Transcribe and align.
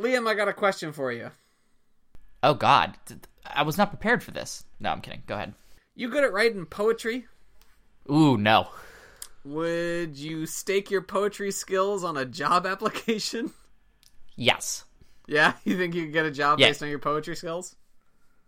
Liam, 0.00 0.28
I 0.28 0.34
got 0.34 0.48
a 0.48 0.52
question 0.52 0.92
for 0.92 1.12
you. 1.12 1.30
Oh 2.42 2.54
God, 2.54 2.96
I 3.44 3.62
was 3.62 3.76
not 3.76 3.90
prepared 3.90 4.22
for 4.22 4.30
this. 4.30 4.64
No, 4.78 4.90
I'm 4.90 5.00
kidding. 5.00 5.22
Go 5.26 5.34
ahead. 5.34 5.54
You 5.94 6.08
good 6.08 6.24
at 6.24 6.32
writing 6.32 6.66
poetry? 6.66 7.26
Ooh, 8.10 8.36
no. 8.36 8.68
Would 9.44 10.16
you 10.16 10.46
stake 10.46 10.90
your 10.90 11.02
poetry 11.02 11.50
skills 11.50 12.04
on 12.04 12.16
a 12.16 12.24
job 12.24 12.66
application? 12.74 13.52
Yes, 14.36 14.84
Yeah, 15.26 15.54
you 15.64 15.76
think 15.76 15.94
you 15.94 16.04
could 16.04 16.12
get 16.12 16.26
a 16.26 16.30
job 16.30 16.60
Yeah. 16.60 16.68
based 16.68 16.82
on 16.82 16.88
your 16.88 16.98
poetry 17.00 17.34
skills? 17.36 17.74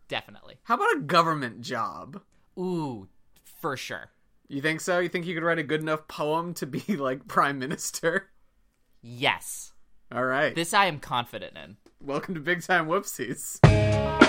definitely. 0.09 0.57
How 0.65 0.75
about 0.75 0.97
a 0.97 1.01
government 1.01 1.61
job? 1.61 2.21
Ooh, 2.59 3.09
for 3.61 3.77
sure. 3.77 4.11
You 4.49 4.61
think 4.61 4.81
so? 4.81 4.99
You 4.99 5.09
think 5.09 5.25
you 5.27 5.35
could 5.35 5.45
write 5.45 5.59
a 5.61 5.63
good 5.65 5.81
enough 5.81 6.09
poem 6.09 6.53
to 6.55 6.67
be 6.67 6.81
like 6.97 7.29
prime 7.29 7.59
minister? 7.61 8.31
Yes, 9.03 9.73
All 10.13 10.25
right. 10.25 10.55
this 10.55 10.75
I 10.75 10.87
am 10.87 10.99
confident 10.99 11.57
in. 11.57 11.77
Welcome 12.03 12.35
to 12.35 12.41
Big 12.41 12.63
Time 12.63 12.87
Whoopsies. 12.87 14.20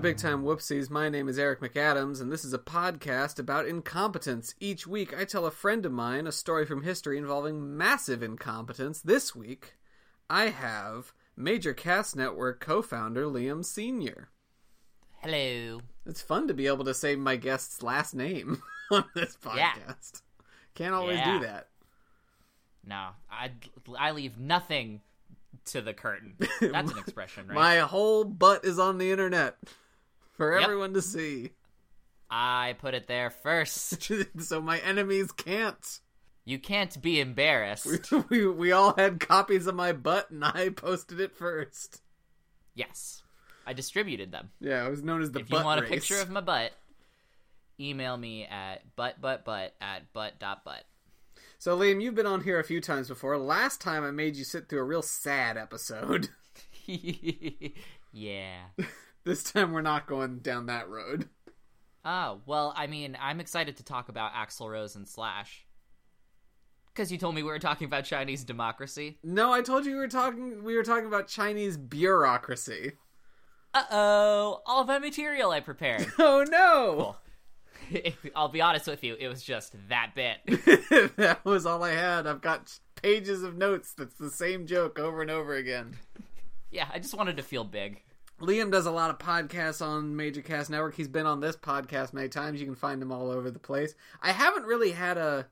To 0.00 0.08
Big 0.08 0.16
Time 0.16 0.44
Whoopsies. 0.44 0.88
My 0.88 1.08
name 1.10 1.28
is 1.28 1.38
Eric 1.38 1.60
McAdams, 1.60 2.20
and 2.22 2.32
this 2.32 2.42
is 2.44 2.54
a 2.54 2.58
podcast 2.58 3.38
about 3.38 3.66
incompetence. 3.66 4.54
Each 4.58 4.86
week, 4.86 5.14
I 5.18 5.24
tell 5.24 5.44
a 5.44 5.50
friend 5.50 5.84
of 5.84 5.92
mine 5.92 6.26
a 6.26 6.32
story 6.32 6.64
from 6.64 6.82
history 6.84 7.18
involving 7.18 7.76
massive 7.76 8.22
incompetence. 8.22 9.02
This 9.02 9.34
week, 9.36 9.74
I 10.30 10.46
have 10.46 11.12
Major 11.36 11.74
Cast 11.74 12.16
Network 12.16 12.60
co 12.60 12.80
founder 12.80 13.24
Liam 13.24 13.62
Sr. 13.64 14.30
Hello. 15.18 15.80
It's 16.06 16.22
fun 16.22 16.48
to 16.48 16.54
be 16.54 16.66
able 16.66 16.84
to 16.86 16.94
say 16.94 17.14
my 17.14 17.36
guest's 17.36 17.82
last 17.82 18.14
name 18.14 18.62
on 18.90 19.04
this 19.14 19.36
Yeah. 19.54 19.72
podcast. 19.72 20.22
Can't 20.74 20.94
always 20.94 21.18
Yeah. 21.18 21.38
do 21.38 21.44
that. 21.46 21.68
No, 22.86 23.08
I 23.30 23.50
I 23.98 24.12
leave 24.12 24.38
nothing 24.38 25.02
to 25.66 25.82
the 25.82 25.92
curtain. 25.92 26.36
That's 26.60 26.90
an 26.90 26.98
expression, 26.98 27.48
right? 27.48 27.54
My 27.54 27.78
whole 27.80 28.24
butt 28.24 28.64
is 28.64 28.78
on 28.78 28.96
the 28.96 29.10
internet 29.10 29.56
for 30.40 30.54
Yep. 30.54 30.64
everyone 30.64 30.94
to 30.94 31.02
see. 31.02 31.50
I 32.30 32.74
put 32.78 32.94
it 32.94 33.06
there 33.06 33.28
first. 33.28 34.10
so 34.38 34.58
my 34.62 34.78
enemies 34.78 35.30
can't. 35.32 36.00
You 36.46 36.58
can't 36.58 37.00
be 37.02 37.20
embarrassed. 37.20 38.10
we 38.30 38.46
we 38.46 38.72
all 38.72 38.94
had 38.96 39.20
copies 39.20 39.66
of 39.66 39.74
my 39.74 39.92
butt, 39.92 40.30
and 40.30 40.42
I 40.42 40.70
posted 40.70 41.20
it 41.20 41.36
first. 41.36 42.00
Yes, 42.74 43.22
I 43.66 43.74
distributed 43.74 44.32
them. 44.32 44.48
Yeah, 44.60 44.86
it 44.86 44.90
was 44.90 45.02
known 45.02 45.20
as 45.20 45.30
the 45.30 45.40
butt. 45.40 45.48
if 45.48 45.50
you 45.58 45.64
want 45.64 45.84
a 45.84 45.88
picture 45.88 46.18
of 46.22 46.30
my 46.30 46.40
butt, 46.40 46.72
email 47.78 48.16
me 48.16 48.46
at 48.46 48.96
butt 48.96 49.20
butt 49.20 49.44
butt 49.44 49.74
at 49.82 50.10
butt 50.14 50.38
dot 50.38 50.64
butt. 50.64 50.84
So 51.58 51.78
Liam, 51.78 52.00
you've 52.00 52.14
been 52.14 52.24
on 52.24 52.42
here 52.44 52.58
a 52.58 52.64
few 52.64 52.80
times 52.80 53.08
before. 53.08 53.36
Last 53.36 53.82
time 53.82 54.04
I 54.04 54.10
made 54.10 54.36
you 54.36 54.44
sit 54.44 54.70
through 54.70 54.80
a 54.80 54.84
real 54.84 55.02
sad 55.02 55.58
episode. 55.58 56.30
yeah. 56.86 58.60
This 59.24 59.42
time 59.44 59.72
we're 59.72 59.82
not 59.82 60.06
going 60.06 60.38
down 60.38 60.66
that 60.66 60.88
road. 60.88 61.28
Oh 62.04 62.40
well, 62.46 62.72
I 62.76 62.86
mean, 62.86 63.16
I'm 63.20 63.40
excited 63.40 63.76
to 63.76 63.84
talk 63.84 64.08
about 64.08 64.32
Axl 64.32 64.70
Rose 64.70 64.96
and 64.96 65.08
Slash. 65.08 65.66
Because 66.92 67.12
you 67.12 67.18
told 67.18 67.34
me 67.34 67.42
we 67.42 67.50
were 67.50 67.58
talking 67.58 67.84
about 67.86 68.04
Chinese 68.04 68.42
democracy. 68.42 69.18
No, 69.22 69.52
I 69.52 69.62
told 69.62 69.86
you 69.86 69.92
we 69.92 69.98
were 69.98 70.08
talking. 70.08 70.64
We 70.64 70.74
were 70.74 70.82
talking 70.82 71.06
about 71.06 71.28
Chinese 71.28 71.76
bureaucracy. 71.76 72.92
Uh 73.72 73.84
oh, 73.90 74.62
all 74.66 74.84
my 74.84 74.98
material 74.98 75.50
I 75.50 75.60
prepared. 75.60 76.06
Oh 76.18 76.44
no! 76.48 77.16
I'll 78.34 78.48
be 78.48 78.60
honest 78.60 78.86
with 78.86 79.04
you, 79.04 79.16
it 79.18 79.28
was 79.28 79.42
just 79.42 79.74
that 79.88 80.12
bit. 80.14 80.38
that 81.16 81.40
was 81.44 81.66
all 81.66 81.82
I 81.82 81.92
had. 81.92 82.26
I've 82.26 82.40
got 82.40 82.78
pages 83.00 83.42
of 83.42 83.56
notes. 83.56 83.94
That's 83.96 84.16
the 84.16 84.30
same 84.30 84.66
joke 84.66 84.98
over 84.98 85.22
and 85.22 85.30
over 85.30 85.54
again. 85.54 85.96
Yeah, 86.70 86.88
I 86.92 86.98
just 86.98 87.14
wanted 87.14 87.36
to 87.36 87.42
feel 87.42 87.64
big. 87.64 88.02
Liam 88.40 88.70
does 88.70 88.86
a 88.86 88.90
lot 88.90 89.10
of 89.10 89.18
podcasts 89.18 89.84
on 89.84 90.16
Major 90.16 90.40
Cast 90.40 90.70
Network. 90.70 90.94
He's 90.94 91.08
been 91.08 91.26
on 91.26 91.40
this 91.40 91.56
podcast 91.56 92.12
many 92.12 92.28
times. 92.28 92.60
You 92.60 92.66
can 92.66 92.74
find 92.74 93.02
him 93.02 93.12
all 93.12 93.30
over 93.30 93.50
the 93.50 93.58
place. 93.58 93.94
I 94.22 94.32
haven't 94.32 94.64
really 94.64 94.92
had 94.92 95.18
a 95.18 95.46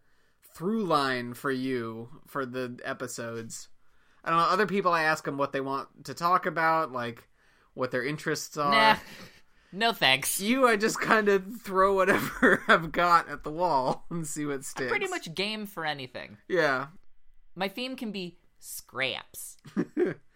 through 0.54 0.84
line 0.84 1.34
for 1.34 1.50
you 1.50 2.08
for 2.26 2.46
the 2.46 2.78
episodes. 2.84 3.68
I 4.24 4.30
don't 4.30 4.38
know. 4.38 4.46
Other 4.46 4.66
people, 4.66 4.92
I 4.92 5.02
ask 5.04 5.24
them 5.24 5.36
what 5.36 5.52
they 5.52 5.60
want 5.60 6.04
to 6.04 6.14
talk 6.14 6.46
about, 6.46 6.92
like 6.92 7.28
what 7.74 7.90
their 7.90 8.04
interests 8.04 8.56
are. 8.56 8.70
Nah, 8.70 8.96
no 9.70 9.92
thanks. 9.92 10.40
You, 10.40 10.66
I 10.66 10.76
just 10.76 11.00
kind 11.00 11.28
of 11.28 11.60
throw 11.60 11.94
whatever 11.94 12.62
I've 12.68 12.90
got 12.90 13.28
at 13.28 13.44
the 13.44 13.50
wall 13.50 14.06
and 14.10 14.26
see 14.26 14.46
what 14.46 14.64
sticks. 14.64 14.90
Pretty 14.90 15.08
much 15.08 15.34
game 15.34 15.66
for 15.66 15.84
anything. 15.84 16.38
Yeah. 16.48 16.86
My 17.54 17.68
theme 17.68 17.96
can 17.96 18.12
be 18.12 18.38
scraps. 18.58 19.58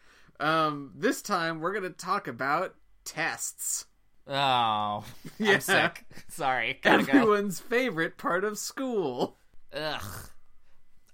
Um, 0.43 0.93
this 0.97 1.23
time 1.23 1.61
we're 1.61 1.73
gonna 1.73 1.91
talk 1.91 2.27
about 2.27 2.75
tests. 3.05 3.87
Oh, 4.27 5.05
Yeah. 5.39 5.55
I'm 5.55 5.61
sick. 5.61 6.05
Sorry, 6.29 6.79
gotta 6.83 7.05
go. 7.05 7.13
Everyone's 7.13 7.61
favorite 7.61 8.19
part 8.19 8.45
of 8.45 8.59
school. 8.59 9.37
Ugh. 9.73 10.03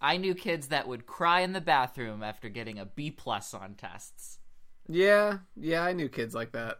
I 0.01 0.17
knew 0.17 0.35
kids 0.35 0.69
that 0.69 0.89
would 0.89 1.07
cry 1.07 1.41
in 1.41 1.53
the 1.53 1.61
bathroom 1.61 2.23
after 2.23 2.49
getting 2.49 2.79
a 2.79 2.87
B 2.87 3.11
plus 3.11 3.53
on 3.53 3.75
tests. 3.75 4.39
Yeah, 4.89 5.39
yeah, 5.57 5.83
I 5.83 5.93
knew 5.93 6.09
kids 6.09 6.35
like 6.35 6.53
that. 6.53 6.79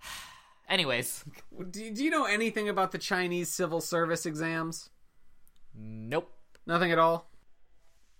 Anyways, 0.68 1.24
Do, 1.70 1.90
do 1.90 2.04
you 2.04 2.10
know 2.10 2.24
anything 2.26 2.68
about 2.68 2.92
the 2.92 2.98
Chinese 2.98 3.48
civil 3.52 3.80
service 3.80 4.26
exams? 4.26 4.90
nope, 5.74 6.32
Nothing 6.66 6.90
at 6.92 6.98
all. 6.98 7.30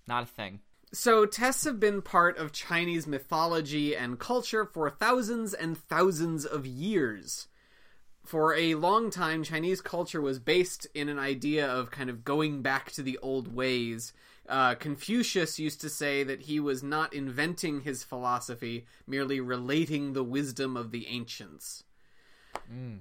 not 0.08 0.22
a 0.24 0.26
thing. 0.26 0.60
So, 0.98 1.26
tests 1.26 1.64
have 1.64 1.78
been 1.78 2.00
part 2.00 2.38
of 2.38 2.52
Chinese 2.52 3.06
mythology 3.06 3.94
and 3.94 4.18
culture 4.18 4.64
for 4.64 4.88
thousands 4.88 5.52
and 5.52 5.76
thousands 5.76 6.46
of 6.46 6.64
years. 6.64 7.48
For 8.24 8.54
a 8.54 8.76
long 8.76 9.10
time, 9.10 9.42
Chinese 9.42 9.82
culture 9.82 10.22
was 10.22 10.38
based 10.38 10.86
in 10.94 11.10
an 11.10 11.18
idea 11.18 11.68
of 11.70 11.90
kind 11.90 12.08
of 12.08 12.24
going 12.24 12.62
back 12.62 12.92
to 12.92 13.02
the 13.02 13.18
old 13.18 13.54
ways. 13.54 14.14
Uh, 14.48 14.74
Confucius 14.74 15.58
used 15.58 15.82
to 15.82 15.90
say 15.90 16.22
that 16.24 16.40
he 16.40 16.58
was 16.58 16.82
not 16.82 17.12
inventing 17.12 17.82
his 17.82 18.02
philosophy, 18.02 18.86
merely 19.06 19.38
relating 19.38 20.14
the 20.14 20.24
wisdom 20.24 20.78
of 20.78 20.92
the 20.92 21.08
ancients. 21.08 21.84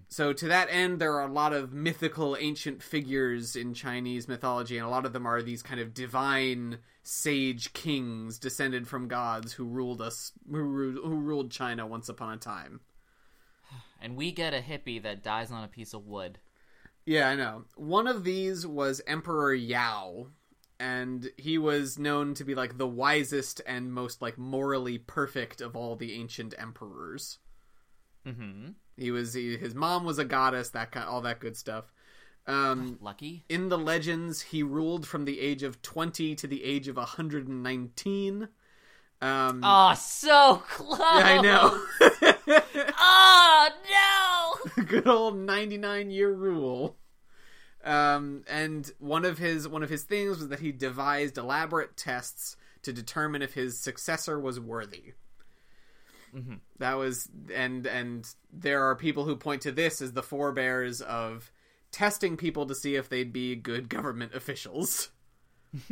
So, 0.08 0.34
to 0.34 0.48
that 0.48 0.68
end, 0.72 1.00
there 1.00 1.14
are 1.16 1.28
a 1.28 1.32
lot 1.32 1.52
of 1.54 1.74
mythical 1.74 2.38
ancient 2.40 2.82
figures 2.82 3.56
in 3.56 3.74
Chinese 3.74 4.28
mythology, 4.28 4.78
and 4.78 4.86
a 4.86 4.90
lot 4.90 5.06
of 5.06 5.14
them 5.14 5.26
are 5.26 5.42
these 5.42 5.62
kind 5.62 5.80
of 5.80 5.94
divine 5.94 6.80
sage 7.04 7.74
kings 7.74 8.40
descended 8.40 8.88
from 8.88 9.08
gods 9.08 9.54
who 9.54 9.66
ruled 9.66 10.02
us, 10.02 10.32
who, 10.50 11.02
who 11.04 11.16
ruled 11.16 11.52
China 11.52 11.86
once 11.86 12.10
upon 12.10 12.34
a 12.34 12.38
time. 12.38 12.80
And 14.02 14.16
we 14.16 14.32
get 14.32 14.54
a 14.54 14.60
hippie 14.60 15.02
that 15.04 15.24
dies 15.24 15.52
on 15.52 15.64
a 15.64 15.68
piece 15.68 15.94
of 15.94 16.06
wood. 16.06 16.40
Yeah, 17.06 17.30
I 17.30 17.36
know. 17.36 17.66
One 17.76 18.08
of 18.08 18.24
these 18.24 18.66
was 18.66 19.02
Emperor 19.06 19.54
Yao, 19.54 20.28
and 20.80 21.30
he 21.38 21.58
was 21.58 22.00
known 22.00 22.34
to 22.36 22.44
be 22.44 22.56
like 22.56 22.78
the 22.78 22.88
wisest 22.88 23.62
and 23.66 23.94
most 23.94 24.22
like 24.22 24.38
morally 24.38 24.98
perfect 24.98 25.62
of 25.62 25.76
all 25.76 25.96
the 25.96 26.14
ancient 26.14 26.54
emperors. 26.58 27.40
Mm-hmm. 28.26 28.70
He 28.98 29.12
was 29.12 29.34
he, 29.34 29.58
his 29.58 29.76
mom 29.76 30.06
was 30.06 30.20
a 30.20 30.26
goddess, 30.26 30.70
that 30.70 30.92
kind, 30.92 31.08
all 31.08 31.22
that 31.22 31.40
good 31.40 31.58
stuff. 31.58 31.92
Um, 32.48 33.00
Lucky. 33.02 33.44
in 33.50 33.70
the 33.70 33.78
legends, 33.78 34.42
he 34.42 34.62
ruled 34.62 35.08
from 35.08 35.26
the 35.26 35.40
age 35.40 35.64
of 35.64 35.82
20 35.82 36.36
to 36.36 36.46
the 36.48 36.64
age 36.64 36.88
of 36.88 36.96
119. 36.96 38.50
Um, 39.22 39.62
Oh, 39.64 39.94
so 39.98 40.62
close. 40.70 41.00
yeah, 41.00 41.40
I 41.40 41.42
know. 41.42 41.82
Oh 42.98 43.70
no. 44.78 44.84
Good 44.86 45.08
old 45.08 45.38
99 45.38 46.10
year 46.12 46.32
rule. 46.32 46.98
Um, 47.84 48.44
and 48.48 48.92
one 49.00 49.26
of 49.26 49.38
his 49.38 49.68
one 49.68 49.84
of 49.84 49.90
his 49.90 50.04
things 50.04 50.38
was 50.40 50.50
that 50.50 50.60
he 50.60 50.72
devised 50.72 51.38
elaborate 51.38 51.96
tests 51.98 52.58
to 52.84 52.92
determine 52.94 53.42
if 53.42 53.54
his 53.54 53.80
successor 53.80 54.40
was 54.40 54.60
worthy. 54.60 55.14
Mhm. 56.36 56.60
That 56.80 56.96
was 56.96 57.30
and 57.54 57.88
and 57.88 58.28
there 58.52 58.84
are 58.84 58.96
people 58.96 59.24
who 59.26 59.36
point 59.36 59.62
to 59.62 59.72
this 59.72 60.02
as 60.02 60.14
the 60.14 60.24
forebears 60.24 61.02
of 61.02 61.52
testing 61.92 62.36
people 62.36 62.66
to 62.66 62.76
see 62.76 62.96
if 62.96 63.08
they'd 63.08 63.32
be 63.32 63.56
good 63.56 63.88
government 63.88 64.34
officials. 64.36 65.12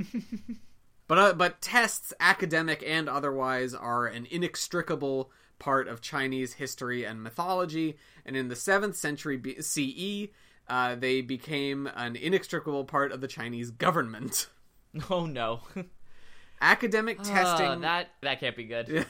but 1.07 1.17
uh, 1.17 1.33
but 1.33 1.61
tests, 1.61 2.13
academic 2.19 2.83
and 2.85 3.07
otherwise, 3.09 3.73
are 3.73 4.05
an 4.07 4.27
inextricable 4.29 5.31
part 5.59 5.87
of 5.87 6.01
Chinese 6.01 6.53
history 6.53 7.05
and 7.05 7.23
mythology. 7.23 7.97
And 8.25 8.35
in 8.35 8.49
the 8.49 8.55
seventh 8.55 8.95
century 8.97 9.37
B- 9.37 9.61
CE, 9.61 10.29
uh, 10.67 10.95
they 10.95 11.21
became 11.21 11.87
an 11.95 12.15
inextricable 12.15 12.85
part 12.85 13.11
of 13.11 13.21
the 13.21 13.27
Chinese 13.27 13.71
government. 13.71 14.47
Oh 15.09 15.25
no. 15.25 15.61
Academic 16.61 17.17
testing 17.23 17.65
Uh, 17.65 17.75
that 17.79 18.09
that 18.21 18.39
can't 18.39 18.55
be 18.55 18.65
good. 18.65 19.07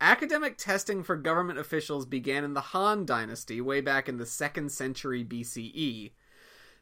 Academic 0.00 0.58
testing 0.58 1.02
for 1.02 1.16
government 1.16 1.58
officials 1.58 2.04
began 2.04 2.44
in 2.44 2.52
the 2.52 2.60
Han 2.60 3.06
Dynasty 3.06 3.60
way 3.60 3.80
back 3.80 4.08
in 4.08 4.18
the 4.18 4.24
2nd 4.24 4.70
century 4.70 5.24
BCE. 5.24 6.10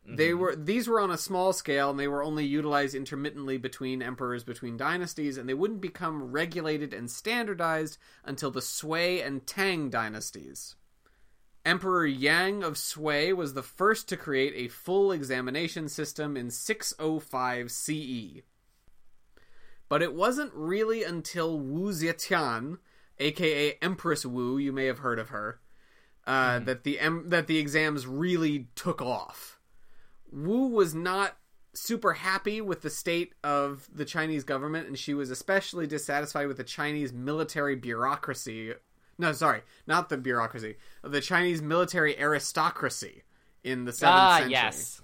They 0.06 0.28
mm-hmm. 0.30 0.38
were 0.38 0.56
these 0.56 0.86
were 0.86 1.00
on 1.00 1.10
a 1.10 1.16
small 1.16 1.52
scale 1.54 1.88
and 1.90 1.98
they 1.98 2.08
were 2.08 2.22
only 2.22 2.44
utilized 2.44 2.94
intermittently 2.94 3.56
between 3.56 4.02
emperors 4.02 4.44
between 4.44 4.76
dynasties 4.76 5.38
and 5.38 5.48
they 5.48 5.54
wouldn't 5.54 5.80
become 5.80 6.30
regulated 6.30 6.92
and 6.92 7.10
standardized 7.10 7.96
until 8.22 8.50
the 8.50 8.60
Sui 8.60 9.22
and 9.22 9.46
Tang 9.46 9.88
dynasties. 9.88 10.76
Emperor 11.64 12.04
Yang 12.04 12.62
of 12.62 12.76
Sui 12.76 13.32
was 13.32 13.54
the 13.54 13.62
first 13.62 14.06
to 14.08 14.18
create 14.18 14.52
a 14.54 14.68
full 14.68 15.10
examination 15.10 15.88
system 15.88 16.36
in 16.36 16.50
605 16.50 17.70
CE. 17.70 18.42
But 19.88 20.02
it 20.02 20.14
wasn't 20.14 20.52
really 20.52 21.02
until 21.02 21.58
Wu 21.58 21.90
Zetian, 21.92 22.78
aka 23.18 23.76
Empress 23.82 24.24
Wu, 24.26 24.58
you 24.58 24.72
may 24.72 24.86
have 24.86 24.98
heard 24.98 25.18
of 25.18 25.28
her, 25.30 25.60
uh, 26.26 26.58
that 26.60 26.84
the 26.84 26.98
em- 27.00 27.28
that 27.28 27.46
the 27.46 27.58
exams 27.58 28.06
really 28.06 28.68
took 28.74 29.00
off. 29.02 29.58
Wu 30.32 30.68
was 30.68 30.94
not 30.94 31.36
super 31.72 32.12
happy 32.14 32.60
with 32.60 32.82
the 32.82 32.90
state 32.90 33.34
of 33.42 33.88
the 33.92 34.04
Chinese 34.04 34.44
government, 34.44 34.86
and 34.86 34.98
she 34.98 35.12
was 35.14 35.30
especially 35.30 35.86
dissatisfied 35.86 36.46
with 36.48 36.56
the 36.56 36.64
Chinese 36.64 37.12
military 37.12 37.76
bureaucracy. 37.76 38.72
No, 39.18 39.32
sorry, 39.32 39.62
not 39.86 40.08
the 40.08 40.16
bureaucracy, 40.16 40.76
the 41.02 41.20
Chinese 41.20 41.62
military 41.62 42.18
aristocracy 42.18 43.22
in 43.62 43.84
the 43.84 43.92
seventh 43.92 44.18
Ah, 44.20 44.34
century. 44.38 44.52
yes. 44.52 45.00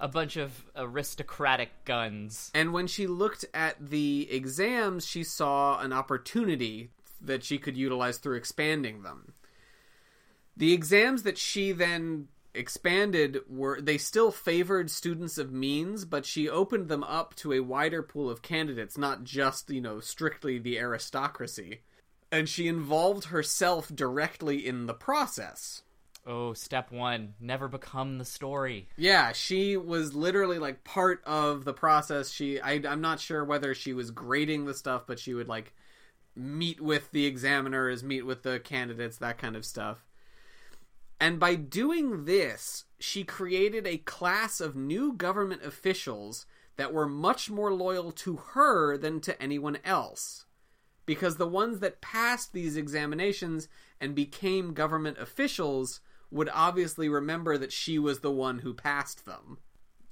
A 0.00 0.08
bunch 0.08 0.36
of 0.36 0.64
aristocratic 0.74 1.70
guns. 1.84 2.50
And 2.54 2.72
when 2.72 2.88
she 2.88 3.06
looked 3.06 3.44
at 3.54 3.76
the 3.90 4.28
exams, 4.30 5.06
she 5.06 5.22
saw 5.22 5.78
an 5.78 5.92
opportunity 5.92 6.90
that 7.26 7.44
she 7.44 7.58
could 7.58 7.76
utilize 7.76 8.18
through 8.18 8.36
expanding 8.36 9.02
them. 9.02 9.34
The 10.56 10.72
exams 10.72 11.24
that 11.24 11.38
she 11.38 11.72
then 11.72 12.28
expanded 12.54 13.40
were 13.48 13.80
they 13.80 13.98
still 13.98 14.30
favored 14.30 14.90
students 14.90 15.38
of 15.38 15.52
means, 15.52 16.04
but 16.04 16.24
she 16.24 16.48
opened 16.48 16.88
them 16.88 17.02
up 17.04 17.34
to 17.36 17.52
a 17.52 17.60
wider 17.60 18.02
pool 18.02 18.30
of 18.30 18.42
candidates, 18.42 18.96
not 18.96 19.24
just, 19.24 19.70
you 19.70 19.80
know, 19.80 20.00
strictly 20.00 20.58
the 20.58 20.78
aristocracy. 20.78 21.80
And 22.30 22.48
she 22.48 22.68
involved 22.68 23.26
herself 23.26 23.94
directly 23.94 24.66
in 24.66 24.86
the 24.86 24.94
process. 24.94 25.82
Oh, 26.26 26.54
step 26.54 26.90
one: 26.90 27.34
never 27.38 27.68
become 27.68 28.18
the 28.18 28.24
story. 28.24 28.88
Yeah, 28.96 29.32
she 29.32 29.76
was 29.76 30.14
literally 30.14 30.58
like 30.58 30.82
part 30.82 31.22
of 31.26 31.64
the 31.64 31.74
process. 31.74 32.30
She, 32.30 32.60
I, 32.60 32.80
I'm 32.88 33.02
not 33.02 33.20
sure 33.20 33.44
whether 33.44 33.74
she 33.74 33.92
was 33.92 34.10
grading 34.10 34.64
the 34.64 34.74
stuff, 34.74 35.02
but 35.06 35.18
she 35.18 35.34
would 35.34 35.48
like 35.48 35.74
meet 36.36 36.80
with 36.80 37.10
the 37.12 37.26
examiners, 37.26 38.02
meet 38.02 38.26
with 38.26 38.42
the 38.42 38.60
candidates, 38.60 39.18
that 39.18 39.38
kind 39.38 39.56
of 39.56 39.64
stuff. 39.64 40.04
And 41.20 41.38
by 41.38 41.54
doing 41.54 42.24
this, 42.24 42.84
she 42.98 43.24
created 43.24 43.86
a 43.86 43.98
class 43.98 44.60
of 44.60 44.76
new 44.76 45.12
government 45.12 45.62
officials 45.64 46.46
that 46.76 46.92
were 46.92 47.08
much 47.08 47.50
more 47.50 47.72
loyal 47.72 48.10
to 48.10 48.36
her 48.36 48.96
than 48.96 49.20
to 49.20 49.40
anyone 49.40 49.78
else. 49.84 50.46
Because 51.06 51.36
the 51.36 51.46
ones 51.46 51.80
that 51.80 52.00
passed 52.00 52.52
these 52.52 52.76
examinations 52.76 53.68
and 54.00 54.14
became 54.14 54.74
government 54.74 55.18
officials 55.18 56.00
would 56.30 56.48
obviously 56.52 57.08
remember 57.08 57.56
that 57.58 57.72
she 57.72 57.98
was 57.98 58.20
the 58.20 58.30
one 58.30 58.60
who 58.60 58.74
passed 58.74 59.24
them. 59.24 59.58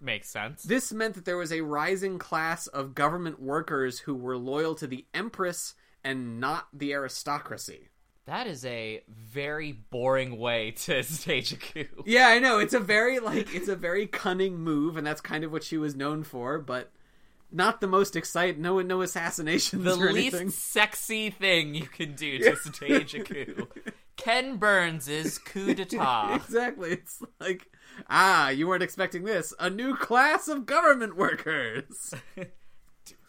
Makes 0.01 0.31
sense. 0.31 0.63
This 0.63 0.93
meant 0.93 1.15
that 1.15 1.25
there 1.25 1.37
was 1.37 1.53
a 1.53 1.63
rising 1.63 2.19
class 2.19 2.67
of 2.69 2.95
government 2.95 3.41
workers 3.41 4.01
who 4.01 4.15
were 4.15 4.37
loyal 4.37 4.75
to 4.77 4.87
the 4.87 5.07
empress 5.15 5.75
and 6.05 6.41
not 6.41 6.69
the 6.73 6.93
aristocracy. 6.93 7.89
That 8.27 8.47
is 8.47 8.65
a 8.65 9.03
very 9.09 9.73
boring 9.73 10.39
way 10.39 10.71
to 10.83 11.03
stage 11.03 11.53
a 11.53 11.57
coup. 11.57 12.05
Yeah, 12.07 12.29
I 12.29 12.39
know. 12.39 12.59
It's 12.59 12.75
a 12.75 12.81
very 12.81 13.19
like 13.19 13.53
it's 13.55 13.69
a 13.69 13.77
very 13.77 14.07
cunning 14.07 14.59
move 14.59 14.97
and 14.97 15.07
that's 15.07 15.21
kind 15.21 15.43
of 15.45 15.51
what 15.53 15.65
she 15.65 15.77
was 15.77 15.97
known 15.97 16.23
for, 16.23 16.59
but 16.59 16.93
not 17.51 17.81
the 17.81 17.87
most 17.89 18.15
exciting. 18.17 18.63
No 18.63 18.81
no 18.81 19.03
assassinations 19.03 19.83
The 19.85 19.97
least 19.97 20.35
anything. 20.35 20.51
sexy 20.51 21.31
thing 21.31 21.75
you 21.75 21.87
can 21.87 22.15
do 22.15 22.39
to 22.39 22.57
stage 22.57 23.15
a 23.15 23.25
coup. 23.25 23.67
Ken 24.17 24.57
Burns 24.57 25.09
is 25.09 25.39
coup 25.39 25.75
d'etat. 25.75 26.35
Exactly. 26.45 26.93
It's 26.93 27.21
like 27.41 27.67
ah, 28.09 28.51
you 28.51 28.69
weren't 28.69 28.85
expecting 28.85 29.25
this. 29.25 29.53
A 29.59 29.69
new 29.69 29.97
class 29.97 30.47
of 30.47 30.65
government 30.65 31.17
workers. 31.17 32.15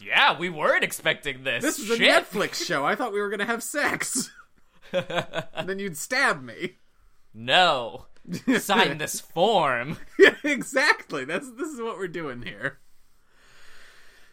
Yeah, 0.02 0.38
we 0.38 0.50
weren't 0.50 0.84
expecting 0.84 1.44
this. 1.44 1.64
This 1.64 1.80
is 1.80 1.90
a 1.90 1.98
Shit. 1.98 2.26
Netflix 2.26 2.56
show. 2.66 2.86
I 2.86 2.96
thought 2.96 3.14
we 3.14 3.22
were 3.22 3.30
going 3.30 3.40
to 3.40 3.46
have 3.46 3.64
sex. 3.64 4.30
and 4.92 5.46
then 5.70 5.80
you'd 5.80 5.98
stab 5.98 6.44
me. 6.44 6.74
No. 7.34 8.06
Sign 8.60 8.98
this 9.00 9.20
form. 9.20 9.98
Yeah, 10.20 10.36
exactly. 10.44 11.26
That's 11.26 11.50
this 11.52 11.70
is 11.70 11.82
what 11.82 11.98
we're 11.98 12.08
doing 12.08 12.42
here. 12.44 12.80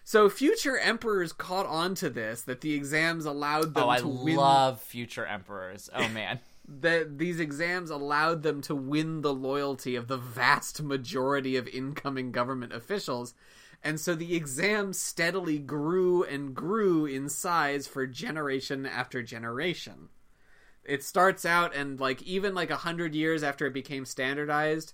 So 0.04 0.28
future 0.28 0.76
emperors 0.78 1.32
caught 1.32 1.66
on 1.66 1.94
to 1.96 2.10
this 2.10 2.42
that 2.42 2.60
the 2.62 2.74
exams 2.74 3.24
allowed 3.24 3.74
them 3.74 3.84
Oh, 3.84 3.88
I 3.88 3.98
to 4.00 4.08
win 4.08 4.36
love 4.36 4.80
future 4.80 5.24
emperors. 5.26 5.88
Oh 5.94 6.08
man. 6.08 6.40
that 6.68 7.18
these 7.18 7.38
exams 7.40 7.90
allowed 7.90 8.42
them 8.42 8.60
to 8.62 8.74
win 8.74 9.22
the 9.22 9.32
loyalty 9.34 9.94
of 9.96 10.08
the 10.08 10.16
vast 10.16 10.82
majority 10.82 11.56
of 11.56 11.68
incoming 11.68 12.32
government 12.32 12.72
officials. 12.72 13.34
And 13.82 13.98
so 13.98 14.14
the 14.14 14.36
exams 14.36 14.98
steadily 14.98 15.58
grew 15.58 16.22
and 16.22 16.54
grew 16.54 17.06
in 17.06 17.28
size 17.28 17.86
for 17.86 18.06
generation 18.06 18.84
after 18.84 19.22
generation. 19.22 20.10
It 20.84 21.02
starts 21.02 21.44
out 21.44 21.74
and 21.74 21.98
like 21.98 22.22
even 22.22 22.54
like 22.54 22.70
a 22.70 22.76
hundred 22.76 23.14
years 23.14 23.42
after 23.42 23.66
it 23.66 23.72
became 23.72 24.04
standardized, 24.04 24.92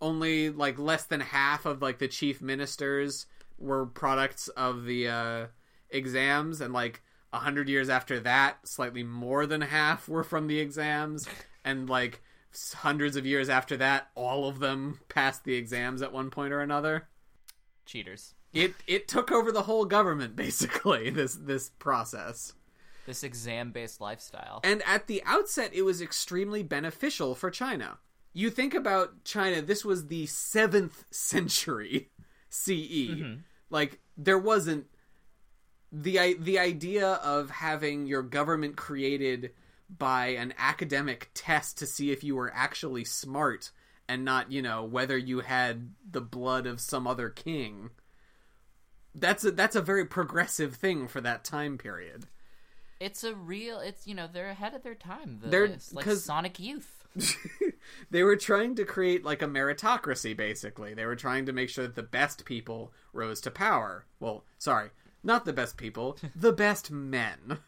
only 0.00 0.50
like 0.50 0.78
less 0.78 1.04
than 1.04 1.20
half 1.20 1.66
of 1.66 1.82
like 1.82 1.98
the 1.98 2.08
chief 2.08 2.40
ministers 2.40 3.26
were 3.58 3.86
products 3.86 4.48
of 4.48 4.84
the 4.84 5.08
uh, 5.08 5.46
exams, 5.90 6.60
and 6.60 6.72
like 6.72 7.02
a 7.32 7.38
hundred 7.38 7.68
years 7.68 7.88
after 7.88 8.20
that, 8.20 8.66
slightly 8.66 9.02
more 9.02 9.46
than 9.46 9.60
half 9.60 10.08
were 10.08 10.24
from 10.24 10.46
the 10.46 10.60
exams, 10.60 11.28
and 11.64 11.88
like 11.88 12.22
hundreds 12.76 13.16
of 13.16 13.26
years 13.26 13.48
after 13.48 13.76
that, 13.76 14.08
all 14.14 14.48
of 14.48 14.58
them 14.60 15.00
passed 15.08 15.44
the 15.44 15.54
exams 15.54 16.02
at 16.02 16.12
one 16.12 16.30
point 16.30 16.52
or 16.52 16.60
another. 16.60 17.08
Cheaters. 17.84 18.34
It 18.58 18.74
it 18.86 19.08
took 19.08 19.30
over 19.30 19.52
the 19.52 19.62
whole 19.62 19.84
government 19.84 20.36
basically. 20.44 21.10
This 21.10 21.34
this 21.34 21.70
process. 21.78 22.54
This 23.06 23.22
exam 23.22 23.70
based 23.70 24.00
lifestyle. 24.02 24.60
And 24.62 24.82
at 24.84 25.06
the 25.06 25.22
outset, 25.24 25.70
it 25.72 25.82
was 25.82 26.02
extremely 26.02 26.62
beneficial 26.62 27.34
for 27.34 27.50
China. 27.50 27.98
You 28.34 28.50
think 28.50 28.74
about 28.74 29.24
China, 29.24 29.62
this 29.62 29.82
was 29.82 30.08
the 30.08 30.26
7th 30.26 30.92
century 31.10 32.10
CE. 32.50 32.70
Mm-hmm. 32.70 33.34
Like, 33.70 34.00
there 34.16 34.38
wasn't. 34.38 34.86
The, 35.90 36.34
the 36.38 36.58
idea 36.58 37.12
of 37.14 37.48
having 37.48 38.06
your 38.06 38.22
government 38.22 38.76
created 38.76 39.52
by 39.88 40.28
an 40.28 40.52
academic 40.58 41.30
test 41.32 41.78
to 41.78 41.86
see 41.86 42.10
if 42.10 42.22
you 42.22 42.36
were 42.36 42.52
actually 42.54 43.04
smart 43.04 43.70
and 44.06 44.22
not, 44.22 44.52
you 44.52 44.60
know, 44.60 44.84
whether 44.84 45.16
you 45.16 45.40
had 45.40 45.94
the 46.10 46.20
blood 46.20 46.66
of 46.66 46.78
some 46.78 47.06
other 47.06 47.30
king. 47.30 47.88
That's 49.14 49.44
a, 49.44 49.50
that's 49.50 49.76
a 49.76 49.80
very 49.82 50.04
progressive 50.04 50.76
thing 50.76 51.08
for 51.08 51.20
that 51.20 51.44
time 51.44 51.78
period. 51.78 52.26
It's 53.00 53.24
a 53.24 53.34
real. 53.34 53.78
It's 53.80 54.06
you 54.06 54.14
know 54.14 54.28
they're 54.32 54.48
ahead 54.50 54.74
of 54.74 54.82
their 54.82 54.94
time. 54.94 55.38
The, 55.42 55.48
They're- 55.48 55.76
like 55.92 56.06
Sonic 56.10 56.58
Youth. 56.58 56.94
they 58.10 58.22
were 58.22 58.36
trying 58.36 58.74
to 58.76 58.84
create 58.84 59.24
like 59.24 59.40
a 59.42 59.46
meritocracy 59.46 60.36
basically 60.36 60.92
they 60.94 61.06
were 61.06 61.16
trying 61.16 61.46
to 61.46 61.52
make 61.54 61.68
sure 61.70 61.84
that 61.86 61.96
the 61.96 62.02
best 62.02 62.44
people 62.44 62.92
rose 63.14 63.40
to 63.40 63.50
power 63.50 64.04
well 64.20 64.44
sorry 64.58 64.90
not 65.24 65.44
the 65.46 65.52
best 65.52 65.76
people 65.78 66.16
the 66.36 66.52
best 66.52 66.90
men 66.90 67.58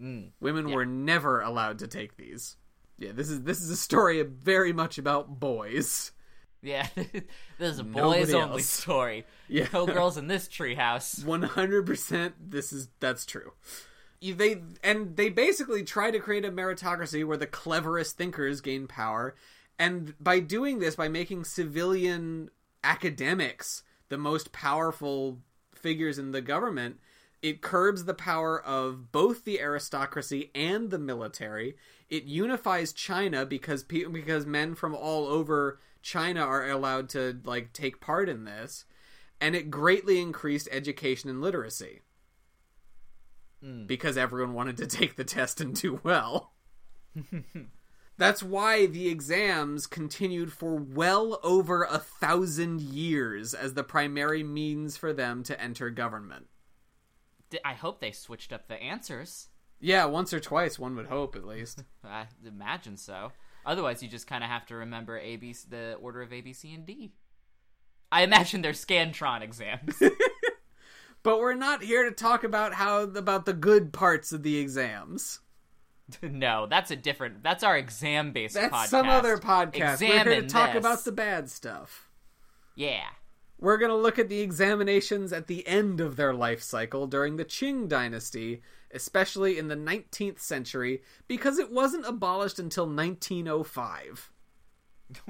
Mm. 0.00 0.30
women 0.40 0.70
were 0.70 0.84
never 0.86 1.40
allowed 1.40 1.78
to 1.80 1.88
take 1.88 2.16
these 2.16 2.56
yeah 2.98 3.10
this 3.12 3.30
is 3.30 3.42
this 3.42 3.60
is 3.60 3.70
a 3.70 3.76
story 3.76 4.22
very 4.22 4.72
much 4.72 4.98
about 4.98 5.40
boys 5.40 6.12
Yeah, 6.62 6.86
this 6.94 7.22
is 7.58 7.78
a 7.80 7.82
Nobody 7.82 8.20
boys 8.24 8.34
only 8.34 8.62
story. 8.62 9.24
Yeah. 9.48 9.66
No 9.72 9.84
girls 9.84 10.16
in 10.16 10.28
this 10.28 10.48
treehouse. 10.48 11.22
100% 11.24 12.32
this 12.40 12.72
is 12.72 12.88
that's 13.00 13.26
true 13.26 13.52
You- 14.20 14.34
they 14.34 14.62
and 14.82 15.16
they 15.16 15.28
basically 15.28 15.82
try 15.82 16.10
to 16.10 16.18
create 16.18 16.44
a 16.44 16.50
meritocracy 16.50 17.24
where 17.26 17.36
the 17.36 17.46
cleverest 17.46 18.16
thinkers 18.16 18.60
gain 18.60 18.86
power 18.86 19.34
and 19.78 20.14
by 20.20 20.38
doing 20.40 20.78
this 20.78 20.96
by 20.96 21.08
making 21.08 21.44
civilian 21.44 22.48
academics 22.84 23.82
the 24.08 24.18
most 24.18 24.52
powerful 24.52 25.38
figures 25.74 26.18
in 26.18 26.30
the 26.32 26.40
government, 26.42 27.00
it 27.42 27.60
curbs 27.62 28.04
the 28.04 28.14
power 28.14 28.60
of 28.62 29.10
both 29.10 29.44
the 29.44 29.58
aristocracy 29.60 30.50
and 30.54 30.90
the 30.90 30.98
military. 30.98 31.74
It 32.08 32.24
unifies 32.24 32.92
China 32.92 33.44
because 33.46 33.82
pe- 33.82 34.04
because 34.04 34.46
men 34.46 34.74
from 34.74 34.94
all 34.94 35.26
over 35.26 35.80
China 36.02 36.40
are 36.40 36.68
allowed 36.68 37.08
to 37.10 37.40
like 37.44 37.72
take 37.72 38.00
part 38.00 38.28
in 38.28 38.44
this, 38.44 38.84
and 39.40 39.54
it 39.54 39.70
greatly 39.70 40.20
increased 40.20 40.68
education 40.70 41.30
and 41.30 41.40
literacy 41.40 42.00
hmm. 43.62 43.86
because 43.86 44.16
everyone 44.16 44.54
wanted 44.54 44.76
to 44.78 44.86
take 44.98 45.16
the 45.16 45.24
test 45.24 45.60
and 45.60 45.74
do 45.74 46.00
well. 46.02 46.52
That's 48.18 48.42
why 48.42 48.86
the 48.86 49.08
exams 49.08 49.86
continued 49.86 50.52
for 50.52 50.76
well 50.76 51.40
over 51.42 51.84
a 51.84 51.98
thousand 51.98 52.80
years 52.80 53.54
as 53.54 53.74
the 53.74 53.82
primary 53.82 54.42
means 54.42 54.96
for 54.96 55.12
them 55.12 55.42
to 55.44 55.60
enter 55.60 55.90
government. 55.90 56.46
I 57.64 57.72
hope 57.74 58.00
they 58.00 58.12
switched 58.12 58.52
up 58.52 58.68
the 58.68 58.80
answers. 58.80 59.48
Yeah, 59.80 60.04
once 60.04 60.32
or 60.32 60.40
twice, 60.40 60.78
one 60.78 60.94
would 60.96 61.06
hope 61.06 61.34
at 61.34 61.46
least. 61.46 61.82
I 62.04 62.26
imagine 62.46 62.96
so. 62.96 63.32
Otherwise, 63.64 64.02
you 64.02 64.08
just 64.08 64.26
kind 64.26 64.42
of 64.42 64.50
have 64.50 64.66
to 64.66 64.76
remember 64.76 65.18
A, 65.18 65.36
B, 65.36 65.54
the 65.68 65.94
order 66.00 66.22
of 66.22 66.32
A, 66.32 66.40
B, 66.40 66.52
C, 66.52 66.74
and 66.74 66.86
D. 66.86 67.12
I 68.10 68.22
imagine 68.22 68.62
they're 68.62 68.72
Scantron 68.72 69.42
exams. 69.42 70.02
But 71.22 71.38
we're 71.38 71.54
not 71.54 71.82
here 71.82 72.04
to 72.04 72.10
talk 72.14 72.42
about 72.44 72.74
how 72.74 73.02
about 73.02 73.46
the 73.46 73.52
good 73.52 73.92
parts 73.92 74.32
of 74.32 74.42
the 74.42 74.58
exams. 74.58 75.40
no, 76.22 76.66
that's 76.66 76.90
a 76.90 76.96
different. 76.96 77.42
That's 77.42 77.62
our 77.62 77.76
exam-based. 77.76 78.54
That's 78.54 78.74
podcast. 78.74 78.86
some 78.88 79.08
other 79.08 79.38
podcast. 79.38 80.00
we're 80.00 80.24
here 80.24 80.40
to 80.40 80.48
talk 80.48 80.72
this. 80.72 80.80
about 80.80 81.04
the 81.04 81.12
bad 81.12 81.48
stuff. 81.48 82.08
Yeah. 82.74 83.04
We're 83.58 83.78
going 83.78 83.90
to 83.90 83.96
look 83.96 84.18
at 84.18 84.28
the 84.28 84.40
examinations 84.40 85.32
at 85.32 85.46
the 85.46 85.66
end 85.68 86.00
of 86.00 86.16
their 86.16 86.34
life 86.34 86.62
cycle 86.62 87.06
during 87.06 87.36
the 87.36 87.44
Qing 87.44 87.88
dynasty, 87.88 88.60
especially 88.92 89.58
in 89.58 89.68
the 89.68 89.76
19th 89.76 90.38
century, 90.40 91.02
because 91.28 91.58
it 91.58 91.72
wasn't 91.72 92.06
abolished 92.06 92.58
until 92.58 92.86
1905. 92.86 94.30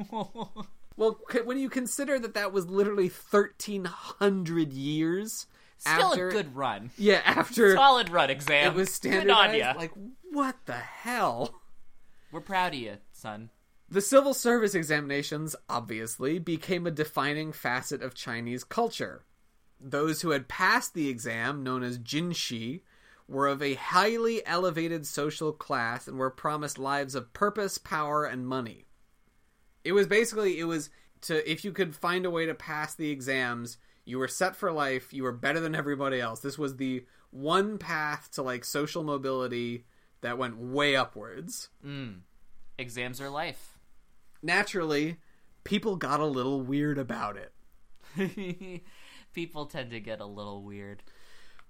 Well, 0.97 1.21
when 1.45 1.59
you 1.59 1.71
consider 1.71 2.19
that 2.19 2.35
that 2.35 2.53
was 2.53 2.67
literally 2.69 3.09
1300 3.09 4.73
years 4.73 5.47
Still 5.79 5.93
after 6.13 6.29
a 6.29 6.33
good 6.33 6.55
run. 6.55 6.91
Yeah, 6.97 7.23
after 7.25 7.75
Solid 7.75 8.11
run 8.11 8.31
exam. 8.31 8.73
it 8.73 8.77
was 8.77 8.99
Good 8.99 9.29
on 9.31 9.55
ya. 9.55 9.73
like 9.77 9.93
what 10.31 10.57
the 10.67 10.75
hell? 10.75 11.61
We're 12.31 12.41
proud 12.41 12.75
of 12.75 12.79
you, 12.81 12.97
son. 13.13 13.51
The 13.89 14.01
civil 14.01 14.33
service 14.33 14.75
examinations, 14.75 15.55
obviously, 15.69 16.39
became 16.39 16.87
a 16.87 16.91
defining 16.91 17.53
facet 17.53 18.01
of 18.01 18.15
Chinese 18.15 18.65
culture. 18.65 19.25
Those 19.81 20.23
who 20.23 20.31
had 20.31 20.49
passed 20.49 20.95
the 20.95 21.09
exam, 21.09 21.63
known 21.63 21.83
as 21.83 21.99
jinshi, 21.99 22.83
were 23.33 23.49
of 23.49 23.63
a 23.63 23.75
highly 23.75 24.47
elevated 24.47 25.07
social 25.07 25.53
class 25.53 26.07
and 26.07 26.19
were 26.19 26.31
promised 26.31 26.79
lives 26.79 27.15
of 27.15 27.33
purpose, 27.33 27.79
power, 27.79 28.25
and 28.25 28.47
money. 28.47 28.87
It 29.85 29.93
was 29.93 30.07
basically 30.07 30.59
it 30.59 30.65
was 30.65 30.91
to 31.23 31.51
if 31.51 31.65
you 31.65 31.73
could 31.73 31.97
find 31.97 32.27
a 32.27 32.31
way 32.31 32.47
to 32.47 32.55
pass 32.55 32.95
the 32.95 33.11
exams, 33.11 33.79
you 34.05 34.19
were 34.19 34.29
set 34.29 34.55
for 34.55 34.71
life, 34.71 35.13
you 35.13 35.23
were 35.23 35.33
better 35.33 35.61
than 35.61 35.75
everybody 35.75 36.21
else. 36.21 36.41
This 36.41 36.59
was 36.59 36.77
the 36.77 37.05
one 37.31 37.79
path 37.79 38.31
to 38.33 38.43
like 38.43 38.65
social 38.65 39.03
mobility 39.03 39.87
that 40.21 40.39
went 40.39 40.59
way 40.59 40.95
upwards. 40.95 41.71
Hmm. 41.83 42.11
Exams 42.79 43.21
are 43.21 43.31
life. 43.31 43.79
naturally, 44.43 45.19
people 45.65 45.97
got 45.97 46.21
a 46.21 46.27
little 46.27 46.61
weird 46.61 46.99
about 46.99 47.37
it. 47.37 48.83
People 49.33 49.67
tend 49.67 49.91
to 49.93 50.01
get 50.01 50.21
a 50.21 50.27
little 50.27 50.63
weird. 50.63 51.03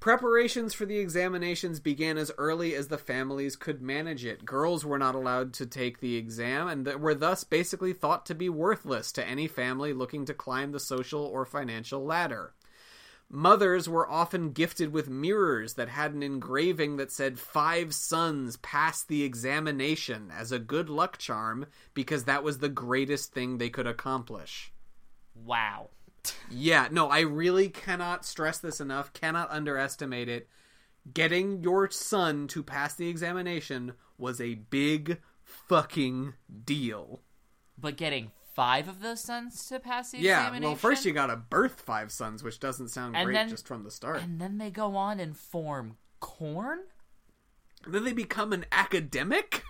Preparations 0.02 0.74
for 0.74 0.84
the 0.84 0.98
examinations 0.98 1.78
began 1.78 2.18
as 2.18 2.32
early 2.36 2.74
as 2.74 2.88
the 2.88 2.98
families 2.98 3.54
could 3.54 3.80
manage 3.80 4.24
it. 4.24 4.44
Girls 4.44 4.84
were 4.84 4.98
not 4.98 5.14
allowed 5.14 5.52
to 5.54 5.64
take 5.64 6.00
the 6.00 6.16
exam 6.16 6.66
and 6.66 7.00
were 7.00 7.14
thus 7.14 7.44
basically 7.44 7.92
thought 7.92 8.26
to 8.26 8.34
be 8.34 8.48
worthless 8.48 9.12
to 9.12 9.24
any 9.24 9.46
family 9.46 9.92
looking 9.92 10.24
to 10.24 10.34
climb 10.34 10.72
the 10.72 10.80
social 10.80 11.24
or 11.24 11.46
financial 11.46 12.04
ladder. 12.04 12.52
Mothers 13.30 13.88
were 13.88 14.10
often 14.10 14.50
gifted 14.50 14.92
with 14.92 15.08
mirrors 15.08 15.74
that 15.74 15.88
had 15.88 16.14
an 16.14 16.24
engraving 16.24 16.96
that 16.96 17.12
said 17.12 17.38
five 17.38 17.94
sons 17.94 18.56
passed 18.56 19.06
the 19.06 19.22
examination 19.22 20.32
as 20.36 20.50
a 20.50 20.58
good 20.58 20.90
luck 20.90 21.16
charm 21.16 21.66
because 21.94 22.24
that 22.24 22.42
was 22.42 22.58
the 22.58 22.68
greatest 22.68 23.32
thing 23.32 23.58
they 23.58 23.70
could 23.70 23.86
accomplish. 23.86 24.72
Wow. 25.36 25.90
Yeah, 26.50 26.88
no, 26.90 27.08
I 27.08 27.20
really 27.20 27.68
cannot 27.68 28.24
stress 28.24 28.58
this 28.58 28.80
enough, 28.80 29.12
cannot 29.12 29.50
underestimate 29.50 30.28
it. 30.28 30.48
Getting 31.12 31.62
your 31.62 31.90
son 31.90 32.46
to 32.48 32.62
pass 32.62 32.94
the 32.94 33.08
examination 33.08 33.94
was 34.18 34.40
a 34.40 34.54
big 34.54 35.20
fucking 35.42 36.34
deal. 36.64 37.20
But 37.76 37.96
getting 37.96 38.30
five 38.54 38.86
of 38.86 39.00
those 39.00 39.20
sons 39.20 39.66
to 39.66 39.80
pass 39.80 40.12
the 40.12 40.18
Yeah, 40.18 40.40
examination. 40.42 40.64
well, 40.70 40.76
first 40.76 41.04
you 41.04 41.12
gotta 41.12 41.36
birth 41.36 41.80
five 41.80 42.12
sons, 42.12 42.44
which 42.44 42.60
doesn't 42.60 42.88
sound 42.88 43.16
And 43.16 43.24
great 43.24 43.34
then- 43.34 43.48
just 43.48 43.66
from 43.66 43.82
the 43.82 43.90
start. 43.90 44.20
and 44.22 44.40
then 44.40 44.58
they 44.58 44.70
go 44.70 44.94
on 44.94 45.18
and 45.18 45.36
form 45.36 45.96
corn. 46.20 46.80
then 47.84 48.04
they 48.04 48.12
become 48.12 48.52
an 48.52 48.64
academic? 48.70 49.64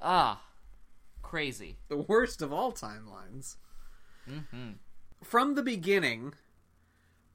Ah, 0.00 0.42
crazy. 1.20 1.76
the 1.88 1.96
worst 1.98 2.40
of 2.40 2.52
all 2.52 2.72
timelines. 2.72 3.56
From 5.28 5.54
the 5.56 5.62
beginning, 5.62 6.34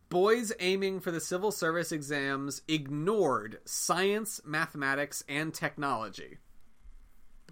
boys 0.10 0.54
aiming 0.60 1.02
for 1.02 1.12
the 1.12 1.20
civil 1.20 1.52
service 1.52 1.92
exams 1.92 2.62
ignored 2.68 3.60
science, 3.66 4.40
mathematics, 4.46 5.24
and 5.28 5.54
technology. 5.54 6.38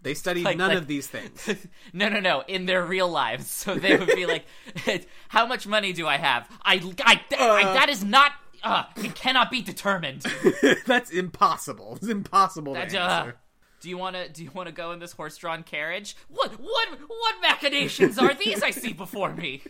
They 0.01 0.13
studied 0.13 0.46
Like- 0.46 0.55
none 0.58 0.69
like- 0.69 0.77
of 0.77 0.88
these 0.88 1.08
things. 1.08 1.50
no, 1.93 2.08
no, 2.08 2.22
no. 2.22 2.43
In 2.48 2.65
their 2.67 2.86
real 2.86 3.10
lives, 3.10 3.51
so 3.51 3.75
they 3.75 3.98
would 3.98 4.08
be 4.08 4.25
like, 4.25 4.46
"How 5.27 5.46
much 5.46 5.67
money 5.67 5.91
do 5.91 6.08
I 6.08 6.17
have? 6.17 6.48
I, 6.63 6.75
I, 7.05 7.22
I 7.38 7.63
Uh. 7.63 7.74
that 7.74 7.89
is 7.89 8.03
not. 8.03 8.31
Uh, 8.63 8.84
it 8.98 9.15
cannot 9.15 9.51
be 9.51 9.62
determined. 9.62 10.25
That's 10.86 11.12
impossible. 11.12 11.96
It's 11.98 12.08
impossible 12.10 12.74
to 12.75 12.79
That's, 12.79 12.93
uh, 12.93 12.98
answer. 12.98 13.36
do 13.81 13.89
you 13.89 13.98
want 13.98 14.15
to? 14.17 14.29
Do 14.29 14.43
you 14.43 14.51
want 14.53 14.67
to 14.67 14.74
go 14.74 14.91
in 14.93 15.00
this 15.00 15.12
horse-drawn 15.13 15.63
carriage? 15.63 16.15
What? 16.29 16.51
What? 16.60 16.89
What 17.08 17.36
machinations 17.41 18.17
are 18.19 18.34
these 18.34 18.63
I 18.63 18.72
see 18.72 18.93
before 18.93 19.34
me? 19.34 19.63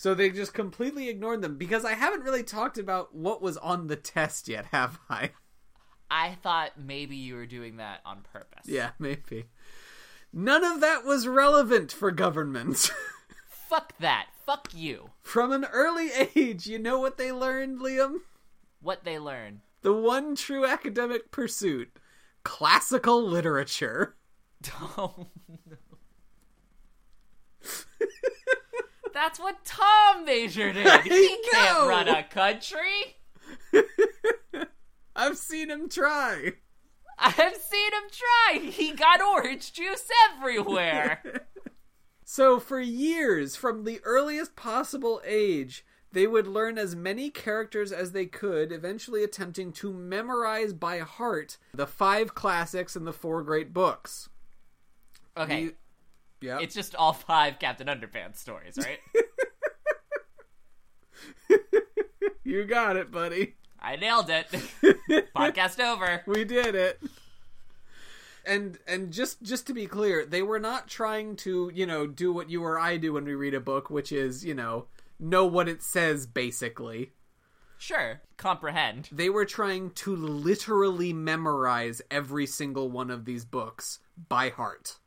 So 0.00 0.14
they 0.14 0.30
just 0.30 0.54
completely 0.54 1.10
ignored 1.10 1.42
them 1.42 1.58
because 1.58 1.84
I 1.84 1.92
haven't 1.92 2.22
really 2.22 2.42
talked 2.42 2.78
about 2.78 3.14
what 3.14 3.42
was 3.42 3.58
on 3.58 3.88
the 3.88 3.96
test 3.96 4.48
yet, 4.48 4.64
have 4.72 4.98
I? 5.10 5.32
I 6.10 6.38
thought 6.42 6.80
maybe 6.80 7.16
you 7.16 7.34
were 7.34 7.44
doing 7.44 7.76
that 7.76 8.00
on 8.06 8.22
purpose. 8.32 8.64
Yeah, 8.64 8.92
maybe. 8.98 9.44
None 10.32 10.64
of 10.64 10.80
that 10.80 11.04
was 11.04 11.28
relevant 11.28 11.92
for 11.92 12.10
government. 12.12 12.90
Fuck 13.68 13.92
that. 13.98 14.28
Fuck 14.46 14.68
you. 14.72 15.10
From 15.20 15.52
an 15.52 15.66
early 15.66 16.08
age, 16.34 16.66
you 16.66 16.78
know 16.78 16.98
what 16.98 17.18
they 17.18 17.30
learned, 17.30 17.80
Liam? 17.80 18.20
What 18.80 19.04
they 19.04 19.18
learn. 19.18 19.60
The 19.82 19.92
one 19.92 20.34
true 20.34 20.64
academic 20.64 21.30
pursuit 21.30 21.90
classical 22.42 23.22
literature. 23.22 24.16
Oh, 24.96 25.26
no. 25.68 25.76
That's 29.12 29.38
what 29.40 29.64
Tom 29.64 30.24
majored 30.24 30.76
in. 30.76 31.02
He 31.02 31.38
can't 31.50 31.88
run 31.88 32.08
a 32.08 32.22
country. 32.22 33.16
I've 35.16 35.36
seen 35.36 35.70
him 35.70 35.88
try. 35.88 36.52
I've 37.18 37.56
seen 37.56 37.92
him 37.92 38.10
try. 38.12 38.70
He 38.70 38.92
got 38.92 39.20
orange 39.20 39.72
juice 39.72 40.08
everywhere. 40.32 41.46
So, 42.32 42.60
for 42.60 42.78
years, 42.78 43.56
from 43.56 43.82
the 43.82 43.98
earliest 44.04 44.54
possible 44.54 45.20
age, 45.24 45.84
they 46.12 46.28
would 46.28 46.46
learn 46.46 46.78
as 46.78 46.94
many 46.94 47.28
characters 47.28 47.90
as 47.90 48.12
they 48.12 48.26
could, 48.26 48.70
eventually 48.70 49.24
attempting 49.24 49.72
to 49.72 49.92
memorize 49.92 50.72
by 50.72 51.00
heart 51.00 51.58
the 51.74 51.88
five 51.88 52.32
classics 52.36 52.94
and 52.94 53.04
the 53.04 53.12
four 53.12 53.42
great 53.42 53.72
books. 53.72 54.28
Okay, 55.36 55.60
You- 55.62 55.74
yeah. 56.40 56.58
it's 56.60 56.74
just 56.74 56.94
all 56.94 57.12
five 57.12 57.58
Captain 57.58 57.86
Underpants 57.86 58.36
stories, 58.36 58.78
right? 58.78 58.98
You 62.50 62.64
got 62.64 62.96
it, 62.96 63.12
buddy. 63.12 63.54
I 63.80 63.94
nailed 63.94 64.28
it. 64.28 64.46
Podcast 65.36 65.78
over. 65.78 66.22
We 66.26 66.44
did 66.44 66.74
it. 66.74 67.00
And 68.44 68.76
and 68.88 69.12
just 69.12 69.40
just 69.42 69.68
to 69.68 69.72
be 69.72 69.86
clear, 69.86 70.26
they 70.26 70.42
were 70.42 70.58
not 70.58 70.88
trying 70.88 71.36
to, 71.36 71.70
you 71.72 71.86
know, 71.86 72.08
do 72.08 72.32
what 72.32 72.50
you 72.50 72.64
or 72.64 72.76
I 72.76 72.96
do 72.96 73.12
when 73.12 73.24
we 73.24 73.34
read 73.34 73.54
a 73.54 73.60
book, 73.60 73.88
which 73.88 74.10
is, 74.10 74.44
you 74.44 74.54
know, 74.54 74.86
know 75.20 75.46
what 75.46 75.68
it 75.68 75.80
says 75.80 76.26
basically. 76.26 77.12
Sure, 77.78 78.20
comprehend. 78.36 79.10
They 79.12 79.30
were 79.30 79.44
trying 79.44 79.90
to 79.90 80.16
literally 80.16 81.12
memorize 81.12 82.02
every 82.10 82.46
single 82.46 82.90
one 82.90 83.10
of 83.12 83.26
these 83.26 83.44
books 83.44 84.00
by 84.28 84.48
heart. 84.48 84.98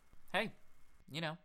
You 1.13 1.21
know, 1.21 1.37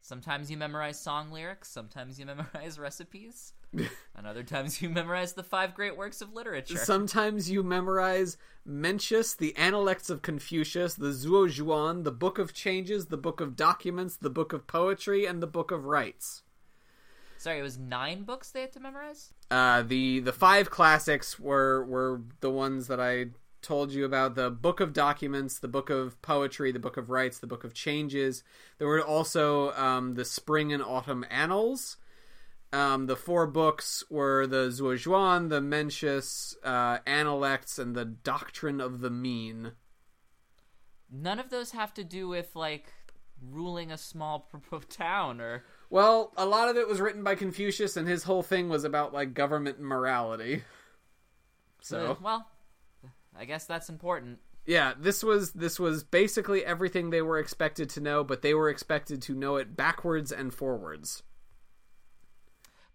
sometimes 0.00 0.50
you 0.50 0.56
memorize 0.56 0.98
song 0.98 1.30
lyrics, 1.30 1.68
sometimes 1.68 2.18
you 2.18 2.24
memorize 2.34 2.78
recipes. 2.78 3.52
and 3.72 4.26
other 4.26 4.42
times 4.42 4.80
you 4.82 4.88
memorize 4.88 5.34
the 5.34 5.42
five 5.42 5.74
great 5.74 5.96
works 5.96 6.22
of 6.22 6.32
literature. 6.32 6.78
Sometimes 6.78 7.50
you 7.50 7.62
memorize 7.62 8.36
Mencius, 8.66 9.36
the 9.36 9.54
Analects 9.56 10.10
of 10.10 10.22
Confucius, 10.22 10.94
the 10.94 11.10
Zuo 11.10 11.46
Zhuan, 11.48 12.02
the 12.02 12.10
Book 12.10 12.38
of 12.38 12.52
Changes, 12.54 13.06
the 13.06 13.16
Book 13.18 13.40
of 13.40 13.54
Documents, 13.54 14.16
the 14.16 14.30
Book 14.30 14.52
of 14.52 14.66
Poetry, 14.66 15.26
and 15.26 15.42
the 15.42 15.46
Book 15.46 15.70
of 15.70 15.84
Rites. 15.84 16.42
Sorry, 17.36 17.58
it 17.58 17.62
was 17.62 17.78
nine 17.78 18.24
books 18.24 18.50
they 18.50 18.62
had 18.62 18.72
to 18.72 18.80
memorize. 18.80 19.32
Uh, 19.50 19.82
the 19.82 20.20
the 20.20 20.32
five 20.32 20.70
classics 20.70 21.38
were 21.38 21.84
were 21.84 22.22
the 22.40 22.50
ones 22.50 22.86
that 22.88 23.00
I 23.00 23.26
told 23.62 23.92
you 23.92 24.04
about 24.04 24.34
the 24.34 24.50
book 24.50 24.80
of 24.80 24.92
documents 24.92 25.58
the 25.58 25.68
book 25.68 25.90
of 25.90 26.20
poetry 26.22 26.72
the 26.72 26.78
book 26.78 26.96
of 26.96 27.10
rites 27.10 27.38
the 27.38 27.46
book 27.46 27.64
of 27.64 27.74
changes 27.74 28.42
there 28.78 28.88
were 28.88 29.04
also 29.04 29.72
um, 29.72 30.14
the 30.14 30.24
spring 30.24 30.72
and 30.72 30.82
autumn 30.82 31.24
annals 31.30 31.96
um, 32.72 33.06
the 33.06 33.16
four 33.16 33.46
books 33.46 34.04
were 34.08 34.46
the 34.46 34.68
Zuozhuan, 34.68 35.48
the 35.48 35.60
Mencius, 35.60 36.54
uh, 36.62 36.98
Analects, 37.04 37.78
and 37.78 37.96
the 37.96 38.04
Doctrine 38.04 38.80
of 38.80 39.00
the 39.00 39.10
Mean. 39.10 39.72
None 41.10 41.40
of 41.40 41.50
those 41.50 41.72
have 41.72 41.92
to 41.94 42.04
do 42.04 42.28
with 42.28 42.54
like 42.54 42.92
ruling 43.50 43.90
a 43.90 43.98
small 43.98 44.48
town 44.88 45.40
or 45.40 45.64
Well, 45.88 46.32
a 46.36 46.46
lot 46.46 46.68
of 46.68 46.76
it 46.76 46.86
was 46.86 47.00
written 47.00 47.24
by 47.24 47.34
Confucius, 47.34 47.96
and 47.96 48.06
his 48.06 48.22
whole 48.22 48.42
thing 48.42 48.68
was 48.68 48.84
about 48.84 49.12
like 49.12 49.34
government 49.34 49.78
and 49.78 49.86
morality. 49.86 50.62
So 51.82 52.12
Uh, 52.12 52.16
well, 52.20 52.46
I 53.38 53.44
guess 53.44 53.64
that's 53.66 53.88
important. 53.88 54.38
yeah, 54.66 54.92
this 54.98 55.22
was 55.22 55.52
this 55.52 55.78
was 55.80 56.04
basically 56.04 56.64
everything 56.64 57.10
they 57.10 57.22
were 57.22 57.38
expected 57.38 57.88
to 57.90 58.00
know, 58.00 58.22
but 58.24 58.42
they 58.42 58.54
were 58.54 58.68
expected 58.68 59.22
to 59.22 59.34
know 59.34 59.56
it 59.56 59.76
backwards 59.76 60.30
and 60.32 60.52
forwards. 60.52 61.22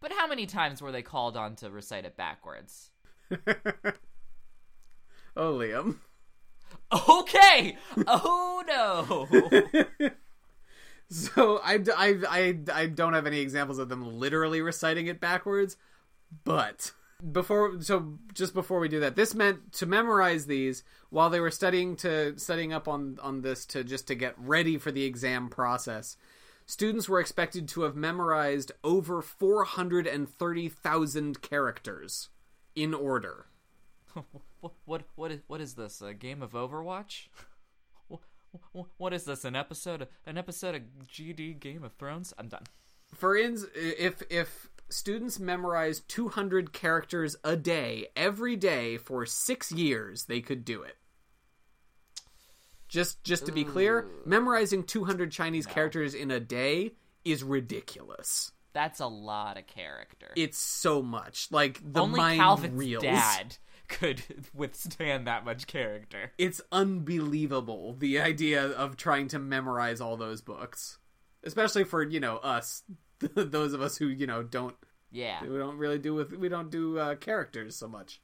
But 0.02 0.12
how 0.12 0.28
many 0.28 0.46
times 0.46 0.82
were 0.82 0.92
they 0.92 1.02
called 1.02 1.36
on 1.36 1.56
to 1.58 1.70
recite 1.72 2.06
it 2.06 2.16
backwards? 2.18 2.92
Oh, 5.38 5.54
Liam. 5.56 5.98
Okay. 7.10 7.78
Oh 8.08 8.64
no. 8.68 10.10
So 11.10 11.60
I, 11.64 11.80
I, 11.96 12.18
I, 12.28 12.60
I 12.74 12.86
don't 12.88 13.14
have 13.14 13.28
any 13.28 13.40
examples 13.40 13.78
of 13.78 13.90
them 13.90 14.18
literally 14.18 14.62
reciting 14.62 15.06
it 15.06 15.20
backwards, 15.20 15.78
but 16.44 16.94
before 17.32 17.82
so 17.82 18.18
just 18.34 18.54
before 18.54 18.80
we 18.80 18.90
do 18.90 19.00
that, 19.02 19.16
this 19.16 19.34
meant 19.34 19.72
to 19.74 19.86
memorize 19.86 20.46
these 20.46 20.84
while 21.10 21.30
they 21.30 21.40
were 21.40 21.52
studying 21.52 21.96
to 21.98 22.38
studying 22.38 22.74
up 22.74 22.88
on 22.88 23.18
on 23.22 23.42
this 23.42 23.66
to 23.68 23.84
just 23.84 24.08
to 24.08 24.16
get 24.16 24.34
ready 24.38 24.78
for 24.78 24.92
the 24.92 25.04
exam 25.06 25.50
process. 25.50 26.18
Students 26.68 27.08
were 27.08 27.20
expected 27.20 27.68
to 27.70 27.84
have 27.84 27.96
memorized 27.96 28.72
over 28.84 29.22
430,000 29.22 31.42
characters 31.42 32.30
in 32.76 32.94
order. 32.94 33.46
what 34.62 34.74
what 34.86 35.04
what 35.16 35.32
is 35.32 35.42
what 35.48 35.62
is 35.62 35.76
this? 35.76 36.02
A 36.02 36.14
game 36.14 36.42
of 36.42 36.52
Overwatch? 36.54 37.28
Wh- 38.12 38.16
wh- 38.76 39.00
What 39.00 39.14
is 39.14 39.26
this? 39.26 39.46
An 39.46 39.56
episode 39.56 40.08
an 40.26 40.38
episode 40.38 40.76
of 40.76 40.82
GD 41.08 41.60
Game 41.60 41.84
of 41.84 41.94
Thrones? 41.94 42.34
I'm 42.38 42.48
done. 42.48 42.64
For 43.14 43.36
ins, 43.38 43.66
if 43.76 44.24
if 44.30 44.70
students 44.90 45.40
memorize 45.40 46.00
200 46.02 46.74
characters 46.74 47.36
a 47.44 47.56
day 47.56 48.08
every 48.16 48.56
day 48.56 48.98
for 48.98 49.26
6 49.26 49.72
years, 49.72 50.26
they 50.26 50.42
could 50.42 50.66
do 50.66 50.82
it. 50.84 50.98
Just 52.88 53.24
just 53.24 53.46
to 53.48 53.52
be 53.52 53.64
clear, 53.64 54.08
memorizing 54.26 54.84
200 54.84 55.32
Chinese 55.32 55.66
characters 55.66 56.14
in 56.14 56.30
a 56.32 56.40
day 56.40 56.94
is 57.26 57.44
ridiculous. 57.44 58.52
That's 58.74 59.00
a 59.00 59.08
lot 59.08 59.58
of 59.58 59.68
character. 59.68 60.28
It's 60.36 60.58
so 60.58 61.02
much. 61.02 61.48
Like 61.50 61.82
the 61.84 62.02
Only 62.02 62.18
mind 62.18 62.40
Calvin's 62.40 62.78
reels. 62.78 63.04
dad 63.04 63.58
could 63.88 64.22
withstand 64.54 65.28
that 65.28 65.46
much 65.46 65.66
character. 65.66 66.32
It's 66.38 66.62
unbelievable 66.72 67.96
the 67.98 68.20
idea 68.20 68.66
of 68.68 68.98
trying 68.98 69.30
to 69.30 69.40
memorize 69.40 70.00
all 70.02 70.18
those 70.18 70.42
books. 70.42 71.00
Especially 71.44 71.84
for, 71.84 72.04
you 72.04 72.20
know, 72.20 72.38
us 72.38 72.84
those 73.36 73.74
of 73.74 73.82
us 73.82 73.98
who, 73.98 74.08
you 74.08 74.28
know, 74.28 74.44
don't 74.44 74.76
Yeah. 75.12 75.42
we 75.44 75.58
don't 75.58 75.78
really 75.78 76.00
do 76.00 76.14
with 76.14 76.32
we 76.34 76.50
don't 76.50 76.70
do 76.72 76.98
uh, 77.00 77.16
characters 77.16 77.76
so 77.76 77.88
much. 77.88 78.22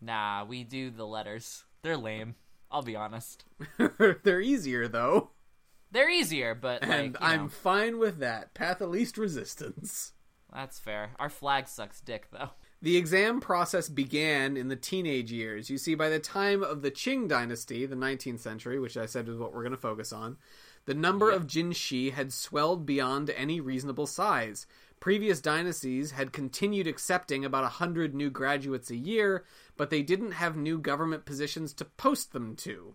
Nah, 0.00 0.44
we 0.44 0.64
do 0.64 0.90
the 0.90 1.06
letters. 1.06 1.64
They're 1.82 1.96
lame. 1.96 2.34
I'll 2.70 2.82
be 2.82 2.96
honest. 2.96 3.44
They're 4.22 4.40
easier 4.40 4.88
though, 4.88 5.30
They're 5.92 6.10
easier, 6.10 6.54
but 6.54 6.82
like, 6.82 6.90
and 6.90 7.16
I'm 7.20 7.42
know, 7.44 7.48
fine 7.48 7.98
with 7.98 8.18
that. 8.18 8.54
Path 8.54 8.80
of 8.80 8.90
least 8.90 9.16
resistance. 9.16 10.12
that's 10.52 10.78
fair. 10.78 11.12
Our 11.18 11.30
flag 11.30 11.68
sucks 11.68 12.00
dick 12.00 12.28
though. 12.32 12.50
The 12.82 12.96
exam 12.98 13.40
process 13.40 13.88
began 13.88 14.56
in 14.56 14.68
the 14.68 14.76
teenage 14.76 15.32
years. 15.32 15.70
You 15.70 15.78
see, 15.78 15.94
by 15.94 16.10
the 16.10 16.18
time 16.18 16.62
of 16.62 16.82
the 16.82 16.90
Qing 16.90 17.26
dynasty, 17.26 17.86
the 17.86 17.96
19th 17.96 18.40
century, 18.40 18.78
which 18.78 18.98
I 18.98 19.06
said 19.06 19.28
is 19.28 19.38
what 19.38 19.54
we're 19.54 19.62
going 19.62 19.70
to 19.70 19.78
focus 19.78 20.12
on, 20.12 20.36
the 20.86 20.94
number 20.94 21.30
of 21.30 21.46
jinshi 21.46 22.12
had 22.12 22.32
swelled 22.32 22.86
beyond 22.86 23.30
any 23.30 23.60
reasonable 23.60 24.06
size. 24.06 24.66
Previous 24.98 25.40
dynasties 25.40 26.12
had 26.12 26.32
continued 26.32 26.86
accepting 26.86 27.44
about 27.44 27.64
a 27.64 27.68
hundred 27.68 28.14
new 28.14 28.30
graduates 28.30 28.90
a 28.90 28.96
year, 28.96 29.44
but 29.76 29.90
they 29.90 30.02
didn't 30.02 30.32
have 30.32 30.56
new 30.56 30.78
government 30.78 31.26
positions 31.26 31.72
to 31.74 31.84
post 31.84 32.32
them 32.32 32.56
to. 32.56 32.94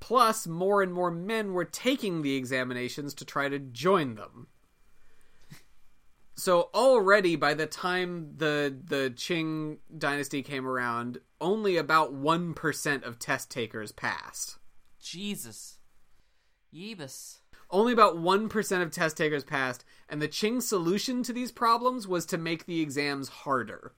Plus, 0.00 0.46
more 0.46 0.82
and 0.82 0.92
more 0.92 1.10
men 1.10 1.52
were 1.52 1.64
taking 1.64 2.22
the 2.22 2.36
examinations 2.36 3.14
to 3.14 3.24
try 3.24 3.48
to 3.48 3.58
join 3.58 4.14
them. 4.16 4.48
So 6.34 6.68
already 6.74 7.34
by 7.34 7.54
the 7.54 7.66
time 7.66 8.34
the 8.36 8.76
the 8.84 9.10
Qing 9.16 9.78
dynasty 9.96 10.42
came 10.42 10.66
around, 10.66 11.18
only 11.40 11.78
about 11.78 12.14
1% 12.14 13.02
of 13.04 13.18
test 13.18 13.50
takers 13.50 13.90
passed. 13.90 14.58
Jesus. 15.00 15.75
Yeebus. 16.76 17.38
Only 17.70 17.92
about 17.92 18.16
1% 18.16 18.82
of 18.82 18.90
test 18.90 19.16
takers 19.16 19.44
passed, 19.44 19.84
and 20.08 20.20
the 20.20 20.28
Qing 20.28 20.62
solution 20.62 21.22
to 21.22 21.32
these 21.32 21.50
problems 21.50 22.06
was 22.06 22.26
to 22.26 22.38
make 22.38 22.66
the 22.66 22.80
exams 22.80 23.28
harder. 23.28 23.92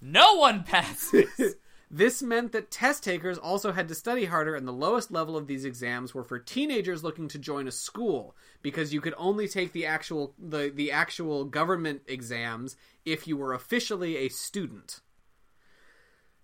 No 0.00 0.34
one 0.34 0.64
passes. 0.64 1.54
This 1.94 2.22
meant 2.22 2.52
that 2.52 2.70
test 2.70 3.04
takers 3.04 3.36
also 3.36 3.70
had 3.70 3.86
to 3.88 3.94
study 3.94 4.24
harder, 4.24 4.54
and 4.54 4.66
the 4.66 4.72
lowest 4.72 5.10
level 5.10 5.36
of 5.36 5.46
these 5.46 5.66
exams 5.66 6.14
were 6.14 6.24
for 6.24 6.38
teenagers 6.38 7.04
looking 7.04 7.28
to 7.28 7.38
join 7.38 7.68
a 7.68 7.70
school, 7.70 8.34
because 8.62 8.94
you 8.94 9.02
could 9.02 9.12
only 9.18 9.46
take 9.46 9.72
the 9.72 9.84
actual 9.84 10.32
the, 10.38 10.72
the 10.74 10.90
actual 10.90 11.44
government 11.44 12.00
exams 12.06 12.76
if 13.04 13.28
you 13.28 13.36
were 13.36 13.52
officially 13.52 14.16
a 14.16 14.30
student. 14.30 15.00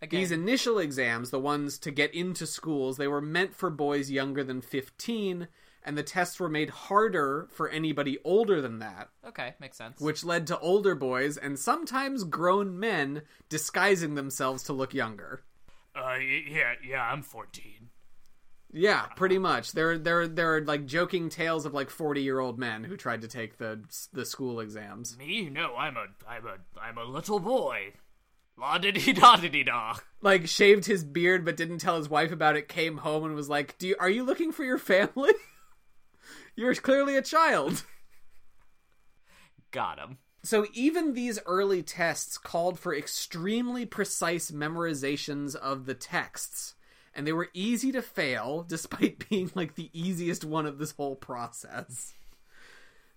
Again, 0.00 0.20
These 0.20 0.30
initial 0.32 0.78
exams, 0.78 1.30
the 1.30 1.40
ones 1.40 1.78
to 1.80 1.90
get 1.90 2.14
into 2.14 2.46
schools, 2.46 2.96
they 2.96 3.08
were 3.08 3.20
meant 3.20 3.56
for 3.56 3.68
boys 3.68 4.10
younger 4.10 4.44
than 4.44 4.60
15, 4.60 5.48
and 5.84 5.98
the 5.98 6.02
tests 6.04 6.38
were 6.38 6.48
made 6.48 6.70
harder 6.70 7.48
for 7.50 7.68
anybody 7.68 8.18
older 8.24 8.60
than 8.60 8.78
that, 8.78 9.08
okay, 9.26 9.54
makes 9.58 9.76
sense. 9.76 10.00
which 10.00 10.22
led 10.24 10.46
to 10.46 10.58
older 10.60 10.94
boys 10.94 11.36
and 11.36 11.58
sometimes 11.58 12.22
grown 12.24 12.78
men 12.78 13.22
disguising 13.48 14.14
themselves 14.14 14.62
to 14.64 14.72
look 14.72 14.94
younger. 14.94 15.42
Uh, 15.96 16.14
yeah, 16.14 16.74
yeah, 16.86 17.02
I'm 17.02 17.22
14. 17.22 17.88
Yeah, 18.72 19.06
pretty 19.16 19.38
much. 19.38 19.72
There, 19.72 19.96
there, 19.98 20.28
there 20.28 20.56
are 20.56 20.60
like 20.60 20.84
joking 20.84 21.30
tales 21.30 21.64
of 21.64 21.72
like 21.72 21.88
forty-year-old 21.88 22.58
men 22.58 22.84
who 22.84 22.98
tried 22.98 23.22
to 23.22 23.28
take 23.28 23.56
the 23.56 23.82
the 24.12 24.26
school 24.26 24.60
exams. 24.60 25.16
Me? 25.16 25.48
No, 25.48 25.74
I'm 25.74 25.96
a, 25.96 26.04
I'm 26.28 26.46
a, 26.46 26.56
I'm 26.78 26.98
a 26.98 27.04
little 27.04 27.40
boy. 27.40 27.94
La 28.60 28.76
di 28.76 28.90
di 28.90 29.12
da 29.12 29.36
di 29.36 29.48
di 29.48 29.62
da. 29.62 29.94
Like 30.20 30.48
shaved 30.48 30.84
his 30.84 31.04
beard 31.04 31.44
but 31.44 31.56
didn't 31.56 31.78
tell 31.78 31.96
his 31.96 32.10
wife 32.10 32.32
about 32.32 32.56
it. 32.56 32.68
Came 32.68 32.98
home 32.98 33.24
and 33.24 33.34
was 33.34 33.48
like, 33.48 33.78
"Do 33.78 33.86
you, 33.86 33.96
are 34.00 34.10
you 34.10 34.24
looking 34.24 34.50
for 34.50 34.64
your 34.64 34.78
family? 34.78 35.32
You're 36.56 36.74
clearly 36.74 37.16
a 37.16 37.22
child." 37.22 37.84
Got 39.70 39.98
him. 39.98 40.18
So 40.42 40.66
even 40.72 41.12
these 41.12 41.38
early 41.46 41.82
tests 41.82 42.38
called 42.38 42.78
for 42.78 42.94
extremely 42.94 43.86
precise 43.86 44.50
memorizations 44.50 45.54
of 45.54 45.86
the 45.86 45.94
texts, 45.94 46.74
and 47.14 47.26
they 47.26 47.32
were 47.32 47.50
easy 47.54 47.92
to 47.92 48.02
fail 48.02 48.62
despite 48.68 49.28
being 49.28 49.52
like 49.54 49.76
the 49.76 49.90
easiest 49.92 50.44
one 50.44 50.66
of 50.66 50.78
this 50.78 50.92
whole 50.92 51.16
process. 51.16 52.14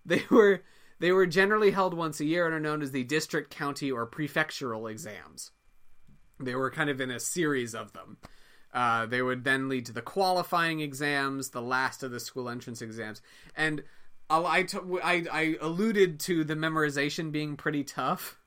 They 0.06 0.24
were 0.30 0.62
they 1.02 1.12
were 1.12 1.26
generally 1.26 1.72
held 1.72 1.96
once 1.96 2.20
a 2.20 2.26
year 2.26 2.46
and 2.46 2.54
are 2.54 2.60
known 2.60 2.84
as 2.84 2.92
the 2.92 3.04
district, 3.04 3.50
county, 3.50 3.92
or 3.92 4.06
prefectural 4.06 4.90
exams. 4.90 5.50
They 6.40 6.54
were 6.54 6.70
kind 6.70 6.92
of 6.92 7.02
in 7.02 7.10
a 7.10 7.20
series 7.20 7.74
of 7.74 7.92
them. 7.94 8.18
Uh, 8.72 9.08
they 9.08 9.24
would 9.24 9.44
then 9.44 9.68
lead 9.68 9.88
to 9.88 9.94
the 9.94 10.04
qualifying 10.04 10.80
exams, 10.80 11.50
the 11.50 11.62
last 11.62 12.04
of 12.04 12.12
the 12.12 12.20
school 12.20 12.48
entrance 12.48 12.84
exams, 12.84 13.20
and 13.56 13.84
I, 14.30 14.64
t- 14.64 14.78
I, 15.04 15.26
I 15.32 15.56
alluded 15.60 16.20
to 16.22 16.44
the 16.44 16.56
memorization 16.56 17.32
being 17.32 17.58
pretty 17.58 17.84
tough 17.84 18.38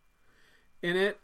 in 0.80 0.96
it. 0.96 1.18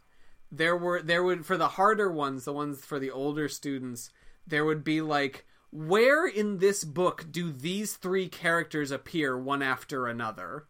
There 0.50 0.76
were 0.76 1.00
there 1.00 1.22
would 1.22 1.46
for 1.46 1.56
the 1.56 1.68
harder 1.68 2.10
ones, 2.10 2.44
the 2.44 2.52
ones 2.52 2.84
for 2.84 2.98
the 2.98 3.12
older 3.12 3.48
students, 3.48 4.10
there 4.46 4.64
would 4.64 4.82
be 4.82 5.00
like 5.00 5.46
where 5.70 6.26
in 6.26 6.58
this 6.58 6.82
book 6.82 7.26
do 7.30 7.52
these 7.52 7.94
three 7.94 8.28
characters 8.28 8.90
appear 8.90 9.38
one 9.38 9.62
after 9.62 10.08
another? 10.08 10.66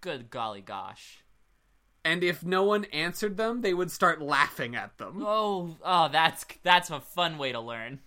Good 0.00 0.30
golly 0.30 0.60
gosh. 0.60 1.24
and 2.04 2.22
if 2.24 2.44
no 2.44 2.62
one 2.62 2.84
answered 2.86 3.36
them, 3.36 3.60
they 3.60 3.74
would 3.74 3.90
start 3.90 4.22
laughing 4.22 4.74
at 4.76 4.96
them. 4.98 5.22
Oh, 5.24 5.76
oh, 5.84 6.08
that's 6.08 6.46
that's 6.62 6.90
a 6.90 7.00
fun 7.00 7.36
way 7.38 7.52
to 7.52 7.60
learn. 7.60 8.00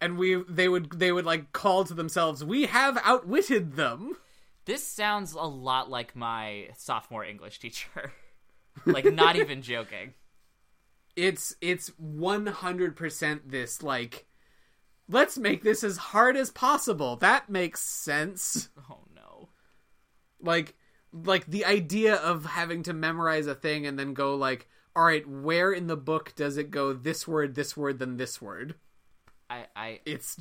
And 0.00 0.18
we 0.18 0.42
they 0.48 0.68
would 0.68 0.90
they 0.98 1.10
would 1.12 1.24
like 1.24 1.52
call 1.52 1.84
to 1.84 1.94
themselves, 1.94 2.44
"We 2.44 2.66
have 2.66 2.98
outwitted 3.04 3.74
them." 3.76 4.16
This 4.64 4.86
sounds 4.86 5.32
a 5.32 5.40
lot 5.42 5.90
like 5.90 6.14
my 6.14 6.68
sophomore 6.76 7.24
English 7.24 7.58
teacher. 7.58 8.12
like 8.86 9.04
not 9.06 9.36
even 9.36 9.62
joking. 9.62 10.14
It's 11.16 11.54
it's 11.60 11.90
100% 12.00 13.40
this 13.46 13.82
like 13.82 14.26
let's 15.08 15.36
make 15.36 15.62
this 15.62 15.82
as 15.84 15.96
hard 15.96 16.36
as 16.36 16.50
possible. 16.50 17.16
That 17.16 17.48
makes 17.50 17.80
sense. 17.80 18.68
Oh 18.90 19.00
no. 19.14 19.48
like 20.40 20.74
like 21.12 21.46
the 21.46 21.64
idea 21.64 22.14
of 22.14 22.46
having 22.46 22.82
to 22.84 22.92
memorize 22.92 23.46
a 23.46 23.54
thing 23.54 23.86
and 23.86 23.98
then 23.98 24.14
go 24.14 24.34
like 24.34 24.68
all 24.96 25.04
right 25.04 25.28
where 25.28 25.72
in 25.72 25.86
the 25.86 25.96
book 25.96 26.32
does 26.36 26.56
it 26.56 26.70
go 26.70 26.92
this 26.92 27.26
word 27.28 27.54
this 27.54 27.76
word 27.76 27.98
then 27.98 28.16
this 28.16 28.40
word 28.40 28.74
I 29.50 29.66
I 29.76 30.00
it's 30.06 30.36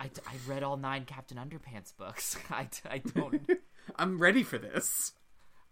I, 0.00 0.06
I 0.26 0.34
read 0.46 0.62
all 0.62 0.76
nine 0.76 1.04
Captain 1.04 1.38
Underpants 1.38 1.96
books. 1.96 2.36
I, 2.50 2.68
I 2.88 2.98
don't. 2.98 3.48
i'm 3.96 4.18
ready 4.18 4.42
for 4.42 4.56
this 4.56 5.12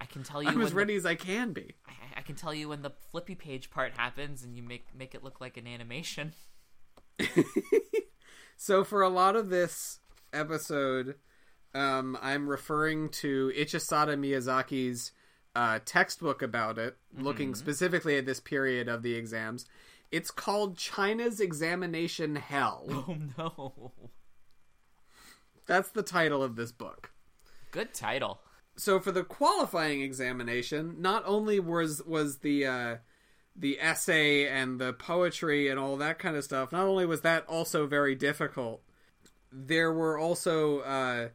I 0.00 0.04
can 0.04 0.22
tell 0.22 0.42
you. 0.42 0.48
i'm 0.50 0.60
as 0.60 0.74
ready 0.74 0.94
as 0.96 1.06
i 1.06 1.14
can 1.14 1.52
be 1.52 1.76
I, 1.88 2.18
I 2.18 2.20
can 2.22 2.36
tell 2.36 2.52
you 2.52 2.68
when 2.68 2.82
the 2.82 2.92
flippy 3.10 3.34
page 3.34 3.70
part 3.70 3.92
happens, 3.96 4.44
and 4.44 4.56
you 4.56 4.62
make 4.62 4.86
make 4.94 5.14
it 5.14 5.24
look 5.24 5.40
like 5.40 5.56
an 5.56 5.66
animation. 5.66 6.32
so 8.56 8.84
for 8.84 9.02
a 9.02 9.08
lot 9.08 9.36
of 9.36 9.48
this 9.48 10.00
episode 10.32 11.16
um 11.74 12.16
i'm 12.22 12.48
referring 12.48 13.08
to 13.08 13.52
ichisada 13.56 14.16
miyazaki's 14.16 15.12
uh, 15.54 15.78
textbook 15.84 16.40
about 16.40 16.78
it 16.78 16.96
looking 17.18 17.54
specifically 17.54 18.16
at 18.16 18.24
this 18.24 18.40
period 18.40 18.88
of 18.88 19.02
the 19.02 19.14
exams 19.14 19.66
it's 20.10 20.30
called 20.30 20.78
china's 20.78 21.40
examination 21.40 22.36
hell 22.36 22.86
Oh 22.90 23.16
no! 23.38 23.92
that's 25.66 25.90
the 25.90 26.02
title 26.02 26.42
of 26.42 26.56
this 26.56 26.72
book 26.72 27.10
Good 27.70 27.94
title. 27.94 28.40
so 28.76 28.98
for 29.00 29.12
the 29.12 29.24
qualifying 29.24 30.02
examination, 30.02 30.96
not 31.00 31.22
only 31.26 31.58
was 31.60 32.02
was 32.06 32.38
the 32.38 32.66
uh, 32.66 32.96
the 33.56 33.78
essay 33.80 34.46
and 34.46 34.78
the 34.78 34.92
poetry 34.92 35.68
and 35.68 35.78
all 35.78 35.96
that 35.98 36.18
kind 36.18 36.36
of 36.36 36.44
stuff, 36.44 36.72
not 36.72 36.84
only 36.86 37.06
was 37.06 37.22
that 37.22 37.46
also 37.46 37.86
very 37.86 38.14
difficult, 38.14 38.82
there 39.50 39.90
were 39.92 40.18
also 40.18 40.80
uh, 40.80 41.28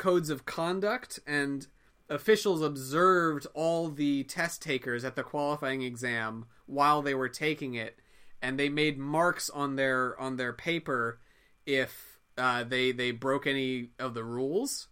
codes 0.00 0.30
of 0.30 0.46
conduct 0.46 1.20
and 1.26 1.66
officials 2.08 2.62
observed 2.62 3.46
all 3.52 3.90
the 3.90 4.24
test 4.24 4.62
takers 4.62 5.04
at 5.04 5.14
the 5.14 5.22
qualifying 5.22 5.82
exam 5.82 6.46
while 6.64 7.02
they 7.02 7.14
were 7.14 7.28
taking 7.28 7.74
it, 7.74 7.98
and 8.40 8.58
they 8.58 8.70
made 8.70 8.98
marks 8.98 9.50
on 9.50 9.76
their 9.76 10.18
on 10.18 10.36
their 10.36 10.54
paper 10.54 11.20
if 11.66 12.18
uh, 12.38 12.64
they 12.64 12.92
they 12.92 13.10
broke 13.10 13.46
any 13.46 13.90
of 13.98 14.14
the 14.14 14.24
rules. 14.24 14.88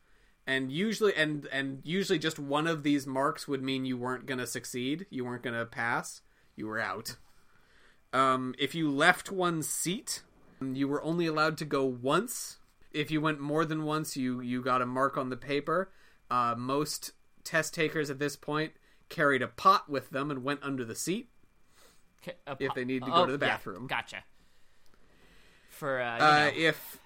And 0.46 0.70
usually 0.70 1.14
and 1.14 1.46
and 1.50 1.80
usually 1.84 2.18
just 2.18 2.38
one 2.38 2.66
of 2.66 2.82
these 2.82 3.06
marks 3.06 3.48
would 3.48 3.62
mean 3.62 3.86
you 3.86 3.96
weren't 3.96 4.26
going 4.26 4.38
to 4.38 4.46
succeed 4.46 5.06
you 5.10 5.24
weren't 5.24 5.42
going 5.42 5.58
to 5.58 5.66
pass 5.66 6.22
you 6.54 6.66
were 6.66 6.80
out. 6.80 7.16
Um, 8.12 8.54
if 8.58 8.74
you 8.74 8.90
left 8.90 9.30
one 9.30 9.62
seat 9.62 10.22
you 10.60 10.88
were 10.88 11.02
only 11.02 11.26
allowed 11.26 11.58
to 11.58 11.64
go 11.64 11.84
once 11.84 12.58
if 12.98 13.10
you 13.10 13.20
went 13.20 13.40
more 13.40 13.64
than 13.64 13.84
once 13.84 14.16
you 14.16 14.40
you 14.40 14.62
got 14.62 14.82
a 14.82 14.86
mark 14.86 15.16
on 15.16 15.30
the 15.30 15.36
paper 15.36 15.90
uh, 16.30 16.54
most 16.56 17.12
test 17.44 17.72
takers 17.74 18.10
at 18.10 18.18
this 18.18 18.36
point 18.36 18.72
carried 19.08 19.42
a 19.42 19.48
pot 19.48 19.88
with 19.88 20.10
them 20.10 20.30
and 20.30 20.44
went 20.44 20.60
under 20.62 20.84
the 20.84 20.94
seat 20.94 21.30
If 22.58 22.74
they 22.74 22.84
needed 22.84 23.06
to 23.06 23.10
go 23.10 23.22
oh, 23.22 23.26
to 23.26 23.36
the 23.36 23.46
yeah, 23.46 23.52
bathroom. 23.52 23.86
gotcha. 23.86 24.24
For 25.70 26.00
uh, 26.00 26.18
uh, 26.18 26.50
if 26.56 26.98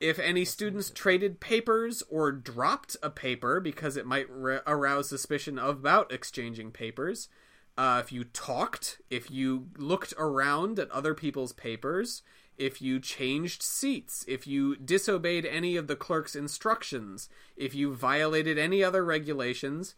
if 0.00 0.18
any 0.18 0.44
students 0.44 0.90
traded 0.90 1.40
papers 1.40 2.02
or 2.10 2.30
dropped 2.32 2.96
a 3.02 3.10
paper 3.10 3.60
because 3.60 3.96
it 3.96 4.06
might 4.06 4.28
re- 4.30 4.60
arouse 4.66 5.08
suspicion 5.08 5.58
about 5.58 6.12
exchanging 6.12 6.70
papers, 6.70 7.28
uh, 7.76 8.00
if 8.04 8.12
you 8.12 8.24
talked, 8.24 9.00
if 9.10 9.30
you 9.30 9.68
looked 9.78 10.12
around 10.18 10.78
at 10.78 10.90
other 10.90 11.14
people's 11.14 11.52
papers, 11.52 12.22
if 12.56 12.80
you 12.80 13.00
changed 13.00 13.62
seats, 13.62 14.24
if 14.28 14.46
you 14.46 14.76
disobeyed 14.76 15.44
any 15.44 15.76
of 15.76 15.86
the 15.86 15.96
clerk's 15.96 16.36
instructions, 16.36 17.28
if 17.56 17.74
you 17.74 17.94
violated 17.94 18.58
any 18.58 18.82
other 18.82 19.04
regulations, 19.04 19.94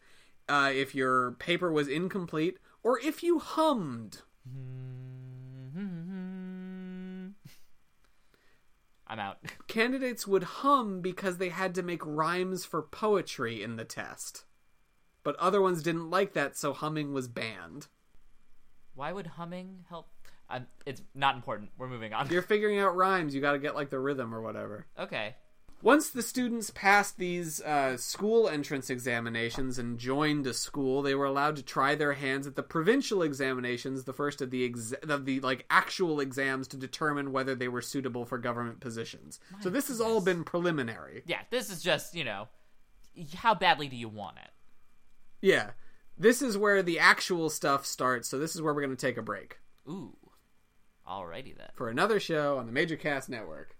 uh, 0.49 0.71
if 0.73 0.95
your 0.95 1.33
paper 1.33 1.71
was 1.71 1.89
incomplete, 1.89 2.59
or 2.83 2.99
if 3.01 3.23
you 3.23 3.39
hummed. 3.39 4.23
I'm 9.09 9.21
out. 9.21 9.39
candidates 9.69 10.27
would 10.27 10.43
hum 10.43 11.01
because 11.01 11.39
they 11.39 11.51
had 11.51 11.75
to 11.77 11.83
make 11.83 12.05
rhymes 12.05 12.65
for 12.65 12.83
poetry 12.83 13.63
in 13.63 13.77
the 13.77 13.85
test. 13.85 14.45
But 15.23 15.37
other 15.37 15.61
ones 15.61 15.83
didn't 15.83 16.11
like 16.11 16.33
that, 16.35 16.57
so 16.57 16.73
humming 16.73 17.13
was 17.13 17.29
banned. 17.29 17.89
Why 18.95 19.13
would 19.13 19.27
humming 19.27 19.85
help? 19.89 20.09
Um, 20.49 20.67
it's 20.85 21.03
not 21.15 21.35
important. 21.35 21.71
We're 21.77 21.89
moving 21.89 22.13
on. 22.13 22.31
You're 22.31 22.43
figuring 22.43 22.79
out 22.79 22.97
rhymes, 22.97 23.35
you 23.35 23.41
gotta 23.41 23.59
get 23.59 23.75
like 23.75 23.91
the 23.91 23.99
rhythm 23.99 24.35
or 24.35 24.41
whatever. 24.41 24.87
okay. 24.99 25.35
Once 25.83 26.09
the 26.09 26.23
students 26.23 26.71
passed 26.71 27.19
these 27.19 27.61
uh, 27.61 27.99
school 27.99 28.49
entrance 28.49 28.89
examinations 28.89 29.79
and 29.79 29.99
joined 29.99 30.47
a 30.47 30.55
school, 30.55 31.03
they 31.03 31.15
were 31.15 31.27
allowed 31.27 31.55
to 31.55 31.63
try 31.63 31.95
their 31.95 32.15
hands 32.15 32.47
at 32.47 32.57
the 32.57 32.63
provincial 32.63 33.23
examinations, 33.23 34.05
the 34.05 34.13
first 34.13 34.41
of 34.41 34.51
the 34.51 34.65
ex- 34.65 34.95
of 35.07 35.27
the 35.27 35.39
like 35.41 35.67
actual 35.69 36.19
exams 36.19 36.67
to 36.67 36.79
determine 36.79 37.31
whether 37.31 37.55
they 37.55 37.69
were 37.69 37.83
suitable 37.83 38.25
for 38.25 38.39
government 38.39 38.81
positions. 38.81 39.39
so 39.61 39.69
this 39.69 39.89
has 39.89 40.01
all 40.01 40.23
been 40.23 40.45
preliminary. 40.45 41.23
Yeah, 41.27 41.43
this 41.51 41.71
is 41.71 41.83
just 41.83 42.15
you 42.15 42.25
know, 42.25 42.49
how 43.35 43.55
badly 43.55 43.87
do 43.87 43.97
you 43.97 44.09
want 44.09 44.39
it? 44.39 44.51
Yeah. 45.43 45.73
This 46.19 46.41
is 46.41 46.57
where 46.57 46.83
the 46.83 46.99
actual 46.99 47.51
stuff 47.51 47.85
starts, 47.85 48.29
so 48.29 48.39
this 48.39 48.55
is 48.55 48.63
where 48.63 48.73
we're 48.73 48.81
going 48.81 48.97
to 48.97 49.07
take 49.07 49.19
a 49.19 49.23
break 49.23 49.59
Ooh. 49.87 50.17
Alrighty 51.09 51.57
then. 51.57 51.69
for 51.75 51.89
another 51.89 52.19
show 52.19 52.59
on 52.59 52.67
the 52.67 52.73
Major 52.73 52.97
Cast 52.97 53.29
Network. 53.29 53.77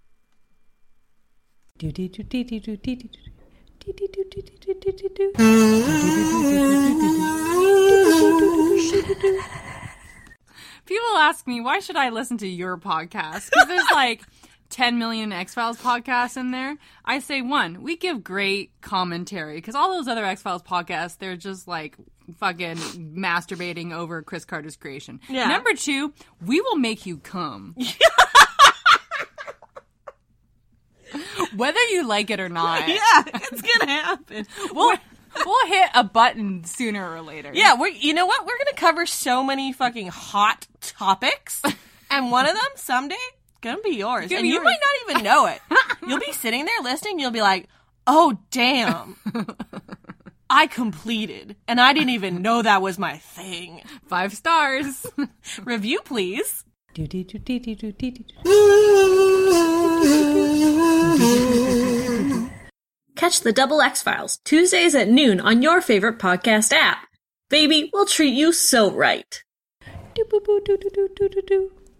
People 10.85 11.17
ask 11.17 11.45
me, 11.45 11.59
why 11.59 11.79
should 11.79 11.97
I 11.97 12.09
listen 12.09 12.37
to 12.39 12.47
your 12.47 12.77
podcast? 12.77 13.49
Because 13.49 13.67
there's 13.67 13.91
like 13.91 14.23
10 14.69 14.97
million 14.97 15.31
X 15.31 15.53
Files 15.53 15.77
podcasts 15.77 16.37
in 16.37 16.51
there. 16.51 16.77
I 17.03 17.19
say, 17.19 17.41
one, 17.41 17.81
we 17.83 17.97
give 17.97 18.23
great 18.23 18.71
commentary 18.81 19.55
because 19.55 19.75
all 19.75 19.91
those 19.91 20.07
other 20.07 20.25
X 20.25 20.41
Files 20.41 20.63
podcasts, 20.63 21.17
they're 21.17 21.35
just 21.35 21.67
like 21.67 21.97
fucking 22.39 22.77
masturbating 23.15 23.93
over 23.93 24.21
Chris 24.21 24.45
Carter's 24.45 24.75
creation. 24.75 25.19
Yeah. 25.29 25.47
Number 25.47 25.73
two, 25.73 26.13
we 26.45 26.59
will 26.61 26.75
make 26.77 27.05
you 27.05 27.17
come. 27.17 27.75
Whether 31.55 31.79
you 31.85 32.05
like 32.07 32.29
it 32.29 32.39
or 32.39 32.49
not. 32.49 32.87
Yeah, 32.87 33.23
it's 33.25 33.61
gonna 33.61 33.89
happen. 33.91 34.45
We'll, 34.73 34.93
we'll 35.45 35.67
hit 35.67 35.89
a 35.95 36.03
button 36.03 36.65
sooner 36.65 37.09
or 37.13 37.21
later. 37.21 37.51
Yeah, 37.53 37.75
we're 37.79 37.87
you 37.87 38.13
know 38.13 38.25
what? 38.25 38.45
We're 38.45 38.57
gonna 38.57 38.75
cover 38.75 39.05
so 39.05 39.43
many 39.43 39.71
fucking 39.71 40.07
hot 40.07 40.67
topics, 40.81 41.61
and 42.11 42.29
one 42.31 42.45
of 42.47 42.53
them 42.53 42.63
someday 42.75 43.15
gonna 43.61 43.81
be 43.81 43.91
yours, 43.95 44.27
Gonna 44.29 44.39
and 44.39 44.43
be 44.43 44.49
you 44.49 44.55
yours. 44.55 44.65
might 44.65 44.79
not 45.05 45.11
even 45.11 45.23
know 45.23 45.45
it. 45.47 45.59
You'll 46.07 46.19
be 46.19 46.33
sitting 46.33 46.65
there 46.65 46.81
listening. 46.83 47.19
You'll 47.19 47.31
be 47.31 47.41
like, 47.41 47.67
"Oh 48.05 48.37
damn." 48.51 49.15
I 50.57 50.65
completed, 50.65 51.55
and 51.67 51.79
I 51.79 51.93
didn't 51.93 52.09
even 52.09 52.41
know 52.41 52.63
that 52.63 52.81
was 52.81 52.97
my 52.97 53.17
thing. 53.17 53.83
Five 54.07 54.33
stars. 54.33 55.05
Review, 55.63 55.99
please. 56.03 56.63
Catch 63.15 63.41
the 63.41 63.53
Double 63.53 63.81
X 63.83 64.01
Files 64.01 64.39
Tuesdays 64.45 64.95
at 64.95 65.07
noon 65.07 65.39
on 65.39 65.61
your 65.61 65.79
favorite 65.79 66.17
podcast 66.17 66.73
app. 66.73 67.05
Baby, 67.49 67.91
we'll 67.93 68.07
treat 68.07 68.33
you 68.33 68.51
so 68.51 68.89
right. 68.89 69.43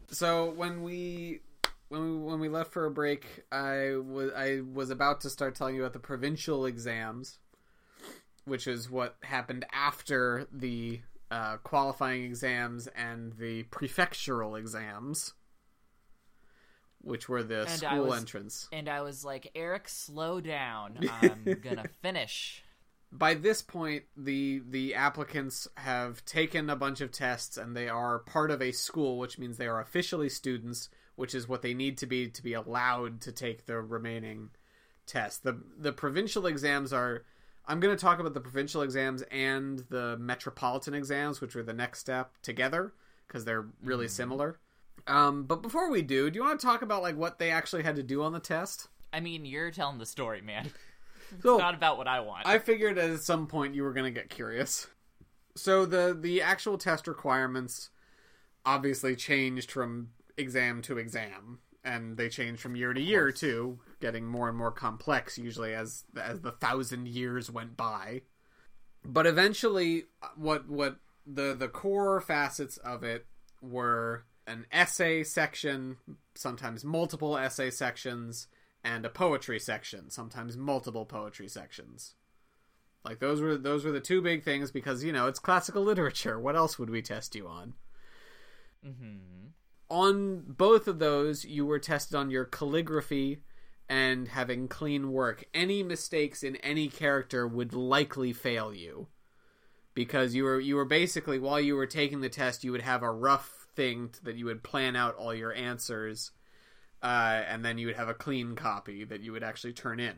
So 0.09 0.49
when 0.55 0.81
we 0.81 1.41
when 1.89 2.01
we 2.01 2.17
when 2.17 2.39
we 2.39 2.49
left 2.49 2.73
for 2.73 2.87
a 2.87 2.91
break, 2.91 3.43
I 3.51 3.97
was 3.97 4.31
I 4.35 4.61
was 4.61 4.89
about 4.89 5.21
to 5.21 5.29
start 5.29 5.53
telling 5.53 5.75
you 5.75 5.81
about 5.81 5.93
the 5.93 5.99
provincial 5.99 6.65
exams, 6.65 7.37
which 8.47 8.65
is 8.67 8.89
what 8.89 9.17
happened 9.23 9.65
after 9.73 10.47
the 10.51 11.01
uh, 11.29 11.57
qualifying 11.57 12.23
exams 12.23 12.87
and 12.95 13.33
the 13.33 13.63
prefectural 13.63 14.57
exams, 14.57 15.33
which 17.01 17.29
were 17.29 17.43
the 17.43 17.61
And 17.61 17.69
school 17.69 18.05
was- 18.05 18.19
entrance. 18.19 18.67
And 18.71 18.89
I 18.89 19.01
was 19.01 19.23
like, 19.23 19.51
Eric, 19.55 19.89
slow 19.89 20.41
down. 20.41 20.97
I'm 21.21 21.43
gonna 21.61 21.85
finish. 22.01 22.63
by 23.11 23.33
this 23.33 23.61
point 23.61 24.03
the 24.17 24.61
the 24.69 24.93
applicants 24.95 25.67
have 25.77 26.23
taken 26.25 26.69
a 26.69 26.75
bunch 26.75 26.99
of 27.01 27.11
tests 27.11 27.55
and 27.57 27.75
they 27.75 27.87
are 27.87 28.19
part 28.19 28.51
of 28.51 28.61
a 28.61 28.71
school 28.73 29.17
which 29.17 29.39
means 29.39 29.57
they 29.57 29.67
are 29.67 29.79
officially 29.79 30.27
students 30.27 30.89
which 31.15 31.33
is 31.33 31.47
what 31.47 31.61
they 31.61 31.73
need 31.73 31.97
to 31.97 32.05
be 32.05 32.27
to 32.29 32.43
be 32.43 32.51
allowed 32.53 33.21
to 33.21 33.31
take 33.31 33.65
the 33.65 33.79
remaining 33.79 34.49
tests 35.05 35.39
the 35.39 35.57
the 35.77 35.93
provincial 35.93 36.45
exams 36.45 36.91
are 36.91 37.23
i'm 37.67 37.79
going 37.79 37.95
to 37.95 38.01
talk 38.01 38.19
about 38.19 38.33
the 38.33 38.41
provincial 38.41 38.81
exams 38.81 39.21
and 39.31 39.79
the 39.89 40.17
metropolitan 40.17 40.93
exams 40.93 41.41
which 41.41 41.55
are 41.55 41.63
the 41.63 41.73
next 41.73 41.99
step 41.99 42.33
together 42.41 42.93
because 43.27 43.45
they're 43.45 43.67
really 43.83 44.07
similar 44.07 44.59
um, 45.05 45.43
but 45.43 45.61
before 45.61 45.89
we 45.89 46.01
do 46.01 46.29
do 46.29 46.37
you 46.37 46.43
want 46.43 46.59
to 46.59 46.65
talk 46.65 46.81
about 46.81 47.01
like 47.01 47.15
what 47.15 47.39
they 47.39 47.51
actually 47.51 47.83
had 47.83 47.95
to 47.95 48.03
do 48.03 48.23
on 48.23 48.33
the 48.33 48.39
test 48.39 48.87
I 49.13 49.19
mean, 49.19 49.45
you're 49.45 49.71
telling 49.71 49.97
the 49.97 50.05
story, 50.05 50.41
man. 50.41 50.71
It's 51.29 51.43
so 51.43 51.57
not 51.57 51.73
about 51.73 51.97
what 51.97 52.07
I 52.07 52.21
want. 52.21 52.47
I 52.47 52.57
figured 52.57 52.97
at 52.97 53.19
some 53.19 53.47
point 53.47 53.75
you 53.75 53.83
were 53.83 53.91
going 53.91 54.05
to 54.05 54.17
get 54.17 54.29
curious. 54.29 54.87
So 55.57 55.85
the 55.85 56.17
the 56.17 56.41
actual 56.41 56.77
test 56.77 57.05
requirements 57.05 57.89
obviously 58.65 59.13
changed 59.17 59.69
from 59.69 60.11
exam 60.37 60.81
to 60.83 60.97
exam, 60.97 61.59
and 61.87 62.17
they 62.17 62.27
changed 62.27 62.61
from 62.61 62.75
year 62.75 62.93
to 62.93 63.01
year 63.01 63.31
too, 63.31 63.79
getting 64.01 64.25
more 64.25 64.49
and 64.49 64.57
more 64.57 64.71
complex 64.71 65.37
usually 65.37 65.73
as 65.73 66.03
as 66.21 66.41
the 66.41 66.51
thousand 66.51 67.07
years 67.07 67.49
went 67.49 67.77
by. 67.77 68.23
But 69.05 69.25
eventually, 69.25 70.03
what 70.35 70.67
what 70.67 70.97
the 71.25 71.55
the 71.55 71.69
core 71.69 72.19
facets 72.19 72.77
of 72.77 73.03
it 73.03 73.25
were 73.61 74.25
an 74.45 74.65
essay 74.71 75.23
section, 75.23 75.97
sometimes 76.35 76.83
multiple 76.83 77.37
essay 77.37 77.71
sections, 77.71 78.47
and 78.83 79.05
a 79.05 79.09
poetry 79.09 79.59
section, 79.59 80.09
sometimes 80.09 80.57
multiple 80.57 81.05
poetry 81.05 81.47
sections. 81.47 82.15
Like 83.05 83.19
those 83.19 83.41
were 83.41 83.57
those 83.57 83.85
were 83.85 83.93
the 83.93 84.01
two 84.01 84.21
big 84.21 84.43
things 84.43 84.71
because 84.71 85.05
you 85.05 85.13
know 85.13 85.27
it's 85.27 85.39
classical 85.39 85.83
literature. 85.83 86.37
What 86.37 86.57
else 86.57 86.77
would 86.77 86.89
we 86.89 87.01
test 87.01 87.33
you 87.33 87.47
on? 87.47 87.75
hmm 88.83 89.47
On 89.89 90.43
both 90.45 90.87
of 90.87 90.99
those, 90.99 91.45
you 91.45 91.65
were 91.65 91.79
tested 91.79 92.15
on 92.15 92.29
your 92.29 92.45
calligraphy 92.45 93.41
and 93.89 94.27
having 94.27 94.67
clean 94.67 95.11
work. 95.11 95.45
Any 95.53 95.81
mistakes 95.81 96.43
in 96.43 96.57
any 96.57 96.89
character 96.89 97.47
would 97.47 97.73
likely 97.73 98.33
fail 98.33 98.73
you 98.73 99.07
because 99.93 100.35
you 100.35 100.43
were 100.43 100.59
you 100.59 100.75
were 100.75 100.85
basically 100.85 101.39
while 101.39 101.59
you 101.59 101.75
were 101.75 101.87
taking 101.87 102.21
the 102.21 102.29
test, 102.29 102.63
you 102.63 102.71
would 102.71 102.81
have 102.81 103.01
a 103.01 103.11
rough 103.11 103.67
thing 103.75 104.09
that 104.23 104.35
you 104.35 104.45
would 104.45 104.63
plan 104.63 104.95
out 104.95 105.15
all 105.15 105.33
your 105.33 105.53
answers 105.53 106.31
uh, 107.01 107.43
and 107.47 107.63
then 107.63 107.77
you 107.77 107.87
would 107.87 107.95
have 107.95 108.09
a 108.09 108.13
clean 108.13 108.55
copy 108.55 109.03
that 109.03 109.21
you 109.21 109.31
would 109.31 109.43
actually 109.43 109.73
turn 109.73 109.99
in. 109.99 110.15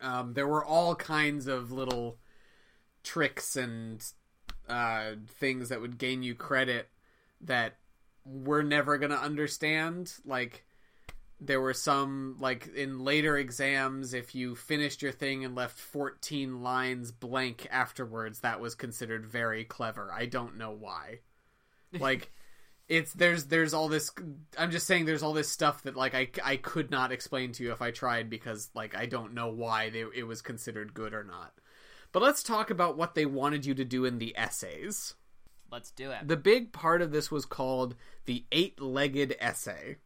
Um, 0.00 0.34
there 0.34 0.46
were 0.46 0.64
all 0.64 0.94
kinds 0.94 1.46
of 1.46 1.72
little 1.72 2.18
tricks 3.02 3.56
and 3.56 4.04
uh, 4.68 5.12
things 5.28 5.68
that 5.68 5.80
would 5.80 5.98
gain 5.98 6.22
you 6.22 6.34
credit 6.34 6.88
that 7.40 7.76
we're 8.24 8.62
never 8.62 8.98
going 8.98 9.10
to 9.10 9.18
understand. 9.18 10.12
Like, 10.24 10.64
there 11.40 11.60
were 11.60 11.74
some, 11.74 12.36
like, 12.40 12.68
in 12.74 13.00
later 13.00 13.36
exams, 13.36 14.14
if 14.14 14.34
you 14.34 14.54
finished 14.54 15.02
your 15.02 15.12
thing 15.12 15.44
and 15.44 15.54
left 15.54 15.78
14 15.78 16.62
lines 16.62 17.12
blank 17.12 17.66
afterwards, 17.70 18.40
that 18.40 18.60
was 18.60 18.74
considered 18.74 19.26
very 19.26 19.64
clever. 19.64 20.12
I 20.12 20.26
don't 20.26 20.56
know 20.56 20.70
why. 20.70 21.20
Like, 22.00 22.32
it's 22.88 23.12
there's 23.14 23.46
there's 23.46 23.72
all 23.72 23.88
this 23.88 24.10
i'm 24.58 24.70
just 24.70 24.86
saying 24.86 25.04
there's 25.04 25.22
all 25.22 25.32
this 25.32 25.50
stuff 25.50 25.82
that 25.84 25.96
like 25.96 26.14
i, 26.14 26.28
I 26.44 26.56
could 26.56 26.90
not 26.90 27.12
explain 27.12 27.52
to 27.52 27.64
you 27.64 27.72
if 27.72 27.80
i 27.80 27.90
tried 27.90 28.28
because 28.28 28.70
like 28.74 28.94
i 28.94 29.06
don't 29.06 29.32
know 29.32 29.48
why 29.48 29.90
they, 29.90 30.04
it 30.14 30.26
was 30.26 30.42
considered 30.42 30.92
good 30.92 31.14
or 31.14 31.24
not 31.24 31.52
but 32.12 32.22
let's 32.22 32.42
talk 32.42 32.70
about 32.70 32.96
what 32.96 33.14
they 33.14 33.26
wanted 33.26 33.64
you 33.64 33.74
to 33.74 33.84
do 33.84 34.04
in 34.04 34.18
the 34.18 34.36
essays 34.36 35.14
Let's 35.70 35.90
do 35.90 36.10
it. 36.10 36.26
the 36.28 36.36
big 36.36 36.72
part 36.72 37.02
of 37.02 37.10
this 37.12 37.30
was 37.30 37.44
called 37.44 37.94
the 38.26 38.44
eight-legged 38.52 39.36
essay 39.40 39.96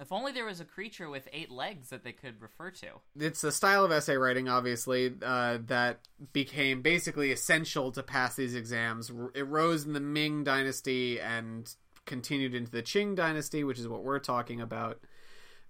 If 0.00 0.12
only 0.12 0.32
there 0.32 0.44
was 0.46 0.60
a 0.60 0.64
creature 0.64 1.08
with 1.10 1.28
eight 1.32 1.50
legs 1.50 1.90
that 1.90 2.04
they 2.04 2.12
could 2.12 2.40
refer 2.40 2.70
to. 2.70 2.86
it's 3.18 3.42
a 3.44 3.50
style 3.52 3.84
of 3.84 3.90
essay 3.92 4.16
writing 4.16 4.48
obviously 4.48 5.12
uh, 5.22 5.58
that 5.66 6.00
became 6.32 6.82
basically 6.82 7.32
essential 7.32 7.90
to 7.92 8.02
pass 8.02 8.36
these 8.36 8.54
exams 8.54 9.10
it 9.34 9.46
rose 9.48 9.84
in 9.84 9.92
the 9.92 10.00
ming 10.00 10.44
dynasty 10.44 11.20
and 11.20 11.74
continued 12.06 12.54
into 12.54 12.70
the 12.70 12.82
qing 12.82 13.14
dynasty 13.16 13.62
which 13.64 13.78
is 13.78 13.86
what 13.88 14.02
we're 14.04 14.18
talking 14.18 14.60
about 14.60 15.00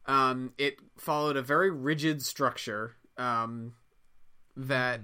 um, 0.06 0.52
it 0.58 0.78
followed 0.98 1.36
a 1.36 1.42
very 1.42 1.70
rigid 1.70 2.22
structure 2.22 2.96
um, 3.18 3.74
that 4.56 5.00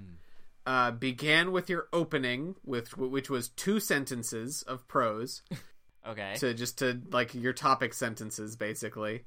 uh, 0.65 0.91
began 0.91 1.51
with 1.51 1.69
your 1.69 1.87
opening 1.93 2.55
with 2.63 2.97
which 2.97 3.29
was 3.29 3.49
two 3.49 3.79
sentences 3.79 4.61
of 4.63 4.87
prose 4.87 5.41
Okay. 6.07 6.33
to 6.37 6.53
just 6.53 6.77
to 6.79 7.01
like 7.11 7.33
your 7.35 7.53
topic 7.53 7.93
sentences 7.93 8.55
basically 8.55 9.25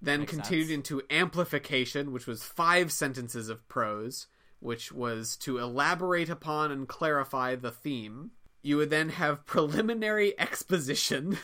then 0.00 0.20
Makes 0.20 0.32
continued 0.32 0.68
sense. 0.68 0.90
into 0.90 1.02
amplification 1.10 2.12
which 2.12 2.26
was 2.26 2.42
five 2.42 2.90
sentences 2.90 3.48
of 3.48 3.66
prose 3.68 4.26
which 4.58 4.92
was 4.92 5.36
to 5.38 5.58
elaborate 5.58 6.28
upon 6.28 6.70
and 6.72 6.88
clarify 6.88 7.54
the 7.54 7.70
theme 7.70 8.32
you 8.62 8.76
would 8.76 8.90
then 8.90 9.10
have 9.10 9.46
preliminary 9.46 10.34
exposition 10.40 11.38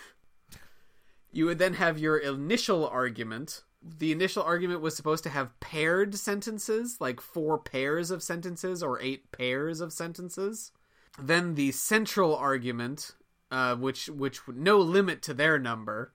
you 1.33 1.47
would 1.47 1.59
then 1.59 1.75
have 1.75 1.99
your 1.99 2.17
initial 2.17 2.87
argument 2.87 3.63
the 3.99 4.13
initial 4.13 4.43
argument 4.43 4.81
was 4.81 4.97
supposed 4.97 5.25
to 5.25 5.31
have 5.31 5.59
paired 5.61 6.15
sentences 6.15 7.01
like 7.01 7.21
four 7.21 7.59
pairs 7.59 8.11
of 8.11 8.23
sentences 8.23 8.83
or 8.83 9.01
eight 9.01 9.31
pairs 9.33 9.81
of 9.81 9.93
sentences 9.93 10.73
then 11.19 11.55
the 11.55 11.73
central 11.73 12.37
argument 12.37 13.15
uh, 13.51 13.77
which 13.77 14.09
which 14.09 14.41
no 14.49 14.79
limit 14.79 15.23
to 15.23 15.35
their 15.35 15.59
number, 15.59 16.13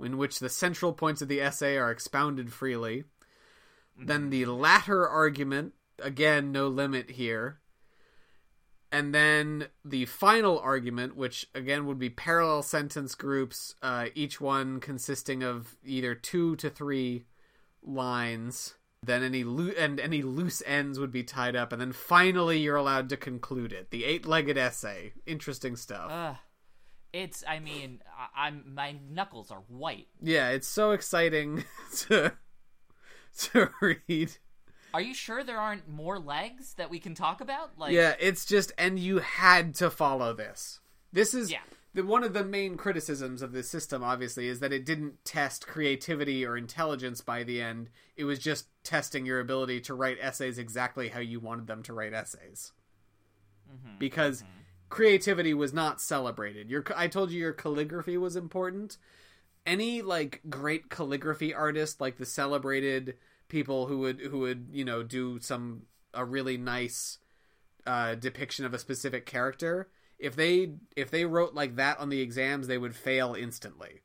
in 0.00 0.16
which 0.16 0.38
the 0.38 0.48
central 0.48 0.92
points 0.92 1.22
of 1.22 1.28
the 1.28 1.40
essay 1.40 1.76
are 1.76 1.90
expounded 1.90 2.52
freely. 2.52 3.04
Then 3.98 4.28
the 4.30 4.44
latter 4.44 5.08
argument, 5.08 5.72
again 5.98 6.52
no 6.52 6.68
limit 6.68 7.12
here. 7.12 7.60
And 8.96 9.14
then 9.14 9.66
the 9.84 10.06
final 10.06 10.58
argument, 10.58 11.16
which 11.16 11.46
again 11.54 11.84
would 11.84 11.98
be 11.98 12.08
parallel 12.08 12.62
sentence 12.62 13.14
groups, 13.14 13.74
uh, 13.82 14.06
each 14.14 14.40
one 14.40 14.80
consisting 14.80 15.42
of 15.42 15.76
either 15.84 16.14
two 16.14 16.56
to 16.56 16.70
three 16.70 17.26
lines. 17.82 18.76
Then 19.02 19.22
any 19.22 19.44
loo- 19.44 19.74
and 19.76 20.00
any 20.00 20.22
loose 20.22 20.62
ends 20.64 20.98
would 20.98 21.12
be 21.12 21.22
tied 21.22 21.54
up, 21.54 21.72
and 21.72 21.80
then 21.80 21.92
finally 21.92 22.58
you're 22.58 22.76
allowed 22.76 23.10
to 23.10 23.18
conclude 23.18 23.70
it. 23.70 23.90
The 23.90 24.06
eight-legged 24.06 24.56
essay, 24.56 25.12
interesting 25.26 25.76
stuff. 25.76 26.10
Ugh. 26.10 26.36
It's. 27.12 27.44
I 27.46 27.58
mean, 27.58 28.00
I, 28.18 28.46
I'm. 28.46 28.72
My 28.74 28.96
knuckles 29.10 29.50
are 29.50 29.62
white. 29.68 30.08
Yeah, 30.22 30.48
it's 30.48 30.68
so 30.68 30.92
exciting 30.92 31.64
to 31.98 32.32
to 33.40 33.70
read. 33.82 34.38
Are 34.96 35.02
you 35.02 35.12
sure 35.12 35.44
there 35.44 35.58
aren't 35.60 35.86
more 35.90 36.18
legs 36.18 36.72
that 36.78 36.88
we 36.88 36.98
can 36.98 37.14
talk 37.14 37.42
about? 37.42 37.78
Like, 37.78 37.92
Yeah, 37.92 38.14
it's 38.18 38.46
just 38.46 38.72
and 38.78 38.98
you 38.98 39.18
had 39.18 39.74
to 39.74 39.90
follow 39.90 40.32
this. 40.32 40.80
This 41.12 41.34
is 41.34 41.50
Yeah. 41.50 41.60
the 41.92 42.02
one 42.02 42.24
of 42.24 42.32
the 42.32 42.42
main 42.42 42.78
criticisms 42.78 43.42
of 43.42 43.52
this 43.52 43.68
system 43.68 44.02
obviously 44.02 44.48
is 44.48 44.60
that 44.60 44.72
it 44.72 44.86
didn't 44.86 45.22
test 45.22 45.66
creativity 45.66 46.46
or 46.46 46.56
intelligence 46.56 47.20
by 47.20 47.42
the 47.42 47.60
end. 47.60 47.90
It 48.16 48.24
was 48.24 48.38
just 48.38 48.68
testing 48.84 49.26
your 49.26 49.38
ability 49.38 49.82
to 49.82 49.92
write 49.92 50.16
essays 50.18 50.56
exactly 50.56 51.10
how 51.10 51.20
you 51.20 51.40
wanted 51.40 51.66
them 51.66 51.82
to 51.82 51.92
write 51.92 52.14
essays. 52.14 52.72
Mm-hmm, 53.70 53.98
because 53.98 54.40
mm-hmm. 54.40 54.60
creativity 54.88 55.52
was 55.52 55.74
not 55.74 56.00
celebrated. 56.00 56.70
Your 56.70 56.82
I 56.96 57.08
told 57.08 57.30
you 57.30 57.38
your 57.38 57.52
calligraphy 57.52 58.16
was 58.16 58.34
important. 58.34 58.96
Any 59.66 60.00
like 60.00 60.40
great 60.48 60.88
calligraphy 60.88 61.52
artist 61.52 62.00
like 62.00 62.16
the 62.16 62.24
celebrated 62.24 63.18
people 63.48 63.86
who 63.86 63.98
would 64.00 64.20
who 64.20 64.40
would, 64.40 64.68
you 64.72 64.84
know, 64.84 65.02
do 65.02 65.40
some 65.40 65.82
a 66.14 66.24
really 66.24 66.56
nice 66.56 67.18
uh, 67.86 68.14
depiction 68.16 68.64
of 68.64 68.74
a 68.74 68.78
specific 68.78 69.26
character, 69.26 69.90
if 70.18 70.36
they 70.36 70.74
if 70.96 71.10
they 71.10 71.24
wrote 71.24 71.54
like 71.54 71.76
that 71.76 71.98
on 72.00 72.08
the 72.10 72.20
exams, 72.20 72.66
they 72.66 72.78
would 72.78 72.96
fail 72.96 73.34
instantly. 73.34 74.02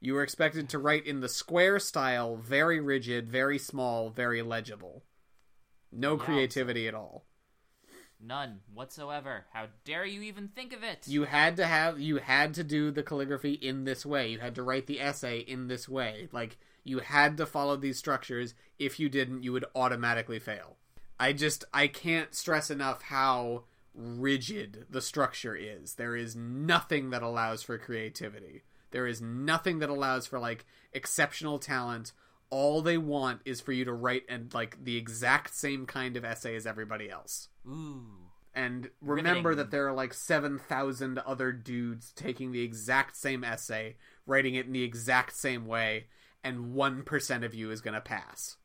You 0.00 0.14
were 0.14 0.22
expected 0.24 0.68
to 0.70 0.78
write 0.78 1.06
in 1.06 1.20
the 1.20 1.28
square 1.28 1.78
style, 1.78 2.36
very 2.36 2.80
rigid, 2.80 3.30
very 3.30 3.58
small, 3.58 4.10
very 4.10 4.42
legible. 4.42 5.04
No 5.92 6.16
Yeah, 6.16 6.24
creativity 6.24 6.88
at 6.88 6.94
all. 6.94 7.26
none 8.20 8.60
whatsoever. 8.72 9.46
How 9.52 9.66
dare 9.84 10.04
you 10.04 10.22
even 10.22 10.48
think 10.48 10.72
of 10.72 10.82
it? 10.82 11.08
You 11.08 11.24
had 11.24 11.56
to 11.56 11.66
have 11.66 11.98
you 11.98 12.18
had 12.18 12.54
to 12.54 12.62
do 12.64 12.90
the 12.92 13.02
calligraphy 13.02 13.54
in 13.54 13.84
this 13.84 14.04
way. 14.06 14.28
You 14.30 14.38
had 14.40 14.54
to 14.56 14.62
write 14.62 14.86
the 14.86 15.00
essay 15.00 15.40
in 15.40 15.66
this 15.68 15.88
way. 15.88 16.28
Like 16.32 16.58
you 16.84 17.00
had 17.00 17.36
to 17.38 17.46
follow 17.46 17.76
these 17.76 17.98
structures. 17.98 18.54
If 18.78 18.98
you 19.00 19.08
didn't, 19.08 19.42
you 19.42 19.52
would 19.52 19.64
automatically 19.74 20.38
fail. 20.38 20.76
I 21.20 21.32
just 21.32 21.64
I 21.74 21.88
can't 21.88 22.34
stress 22.34 22.70
enough 22.70 23.02
how 23.02 23.64
rigid 23.94 24.86
the 24.88 25.00
structure 25.02 25.56
is. 25.56 25.94
There 25.94 26.14
is 26.14 26.36
nothing 26.36 27.10
that 27.10 27.22
allows 27.22 27.62
for 27.62 27.76
creativity. 27.78 28.62
There 28.92 29.06
is 29.06 29.20
nothing 29.20 29.80
that 29.80 29.90
allows 29.90 30.26
for 30.26 30.38
like 30.38 30.64
exceptional 30.92 31.58
talent. 31.58 32.12
all 32.50 32.80
they 32.80 32.96
want 32.98 33.40
is 33.44 33.60
for 33.60 33.72
you 33.72 33.84
to 33.84 33.92
write 33.92 34.22
and 34.28 34.52
like 34.54 34.82
the 34.82 34.96
exact 34.96 35.54
same 35.54 35.86
kind 35.86 36.16
of 36.16 36.24
essay 36.24 36.56
as 36.56 36.66
everybody 36.66 37.10
else. 37.10 37.48
Ooh. 37.66 38.06
And 38.54 38.90
remember 39.00 39.50
Riveting. 39.50 39.56
that 39.66 39.70
there 39.70 39.86
are 39.88 39.92
like 39.92 40.14
7,000 40.14 41.18
other 41.18 41.52
dudes 41.52 42.12
taking 42.12 42.50
the 42.52 42.62
exact 42.62 43.16
same 43.16 43.44
essay, 43.44 43.96
writing 44.26 44.54
it 44.54 44.66
in 44.66 44.72
the 44.72 44.82
exact 44.82 45.36
same 45.36 45.66
way, 45.66 46.06
and 46.44 46.74
1% 46.74 47.44
of 47.44 47.54
you 47.54 47.70
is 47.70 47.80
going 47.80 47.94
to 47.94 48.00
pass. 48.00 48.56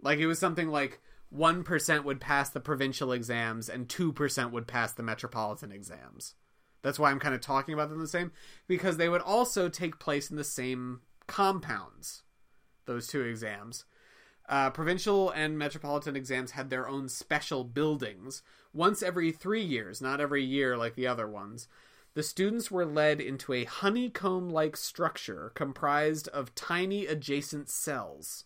Like 0.00 0.18
it 0.18 0.26
was 0.26 0.38
something 0.38 0.68
like 0.68 1.00
1% 1.36 2.04
would 2.04 2.20
pass 2.20 2.50
the 2.50 2.60
provincial 2.60 3.12
exams 3.12 3.68
and 3.68 3.88
2% 3.88 4.50
would 4.50 4.66
pass 4.66 4.92
the 4.92 5.02
metropolitan 5.02 5.72
exams. 5.72 6.34
That's 6.82 6.98
why 6.98 7.10
I'm 7.10 7.20
kind 7.20 7.34
of 7.34 7.40
talking 7.40 7.74
about 7.74 7.88
them 7.88 8.00
the 8.00 8.08
same 8.08 8.32
because 8.66 8.96
they 8.96 9.08
would 9.08 9.20
also 9.20 9.68
take 9.68 9.98
place 10.00 10.30
in 10.30 10.36
the 10.36 10.44
same 10.44 11.00
compounds. 11.26 12.22
Those 12.86 13.06
two 13.06 13.22
exams. 13.22 13.84
Uh, 14.48 14.70
provincial 14.70 15.30
and 15.30 15.56
metropolitan 15.56 16.16
exams 16.16 16.50
had 16.50 16.68
their 16.68 16.88
own 16.88 17.08
special 17.08 17.62
buildings 17.62 18.42
once 18.74 19.02
every 19.02 19.30
three 19.30 19.62
years, 19.62 20.02
not 20.02 20.20
every 20.20 20.42
year 20.42 20.76
like 20.76 20.96
the 20.96 21.06
other 21.06 21.28
ones. 21.28 21.68
The 22.14 22.22
students 22.22 22.70
were 22.70 22.84
led 22.84 23.20
into 23.20 23.52
a 23.54 23.64
honeycomb 23.64 24.50
like 24.50 24.76
structure 24.76 25.50
comprised 25.54 26.28
of 26.28 26.54
tiny 26.54 27.06
adjacent 27.06 27.70
cells. 27.70 28.44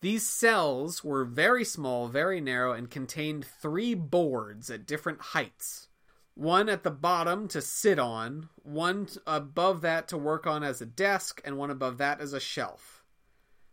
These 0.00 0.26
cells 0.26 1.04
were 1.04 1.24
very 1.24 1.64
small, 1.64 2.08
very 2.08 2.40
narrow, 2.40 2.72
and 2.72 2.90
contained 2.90 3.44
three 3.44 3.94
boards 3.94 4.70
at 4.70 4.86
different 4.86 5.20
heights. 5.20 5.88
One 6.34 6.68
at 6.68 6.82
the 6.82 6.90
bottom 6.90 7.46
to 7.48 7.60
sit 7.60 7.98
on, 7.98 8.48
one 8.62 9.08
above 9.26 9.82
that 9.82 10.08
to 10.08 10.18
work 10.18 10.46
on 10.46 10.62
as 10.62 10.80
a 10.80 10.86
desk, 10.86 11.40
and 11.44 11.56
one 11.56 11.70
above 11.70 11.98
that 11.98 12.20
as 12.20 12.32
a 12.32 12.40
shelf. 12.40 13.04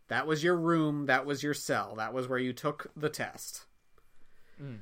That 0.10 0.28
was 0.28 0.44
your 0.44 0.58
room, 0.58 1.06
that 1.08 1.26
was 1.26 1.42
your 1.42 1.54
cell, 1.54 1.96
that 1.96 2.14
was 2.14 2.28
where 2.28 2.40
you 2.40 2.54
took 2.54 2.92
the 2.96 3.10
test. 3.10 3.66
Hmm. 4.58 4.76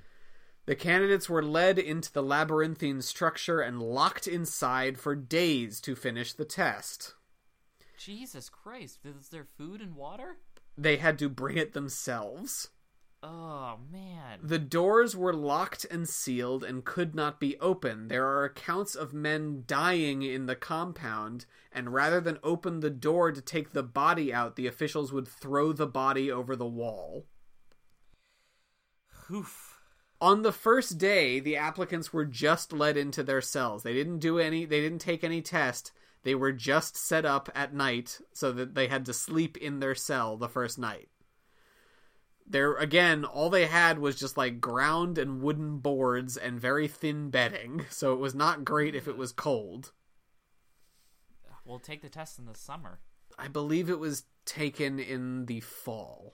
The 0.70 0.76
candidates 0.76 1.28
were 1.28 1.42
led 1.42 1.80
into 1.80 2.14
the 2.14 2.22
labyrinthine 2.22 3.02
structure 3.02 3.60
and 3.60 3.82
locked 3.82 4.28
inside 4.28 5.00
for 5.00 5.16
days 5.16 5.82
to 5.82 5.96
finish 5.96 6.32
the 6.32 6.46
test. 6.46 7.16
Jesus 7.98 8.50
Christ. 8.50 9.00
Is 9.04 9.30
there 9.30 9.48
food 9.58 9.82
and 9.82 9.96
water? 9.96 10.38
They 10.78 10.98
had 10.98 11.18
to 11.18 11.28
bring 11.28 11.58
it 11.58 11.74
themselves. 11.74 12.70
Oh, 13.24 13.80
man. 13.92 14.42
The 14.44 14.60
doors 14.60 15.16
were 15.16 15.34
locked 15.34 15.88
and 15.90 16.08
sealed 16.08 16.64
and 16.64 16.86
could 16.86 17.16
not 17.16 17.40
be 17.40 17.58
opened. 17.60 18.12
There 18.12 18.28
are 18.28 18.46
accounts 18.46 18.94
of 18.94 19.12
men 19.12 19.64
dying 19.66 20.22
in 20.22 20.46
the 20.46 20.56
compound, 20.56 21.48
and 21.72 21.96
rather 21.96 22.22
than 22.22 22.38
open 22.44 22.82
the 22.82 22.92
door 22.92 23.32
to 23.32 23.42
take 23.42 23.72
the 23.72 23.82
body 23.82 24.32
out, 24.32 24.56
the 24.56 24.68
officials 24.68 25.12
would 25.12 25.28
throw 25.28 25.74
the 25.74 25.88
body 25.88 26.32
over 26.32 26.56
the 26.56 26.68
wall. 26.68 27.26
Oof. 29.32 29.69
On 30.22 30.42
the 30.42 30.52
first 30.52 30.98
day, 30.98 31.40
the 31.40 31.56
applicants 31.56 32.12
were 32.12 32.26
just 32.26 32.74
led 32.74 32.98
into 32.98 33.24
their 33.24 33.42
cells. 33.42 33.84
They 33.84 33.94
didn't 33.94 34.20
do 34.20 34.38
any 34.38 34.66
they 34.66 34.82
didn't 34.82 35.00
take 35.00 35.24
any 35.24 35.42
test. 35.42 35.92
They 36.24 36.36
were 36.36 36.52
just 36.52 36.98
set 36.98 37.26
up 37.26 37.50
at 37.56 37.74
night 37.74 38.20
so 38.34 38.52
that 38.52 38.76
they 38.76 38.88
had 38.88 39.06
to 39.06 39.14
sleep 39.14 39.56
in 39.58 39.80
their 39.80 39.96
cell 39.96 40.36
the 40.36 40.50
first 40.50 40.78
night. 40.78 41.10
There 42.46 42.76
again, 42.76 43.24
all 43.24 43.50
they 43.50 43.68
had 43.68 44.00
was 44.00 44.20
just 44.20 44.36
like 44.36 44.60
ground 44.60 45.18
and 45.18 45.42
wooden 45.42 45.78
boards 45.78 46.36
and 46.36 46.60
very 46.60 46.88
thin 46.88 47.30
bedding, 47.30 47.86
so 47.90 48.12
it 48.14 48.20
was 48.20 48.36
not 48.36 48.66
great 48.66 48.96
if 48.96 49.08
it 49.08 49.18
was 49.18 49.32
cold. 49.32 49.94
We'll 51.64 51.80
take 51.80 52.02
the 52.02 52.10
test 52.10 52.40
in 52.40 52.46
the 52.46 52.56
summer. 52.56 53.00
I 53.38 53.48
believe 53.48 53.90
it 53.90 54.00
was 54.00 54.24
taken 54.46 55.00
in 55.00 55.46
the 55.46 55.60
fall 55.60 56.34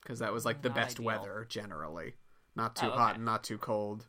because 0.00 0.20
that 0.20 0.32
was 0.32 0.44
like 0.44 0.62
the 0.62 0.68
Not 0.68 0.76
best 0.76 0.96
ideal. 0.98 1.06
weather 1.06 1.46
generally. 1.48 2.14
Not 2.58 2.76
too 2.76 2.86
Oh, 2.86 2.90
hot 2.90 3.14
and 3.16 3.24
not 3.24 3.42
too 3.44 3.56
cold. 3.56 4.06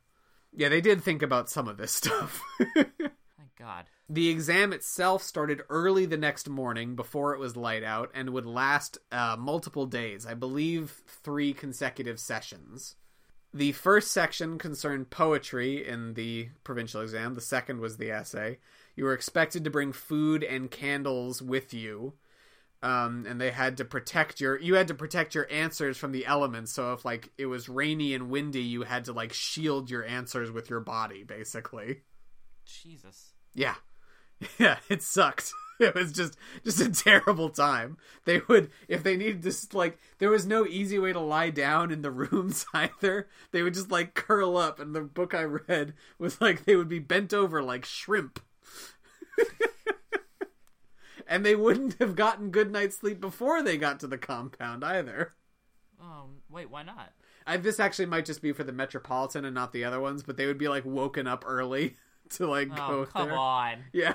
Yeah, 0.51 0.67
they 0.69 0.81
did 0.81 1.01
think 1.01 1.21
about 1.21 1.49
some 1.49 1.67
of 1.67 1.77
this 1.77 1.91
stuff. 1.93 2.41
Thank 2.75 3.55
God. 3.57 3.85
The 4.09 4.29
exam 4.29 4.73
itself 4.73 5.21
started 5.21 5.61
early 5.69 6.05
the 6.07 6.17
next 6.17 6.49
morning 6.49 6.95
before 6.95 7.33
it 7.35 7.39
was 7.39 7.55
light 7.55 7.83
out 7.83 8.09
and 8.15 8.31
would 8.31 8.47
last 8.47 8.97
uh, 9.11 9.35
multiple 9.39 9.85
days, 9.85 10.25
I 10.25 10.33
believe 10.33 11.01
three 11.07 11.53
consecutive 11.53 12.19
sessions. 12.19 12.95
The 13.53 13.71
first 13.71 14.11
section 14.11 14.57
concerned 14.57 15.09
poetry 15.11 15.87
in 15.87 16.15
the 16.15 16.49
provincial 16.63 17.01
exam, 17.01 17.35
the 17.35 17.41
second 17.41 17.79
was 17.81 17.97
the 17.97 18.11
essay. 18.11 18.57
You 18.95 19.05
were 19.05 19.13
expected 19.13 19.63
to 19.63 19.69
bring 19.69 19.91
food 19.91 20.43
and 20.43 20.69
candles 20.71 21.41
with 21.41 21.73
you. 21.73 22.13
Um, 22.81 23.25
and 23.27 23.41
they 23.41 23.51
had 23.51 23.75
to 23.77 23.85
protect 23.85 24.39
your 24.39 24.57
you 24.57 24.75
had 24.75 24.87
to 24.87 24.93
protect 24.93 25.35
your 25.35 25.47
answers 25.51 25.97
from 25.97 26.13
the 26.13 26.25
elements 26.25 26.71
so 26.71 26.93
if 26.93 27.03
like 27.03 27.29
it 27.37 27.47
was 27.47 27.67
rainy 27.67 28.13
and 28.13 28.29
windy 28.29 28.61
you 28.61 28.83
had 28.83 29.03
to 29.05 29.11
like 29.11 29.33
shield 29.33 29.89
your 29.89 30.05
answers 30.05 30.49
with 30.49 30.69
your 30.69 30.79
body 30.79 31.23
basically 31.25 32.03
Jesus. 32.65 33.33
yeah. 33.53 33.75
Yeah, 34.57 34.77
it 34.89 35.01
sucked. 35.03 35.51
It 35.81 35.95
was 35.95 36.11
just 36.11 36.35
just 36.65 36.81
a 36.81 36.91
terrible 36.91 37.47
time. 37.49 37.95
They 38.25 38.41
would 38.49 38.69
if 38.89 39.01
they 39.01 39.15
needed 39.15 39.43
to 39.43 39.77
like 39.77 39.97
there 40.17 40.29
was 40.29 40.45
no 40.45 40.65
easy 40.65 40.99
way 40.99 41.13
to 41.13 41.21
lie 41.21 41.51
down 41.51 41.89
in 41.89 42.01
the 42.01 42.11
rooms 42.23 42.65
either. 42.73 43.29
They 43.51 43.63
would 43.63 43.75
just 43.75 43.89
like 43.89 44.13
curl 44.13 44.57
up 44.57 44.81
and 44.81 44.93
the 44.93 45.01
book 45.01 45.33
I 45.33 45.43
read 45.43 45.93
was 46.17 46.41
like 46.41 46.65
they 46.65 46.75
would 46.75 46.89
be 46.89 46.99
bent 46.99 47.33
over 47.33 47.63
like 47.63 47.85
shrimp. 47.85 48.41
And 51.29 51.45
they 51.45 51.55
wouldn't 51.55 51.95
have 51.99 52.15
gotten 52.15 52.49
good 52.49 52.71
night's 52.71 52.97
sleep 52.97 53.21
before 53.21 53.61
they 53.61 53.77
got 53.77 53.99
to 54.01 54.07
the 54.07 54.17
compound 54.17 54.83
either. 54.83 55.35
Oh, 56.01 56.25
wait, 56.49 56.69
why 56.69 56.83
not? 56.83 57.13
I, 57.45 57.57
this 57.57 57.79
actually 57.79 58.07
might 58.07 58.25
just 58.25 58.41
be 58.41 58.51
for 58.51 58.63
the 58.63 58.73
metropolitan 58.73 59.45
and 59.45 59.53
not 59.53 59.71
the 59.71 59.85
other 59.85 59.99
ones, 59.99 60.23
but 60.23 60.37
they 60.37 60.47
would 60.47 60.57
be 60.57 60.67
like 60.67 60.85
woken 60.85 61.27
up 61.27 61.43
early 61.47 61.95
to 62.31 62.47
like 62.47 62.75
go. 62.75 62.83
Oh, 62.83 62.87
go 62.87 63.05
come 63.05 63.27
there. 63.29 63.37
on. 63.37 63.83
Yeah. 63.93 64.13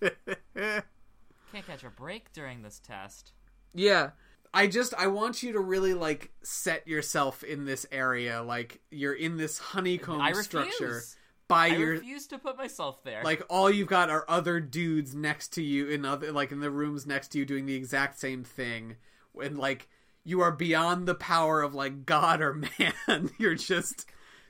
Can't 0.02 1.66
catch 1.66 1.84
a 1.84 1.90
break 1.90 2.32
during 2.32 2.62
this 2.62 2.80
test. 2.80 3.32
Yeah. 3.74 4.10
I 4.52 4.66
just 4.66 4.94
I 4.94 5.06
want 5.08 5.42
you 5.42 5.52
to 5.52 5.60
really 5.60 5.94
like 5.94 6.32
set 6.42 6.88
yourself 6.88 7.44
in 7.44 7.66
this 7.66 7.86
area 7.92 8.42
like 8.42 8.80
you're 8.90 9.14
in 9.14 9.36
this 9.36 9.58
honeycomb 9.58 10.34
structure 10.34 11.02
by 11.50 11.66
I 11.66 11.76
your 11.76 11.90
refuse 11.90 12.26
to 12.28 12.38
put 12.38 12.56
myself 12.56 13.02
there. 13.02 13.22
like 13.24 13.42
all 13.48 13.68
you've 13.68 13.88
got 13.88 14.08
are 14.08 14.24
other 14.28 14.60
dudes 14.60 15.14
next 15.14 15.48
to 15.54 15.62
you 15.62 15.88
in 15.88 16.04
other 16.04 16.32
like 16.32 16.52
in 16.52 16.60
the 16.60 16.70
rooms 16.70 17.06
next 17.06 17.28
to 17.28 17.38
you 17.38 17.44
doing 17.44 17.66
the 17.66 17.74
exact 17.74 18.18
same 18.18 18.44
thing. 18.44 18.96
And 19.38 19.58
like 19.58 19.88
you 20.24 20.40
are 20.40 20.52
beyond 20.52 21.06
the 21.08 21.14
power 21.14 21.60
of 21.60 21.74
like 21.74 22.06
god 22.06 22.40
or 22.40 22.54
man. 22.78 23.30
You're 23.38 23.56
just 23.56 24.06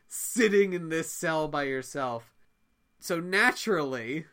sitting 0.06 0.74
in 0.74 0.90
this 0.90 1.10
cell 1.10 1.48
by 1.48 1.64
yourself. 1.64 2.34
So 2.98 3.18
naturally 3.18 4.26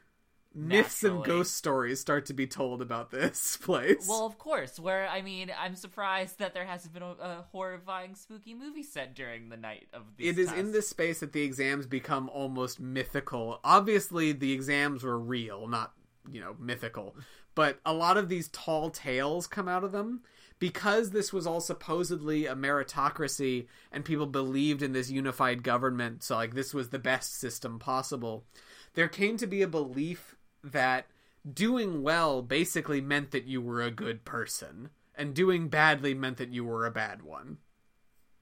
myths 0.57 1.03
and 1.03 1.23
ghost 1.23 1.55
stories 1.55 1.99
start 1.99 2.25
to 2.25 2.33
be 2.33 2.47
told 2.47 2.81
about 2.81 3.11
this 3.11 3.57
place 3.61 4.07
Well, 4.09 4.25
of 4.25 4.37
course. 4.37 4.79
Where 4.79 5.07
I 5.07 5.21
mean, 5.21 5.51
I'm 5.57 5.75
surprised 5.75 6.39
that 6.39 6.53
there 6.53 6.65
hasn't 6.65 6.93
been 6.93 7.03
a, 7.03 7.15
a 7.19 7.45
horrifying, 7.51 8.15
spooky 8.15 8.53
movie 8.53 8.83
set 8.83 9.15
during 9.15 9.49
the 9.49 9.57
night 9.57 9.87
of 9.93 10.03
these. 10.17 10.29
it 10.29 10.39
is 10.39 10.51
in 10.51 10.71
this 10.71 10.89
space 10.89 11.19
that 11.19 11.33
the 11.33 11.43
exams 11.43 11.85
become 11.85 12.29
almost 12.29 12.79
mythical. 12.79 13.59
Obviously, 13.63 14.31
the 14.31 14.51
exams 14.51 15.03
were 15.03 15.19
real, 15.19 15.67
not, 15.67 15.93
you 16.31 16.41
know, 16.41 16.55
mythical. 16.59 17.15
But 17.55 17.79
a 17.85 17.93
lot 17.93 18.17
of 18.17 18.29
these 18.29 18.49
tall 18.49 18.89
tales 18.89 19.47
come 19.47 19.67
out 19.67 19.83
of 19.83 19.91
them 19.91 20.21
because 20.59 21.11
this 21.11 21.31
was 21.31 21.45
all 21.45 21.61
supposedly 21.61 22.45
a 22.45 22.55
meritocracy 22.55 23.67
and 23.91 24.05
people 24.05 24.25
believed 24.25 24.81
in 24.81 24.93
this 24.93 25.09
unified 25.09 25.63
government. 25.63 26.23
So, 26.23 26.35
like, 26.35 26.53
this 26.53 26.73
was 26.73 26.89
the 26.89 26.99
best 26.99 27.39
system 27.39 27.79
possible. 27.79 28.45
There 28.93 29.07
came 29.07 29.37
to 29.37 29.47
be 29.47 29.61
a 29.61 29.67
belief 29.67 30.35
that 30.63 31.07
doing 31.53 32.03
well 32.03 32.41
basically 32.41 33.01
meant 33.01 33.31
that 33.31 33.45
you 33.45 33.61
were 33.61 33.81
a 33.81 33.91
good 33.91 34.25
person, 34.25 34.89
and 35.15 35.33
doing 35.33 35.67
badly 35.67 36.13
meant 36.13 36.37
that 36.37 36.53
you 36.53 36.63
were 36.63 36.85
a 36.85 36.91
bad 36.91 37.21
one. 37.21 37.57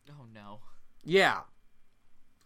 Oh 0.10 0.26
no. 0.34 0.60
Yeah. 1.04 1.42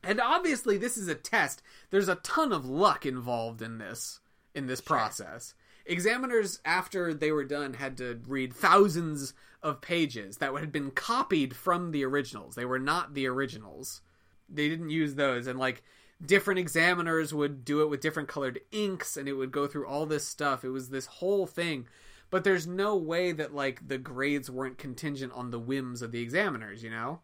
And 0.03 0.21
obviously 0.21 0.77
this 0.77 0.97
is 0.97 1.07
a 1.07 1.15
test. 1.15 1.61
There's 1.89 2.07
a 2.07 2.15
ton 2.15 2.51
of 2.51 2.65
luck 2.65 3.05
involved 3.05 3.61
in 3.61 3.77
this 3.77 4.19
in 4.53 4.67
this 4.67 4.81
process. 4.81 5.53
Examiners 5.85 6.59
after 6.65 7.13
they 7.13 7.31
were 7.31 7.43
done 7.43 7.73
had 7.73 7.97
to 7.97 8.19
read 8.27 8.53
thousands 8.53 9.33
of 9.61 9.81
pages 9.81 10.37
that 10.37 10.53
had 10.53 10.71
been 10.71 10.91
copied 10.91 11.55
from 11.55 11.91
the 11.91 12.05
originals. 12.05 12.55
They 12.55 12.65
were 12.65 12.79
not 12.79 13.13
the 13.13 13.27
originals. 13.27 14.01
They 14.47 14.69
didn't 14.69 14.89
use 14.89 15.15
those 15.15 15.47
and 15.47 15.59
like 15.59 15.83
different 16.23 16.59
examiners 16.59 17.33
would 17.33 17.63
do 17.63 17.81
it 17.81 17.89
with 17.89 18.01
different 18.01 18.29
colored 18.29 18.59
inks 18.71 19.15
and 19.17 19.27
it 19.27 19.33
would 19.33 19.51
go 19.51 19.67
through 19.67 19.87
all 19.87 20.05
this 20.05 20.25
stuff. 20.25 20.63
It 20.63 20.69
was 20.69 20.89
this 20.89 21.05
whole 21.05 21.47
thing. 21.47 21.87
But 22.29 22.43
there's 22.43 22.67
no 22.67 22.95
way 22.95 23.31
that 23.31 23.55
like 23.55 23.87
the 23.87 23.97
grades 23.97 24.49
weren't 24.51 24.77
contingent 24.77 25.33
on 25.33 25.51
the 25.51 25.59
whims 25.59 26.01
of 26.01 26.11
the 26.11 26.21
examiners, 26.21 26.83
you 26.83 26.89
know? 26.89 27.21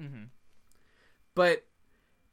Mm-hmm. 0.00 0.24
but 1.34 1.64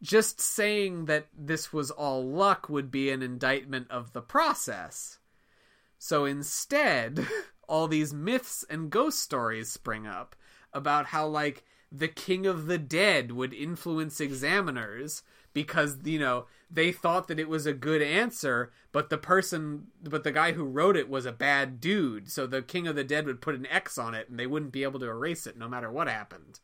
just 0.01 0.39
saying 0.39 1.05
that 1.05 1.27
this 1.37 1.73
was 1.73 1.91
all 1.91 2.25
luck 2.25 2.69
would 2.69 2.89
be 2.89 3.11
an 3.11 3.21
indictment 3.21 3.91
of 3.91 4.13
the 4.13 4.21
process. 4.21 5.19
So 5.97 6.23
instead, 6.23 7.27
all 7.67 7.89
these 7.89 8.13
myths 8.13 8.63
and 8.69 8.89
ghost 8.89 9.19
stories 9.19 9.69
spring 9.69 10.07
up 10.07 10.37
about 10.71 11.07
how 11.07 11.27
like 11.27 11.65
the 11.91 12.07
king 12.07 12.45
of 12.45 12.67
the 12.67 12.77
dead 12.77 13.33
would 13.33 13.53
influence 13.53 14.21
examiners 14.21 15.21
because 15.53 15.97
you 16.03 16.19
know 16.19 16.45
they 16.69 16.91
thought 16.91 17.27
that 17.27 17.39
it 17.39 17.49
was 17.49 17.65
a 17.65 17.73
good 17.73 18.01
answer 18.01 18.71
but 18.91 19.09
the 19.09 19.17
person 19.17 19.87
but 20.03 20.23
the 20.23 20.31
guy 20.31 20.53
who 20.53 20.63
wrote 20.63 20.95
it 20.95 21.09
was 21.09 21.25
a 21.25 21.31
bad 21.31 21.79
dude. 21.79 22.31
So 22.31 22.47
the 22.47 22.61
king 22.61 22.87
of 22.87 22.95
the 22.95 23.03
dead 23.03 23.25
would 23.25 23.41
put 23.41 23.55
an 23.55 23.67
x 23.67 23.97
on 23.97 24.15
it 24.15 24.29
and 24.29 24.39
they 24.39 24.47
wouldn't 24.47 24.71
be 24.71 24.83
able 24.83 24.99
to 24.99 25.07
erase 25.07 25.45
it 25.45 25.57
no 25.57 25.67
matter 25.67 25.91
what 25.91 26.07
happened. 26.07 26.59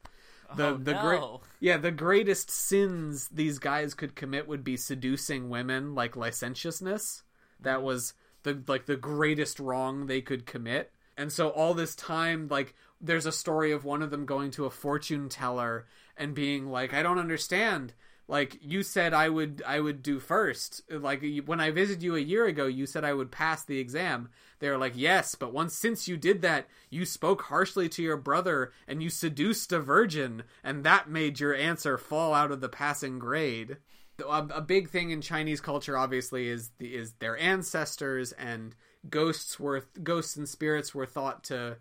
The 0.55 0.67
Oh, 0.67 0.77
the 0.77 0.93
no. 0.93 1.01
great 1.01 1.21
yeah 1.59 1.77
the 1.77 1.91
greatest 1.91 2.49
sins 2.49 3.27
these 3.29 3.59
guys 3.59 3.93
could 3.93 4.15
commit 4.15 4.47
would 4.47 4.63
be 4.63 4.77
seducing 4.77 5.49
women 5.49 5.93
like 5.95 6.15
licentiousness. 6.15 7.23
That 7.59 7.79
mm. 7.79 7.83
was 7.83 8.13
the 8.43 8.61
like 8.67 8.85
the 8.85 8.95
greatest 8.95 9.59
wrong 9.59 10.05
they 10.05 10.21
could 10.21 10.45
commit. 10.45 10.91
And 11.17 11.31
so 11.31 11.49
all 11.49 11.73
this 11.73 11.95
time 11.95 12.47
like 12.49 12.75
there's 12.99 13.25
a 13.25 13.31
story 13.31 13.71
of 13.71 13.85
one 13.85 14.01
of 14.01 14.09
them 14.09 14.25
going 14.25 14.51
to 14.51 14.65
a 14.65 14.71
fortune 14.71 15.29
teller 15.29 15.85
and 16.17 16.33
being 16.33 16.71
like 16.71 16.93
i 16.93 17.03
don't 17.03 17.19
understand 17.19 17.93
like 18.27 18.57
you 18.61 18.83
said 18.83 19.13
i 19.13 19.29
would 19.29 19.61
i 19.65 19.79
would 19.79 20.01
do 20.01 20.19
first. 20.19 20.81
Like 20.89 21.23
when 21.45 21.59
i 21.59 21.71
visited 21.71 22.03
you 22.03 22.15
a 22.15 22.19
year 22.19 22.45
ago 22.45 22.65
you 22.65 22.85
said 22.85 23.03
i 23.03 23.13
would 23.13 23.31
pass 23.31 23.63
the 23.63 23.79
exam. 23.79 24.29
They 24.59 24.69
were 24.69 24.77
like 24.77 24.93
yes 24.95 25.35
but 25.35 25.53
once 25.53 25.75
since 25.75 26.07
you 26.07 26.17
did 26.17 26.41
that 26.41 26.67
you 26.89 27.05
spoke 27.05 27.43
harshly 27.43 27.89
to 27.89 28.03
your 28.03 28.17
brother 28.17 28.71
and 28.87 29.01
you 29.03 29.09
seduced 29.09 29.71
a 29.71 29.79
virgin 29.79 30.43
and 30.63 30.83
that 30.83 31.09
made 31.09 31.39
your 31.39 31.55
answer 31.55 31.97
fall 31.97 32.33
out 32.33 32.51
of 32.51 32.61
the 32.61 32.69
passing 32.69 33.19
grade. 33.19 33.77
A, 34.21 34.47
a 34.55 34.61
big 34.61 34.89
thing 34.89 35.11
in 35.11 35.19
Chinese 35.19 35.59
culture, 35.59 35.97
obviously, 35.97 36.47
is 36.47 36.71
the, 36.77 36.95
is 36.95 37.13
their 37.19 37.37
ancestors 37.37 38.31
and 38.31 38.73
ghosts 39.09 39.59
were 39.59 39.85
ghosts 40.01 40.35
and 40.35 40.47
spirits 40.47 40.95
were 40.95 41.05
thought 41.05 41.43
to 41.45 41.77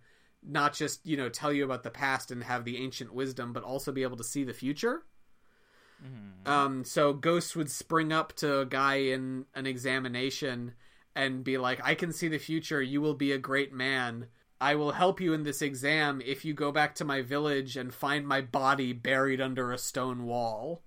not 0.46 0.74
just 0.74 1.06
you 1.06 1.16
know 1.16 1.28
tell 1.28 1.52
you 1.52 1.64
about 1.64 1.82
the 1.82 1.90
past 1.90 2.30
and 2.30 2.44
have 2.44 2.64
the 2.64 2.78
ancient 2.78 3.14
wisdom, 3.14 3.52
but 3.52 3.62
also 3.62 3.92
be 3.92 4.02
able 4.02 4.16
to 4.16 4.24
see 4.24 4.44
the 4.44 4.52
future. 4.52 5.04
Um, 6.46 6.84
so 6.84 7.12
ghosts 7.14 7.56
would 7.56 7.70
spring 7.70 8.12
up 8.12 8.34
to 8.34 8.60
a 8.60 8.66
guy 8.66 8.96
in 8.96 9.46
an 9.54 9.66
examination 9.66 10.74
and 11.14 11.42
be 11.42 11.56
like, 11.56 11.80
"I 11.82 11.94
can 11.94 12.12
see 12.12 12.28
the 12.28 12.38
future. 12.38 12.82
You 12.82 13.00
will 13.00 13.14
be 13.14 13.32
a 13.32 13.38
great 13.38 13.72
man." 13.72 14.26
I 14.60 14.76
will 14.76 14.92
help 14.92 15.20
you 15.20 15.32
in 15.32 15.42
this 15.42 15.60
exam 15.60 16.22
if 16.24 16.44
you 16.44 16.54
go 16.54 16.72
back 16.72 16.94
to 16.96 17.04
my 17.04 17.22
village 17.22 17.76
and 17.76 17.92
find 17.92 18.26
my 18.26 18.40
body 18.40 18.92
buried 18.92 19.40
under 19.40 19.72
a 19.72 19.78
stone 19.78 20.24
wall 20.24 20.82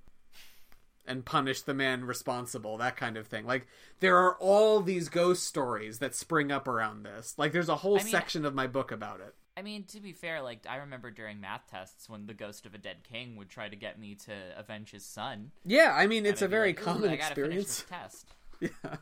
and 1.05 1.25
punish 1.25 1.61
the 1.61 1.73
man 1.73 2.03
responsible, 2.03 2.77
that 2.77 2.97
kind 2.97 3.17
of 3.17 3.27
thing. 3.27 3.45
Like 3.45 3.67
there 3.99 4.17
are 4.17 4.35
all 4.39 4.81
these 4.81 5.09
ghost 5.09 5.43
stories 5.43 5.99
that 5.99 6.15
spring 6.15 6.51
up 6.51 6.67
around 6.67 7.03
this. 7.03 7.35
Like 7.37 7.51
there's 7.51 7.69
a 7.69 7.77
whole 7.77 7.99
I 7.99 8.03
mean- 8.03 8.11
section 8.11 8.45
of 8.45 8.55
my 8.55 8.67
book 8.67 8.91
about 8.91 9.19
it. 9.21 9.35
I 9.57 9.63
mean, 9.63 9.85
to 9.85 9.99
be 9.99 10.13
fair, 10.13 10.41
like 10.43 10.67
I 10.69 10.77
remember 10.77 11.09
during 11.09 11.41
math 11.41 11.67
tests 11.71 12.07
when 12.07 12.27
the 12.27 12.35
ghost 12.35 12.67
of 12.67 12.75
a 12.75 12.77
dead 12.77 12.97
king 13.03 13.35
would 13.37 13.49
try 13.49 13.67
to 13.67 13.75
get 13.75 13.99
me 13.99 14.13
to 14.25 14.33
avenge 14.55 14.91
his 14.91 15.03
son. 15.03 15.51
Yeah, 15.65 15.93
I 15.95 16.05
mean 16.05 16.27
it's 16.27 16.43
a 16.43 16.47
very 16.47 16.69
like, 16.69 16.77
common 16.77 17.09
I 17.09 17.15
gotta 17.15 17.33
finish 17.33 17.63
experience. 17.63 17.85
test. 17.89 18.25
Yeah. 18.83 18.97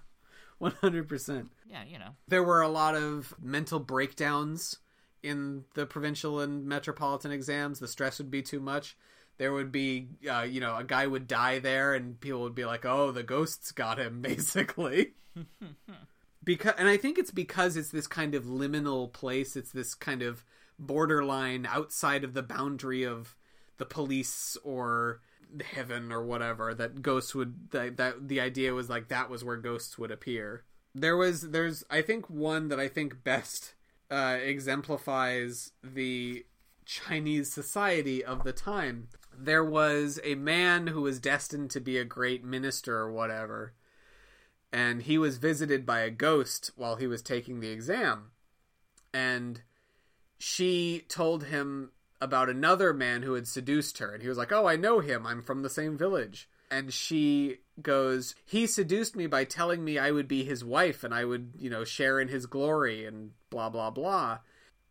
100%. 0.61 1.47
Yeah, 1.69 1.83
you 1.85 1.99
know. 1.99 2.11
There 2.27 2.43
were 2.43 2.61
a 2.61 2.69
lot 2.69 2.95
of 2.95 3.33
mental 3.41 3.79
breakdowns 3.79 4.77
in 5.23 5.65
the 5.73 5.85
provincial 5.85 6.39
and 6.39 6.65
metropolitan 6.65 7.31
exams. 7.31 7.79
The 7.79 7.87
stress 7.87 8.17
would 8.17 8.31
be 8.31 8.41
too 8.41 8.59
much. 8.59 8.97
There 9.37 9.51
would 9.51 9.71
be, 9.71 10.07
uh, 10.29 10.41
you 10.43 10.61
know, 10.61 10.77
a 10.77 10.83
guy 10.83 11.07
would 11.07 11.27
die 11.27 11.59
there, 11.59 11.93
and 11.93 12.19
people 12.19 12.41
would 12.41 12.55
be 12.55 12.63
like, 12.63 12.85
"Oh, 12.85 13.11
the 13.11 13.23
ghosts 13.23 13.71
got 13.71 13.99
him," 13.99 14.21
basically. 14.21 15.13
because, 16.45 16.75
and 16.77 16.87
I 16.87 16.97
think 16.97 17.17
it's 17.17 17.31
because 17.31 17.75
it's 17.75 17.89
this 17.89 18.07
kind 18.07 18.35
of 18.35 18.45
liminal 18.45 19.11
place. 19.11 19.55
It's 19.55 19.71
this 19.71 19.93
kind 19.93 20.21
of 20.21 20.45
borderline 20.79 21.65
outside 21.65 22.23
of 22.23 22.33
the 22.33 22.43
boundary 22.43 23.03
of 23.03 23.35
the 23.77 23.85
police 23.85 24.57
or 24.63 25.21
heaven 25.63 26.11
or 26.11 26.23
whatever 26.23 26.73
that 26.73 27.01
ghosts 27.01 27.33
would 27.35 27.71
that, 27.71 27.97
that 27.97 28.27
the 28.27 28.41
idea 28.41 28.73
was 28.73 28.89
like 28.89 29.07
that 29.07 29.29
was 29.29 29.43
where 29.43 29.57
ghosts 29.57 29.97
would 29.97 30.11
appear 30.11 30.63
there 30.93 31.15
was 31.15 31.51
there's 31.51 31.83
i 31.89 32.01
think 32.01 32.29
one 32.29 32.67
that 32.67 32.79
i 32.79 32.87
think 32.87 33.23
best 33.23 33.73
uh, 34.11 34.37
exemplifies 34.41 35.71
the 35.83 36.45
chinese 36.85 37.51
society 37.51 38.23
of 38.23 38.43
the 38.43 38.53
time 38.53 39.07
there 39.37 39.63
was 39.63 40.19
a 40.23 40.35
man 40.35 40.87
who 40.87 41.01
was 41.01 41.19
destined 41.19 41.69
to 41.69 41.79
be 41.79 41.97
a 41.97 42.05
great 42.05 42.43
minister 42.43 42.97
or 42.97 43.11
whatever 43.11 43.73
and 44.71 45.03
he 45.03 45.17
was 45.17 45.37
visited 45.37 45.85
by 45.85 46.01
a 46.01 46.09
ghost 46.09 46.71
while 46.75 46.97
he 46.97 47.07
was 47.07 47.21
taking 47.21 47.59
the 47.59 47.69
exam. 47.69 48.31
And 49.13 49.61
she 50.37 51.03
told 51.07 51.45
him 51.45 51.91
about 52.21 52.49
another 52.49 52.93
man 52.93 53.21
who 53.21 53.33
had 53.33 53.47
seduced 53.47 53.97
her 53.99 54.11
and 54.13 54.21
he 54.21 54.29
was 54.29 54.37
like 54.37 54.51
oh 54.51 54.65
i 54.67 54.75
know 54.75 54.99
him. 54.99 55.25
I'm 55.25 55.41
from 55.41 55.61
the 55.63 55.69
same 55.69 55.97
village. 55.97 56.49
And 56.71 56.91
she 56.91 57.57
goes 57.81 58.35
he 58.45 58.67
seduced 58.67 59.15
me 59.15 59.27
by 59.27 59.43
telling 59.43 59.83
me 59.83 59.97
i 59.97 60.11
would 60.11 60.27
be 60.27 60.43
his 60.43 60.63
wife 60.63 61.03
and 61.03 61.13
i 61.13 61.25
would 61.25 61.53
you 61.57 61.69
know 61.69 61.83
share 61.83 62.19
in 62.19 62.29
his 62.29 62.45
glory 62.45 63.05
and 63.05 63.31
blah 63.49 63.69
blah 63.69 63.91
blah. 63.91 64.39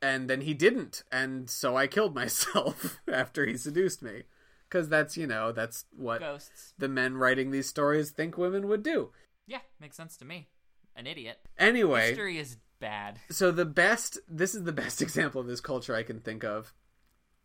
And 0.00 0.28
then 0.28 0.42
he 0.42 0.54
didn't 0.54 1.02
and 1.10 1.48
so 1.50 1.76
i 1.76 1.86
killed 1.86 2.14
myself 2.22 3.00
after 3.12 3.44
he 3.46 3.56
seduced 3.56 4.02
me. 4.02 4.22
Because 4.68 4.88
that's 4.88 5.16
you 5.16 5.26
know 5.26 5.52
that's 5.52 5.84
what 5.96 6.20
Ghosts. 6.20 6.72
the 6.78 6.88
men 6.88 7.16
writing 7.16 7.50
these 7.50 7.68
stories 7.68 8.10
think 8.10 8.36
women 8.36 8.66
would 8.68 8.82
do 8.82 9.10
Yeah, 9.46 9.58
makes 9.80 9.96
sense 9.96 10.16
to 10.18 10.24
me. 10.24 10.48
An 10.96 11.06
idiot. 11.06 11.38
anyway 11.58 12.08
History 12.08 12.38
is 12.38 12.56
bad. 12.78 13.18
so 13.30 13.50
the 13.50 13.64
best 13.64 14.18
this 14.28 14.54
is 14.54 14.62
the 14.64 14.72
best 14.72 15.02
example 15.06 15.40
of 15.40 15.46
this 15.48 15.60
culture 15.60 15.94
i 15.96 16.02
can 16.04 16.20
think 16.20 16.44
of 16.44 16.72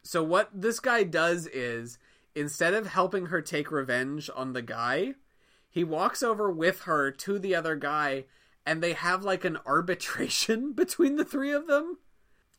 so 0.03 0.23
what 0.23 0.49
this 0.53 0.79
guy 0.79 1.03
does 1.03 1.47
is 1.47 1.97
instead 2.35 2.73
of 2.75 2.85
helping 2.87 3.27
her 3.27 3.41
take 3.41 3.71
revenge 3.71 4.29
on 4.35 4.53
the 4.53 4.61
guy 4.61 5.13
he 5.69 5.83
walks 5.83 6.21
over 6.21 6.51
with 6.51 6.81
her 6.83 7.09
to 7.09 7.39
the 7.39 7.55
other 7.55 7.75
guy 7.75 8.25
and 8.67 8.83
they 8.83 8.93
have 8.93 9.23
like 9.23 9.43
an 9.45 9.57
arbitration 9.65 10.73
between 10.75 11.15
the 11.15 11.25
three 11.25 11.51
of 11.51 11.65
them 11.67 11.97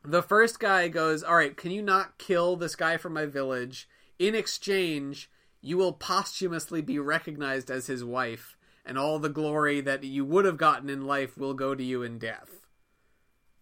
the 0.04 0.22
first 0.22 0.58
guy 0.58 0.88
goes 0.88 1.22
all 1.22 1.36
right 1.36 1.56
can 1.56 1.70
you 1.70 1.82
not 1.82 2.18
kill 2.18 2.56
this 2.56 2.74
guy 2.74 2.96
from 2.96 3.12
my 3.12 3.26
village 3.26 3.88
in 4.18 4.34
exchange 4.34 5.30
you 5.60 5.76
will 5.76 5.92
posthumously 5.92 6.80
be 6.82 6.98
recognized 6.98 7.70
as 7.70 7.86
his 7.86 8.02
wife 8.02 8.56
and 8.84 8.98
all 8.98 9.18
the 9.18 9.28
glory 9.28 9.80
that 9.80 10.04
you 10.04 10.24
would 10.24 10.44
have 10.44 10.56
gotten 10.56 10.88
in 10.90 11.06
life 11.06 11.36
will 11.36 11.54
go 11.54 11.74
to 11.74 11.82
you 11.84 12.02
in 12.02 12.18
death. 12.18 12.66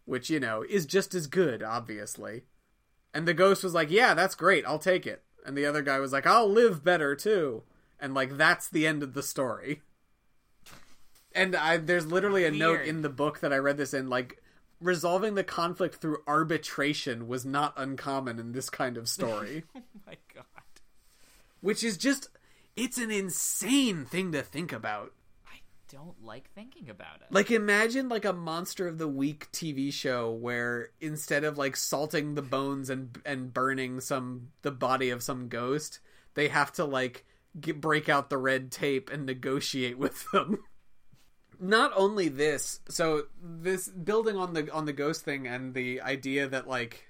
Which 0.04 0.30
you 0.30 0.40
know 0.40 0.64
is 0.68 0.86
just 0.86 1.14
as 1.14 1.26
good 1.26 1.62
obviously. 1.62 2.44
And 3.12 3.26
the 3.26 3.34
ghost 3.34 3.62
was 3.64 3.74
like 3.74 3.90
yeah 3.90 4.14
that's 4.14 4.34
great 4.34 4.64
i'll 4.66 4.78
take 4.78 5.06
it. 5.06 5.22
And 5.44 5.56
the 5.56 5.66
other 5.66 5.82
guy 5.82 5.98
was 5.98 6.12
like 6.12 6.26
i'll 6.26 6.48
live 6.48 6.82
better 6.84 7.14
too. 7.14 7.62
And 8.00 8.14
like 8.14 8.36
that's 8.36 8.68
the 8.68 8.86
end 8.86 9.02
of 9.02 9.14
the 9.14 9.22
story. 9.22 9.82
And 11.34 11.54
i 11.54 11.76
there's 11.76 12.06
literally 12.06 12.44
a 12.44 12.50
note 12.50 12.82
in 12.82 13.02
the 13.02 13.08
book 13.08 13.40
that 13.40 13.52
i 13.52 13.56
read 13.56 13.76
this 13.76 13.92
in 13.92 14.08
like 14.08 14.42
resolving 14.80 15.34
the 15.34 15.44
conflict 15.44 15.96
through 15.96 16.22
arbitration 16.26 17.26
was 17.26 17.44
not 17.44 17.74
uncommon 17.76 18.38
in 18.38 18.52
this 18.52 18.70
kind 18.70 18.96
of 18.96 19.08
story. 19.08 19.64
Oh 19.76 19.82
my 20.06 20.16
god. 20.34 20.44
which 21.60 21.82
is 21.84 21.96
just 21.98 22.28
it's 22.78 22.98
an 22.98 23.10
insane 23.10 24.04
thing 24.04 24.32
to 24.32 24.42
think 24.42 24.72
about 24.72 25.12
I 25.46 25.60
don't 25.90 26.22
like 26.24 26.50
thinking 26.54 26.88
about 26.88 27.20
it. 27.22 27.26
Like 27.30 27.50
imagine 27.50 28.08
like 28.08 28.24
a 28.24 28.32
monster 28.32 28.86
of 28.86 28.98
the 28.98 29.08
week 29.08 29.50
TV 29.52 29.92
show 29.92 30.30
where 30.30 30.90
instead 31.00 31.44
of 31.44 31.58
like 31.58 31.76
salting 31.76 32.34
the 32.34 32.42
bones 32.42 32.88
and 32.90 33.18
and 33.26 33.52
burning 33.52 34.00
some 34.00 34.48
the 34.62 34.70
body 34.70 35.10
of 35.10 35.22
some 35.22 35.48
ghost, 35.48 35.98
they 36.34 36.48
have 36.48 36.72
to 36.74 36.84
like 36.84 37.24
get, 37.60 37.80
break 37.80 38.08
out 38.08 38.30
the 38.30 38.38
red 38.38 38.70
tape 38.70 39.10
and 39.10 39.26
negotiate 39.26 39.98
with 40.04 40.30
them. 40.30 40.58
Not 41.60 41.90
only 41.96 42.28
this, 42.28 42.78
so 42.88 43.24
this 43.42 43.88
building 43.88 44.36
on 44.36 44.52
the 44.52 44.72
on 44.72 44.84
the 44.84 44.92
ghost 44.92 45.24
thing 45.24 45.48
and 45.48 45.74
the 45.74 46.00
idea 46.00 46.46
that 46.46 46.68
like 46.68 47.08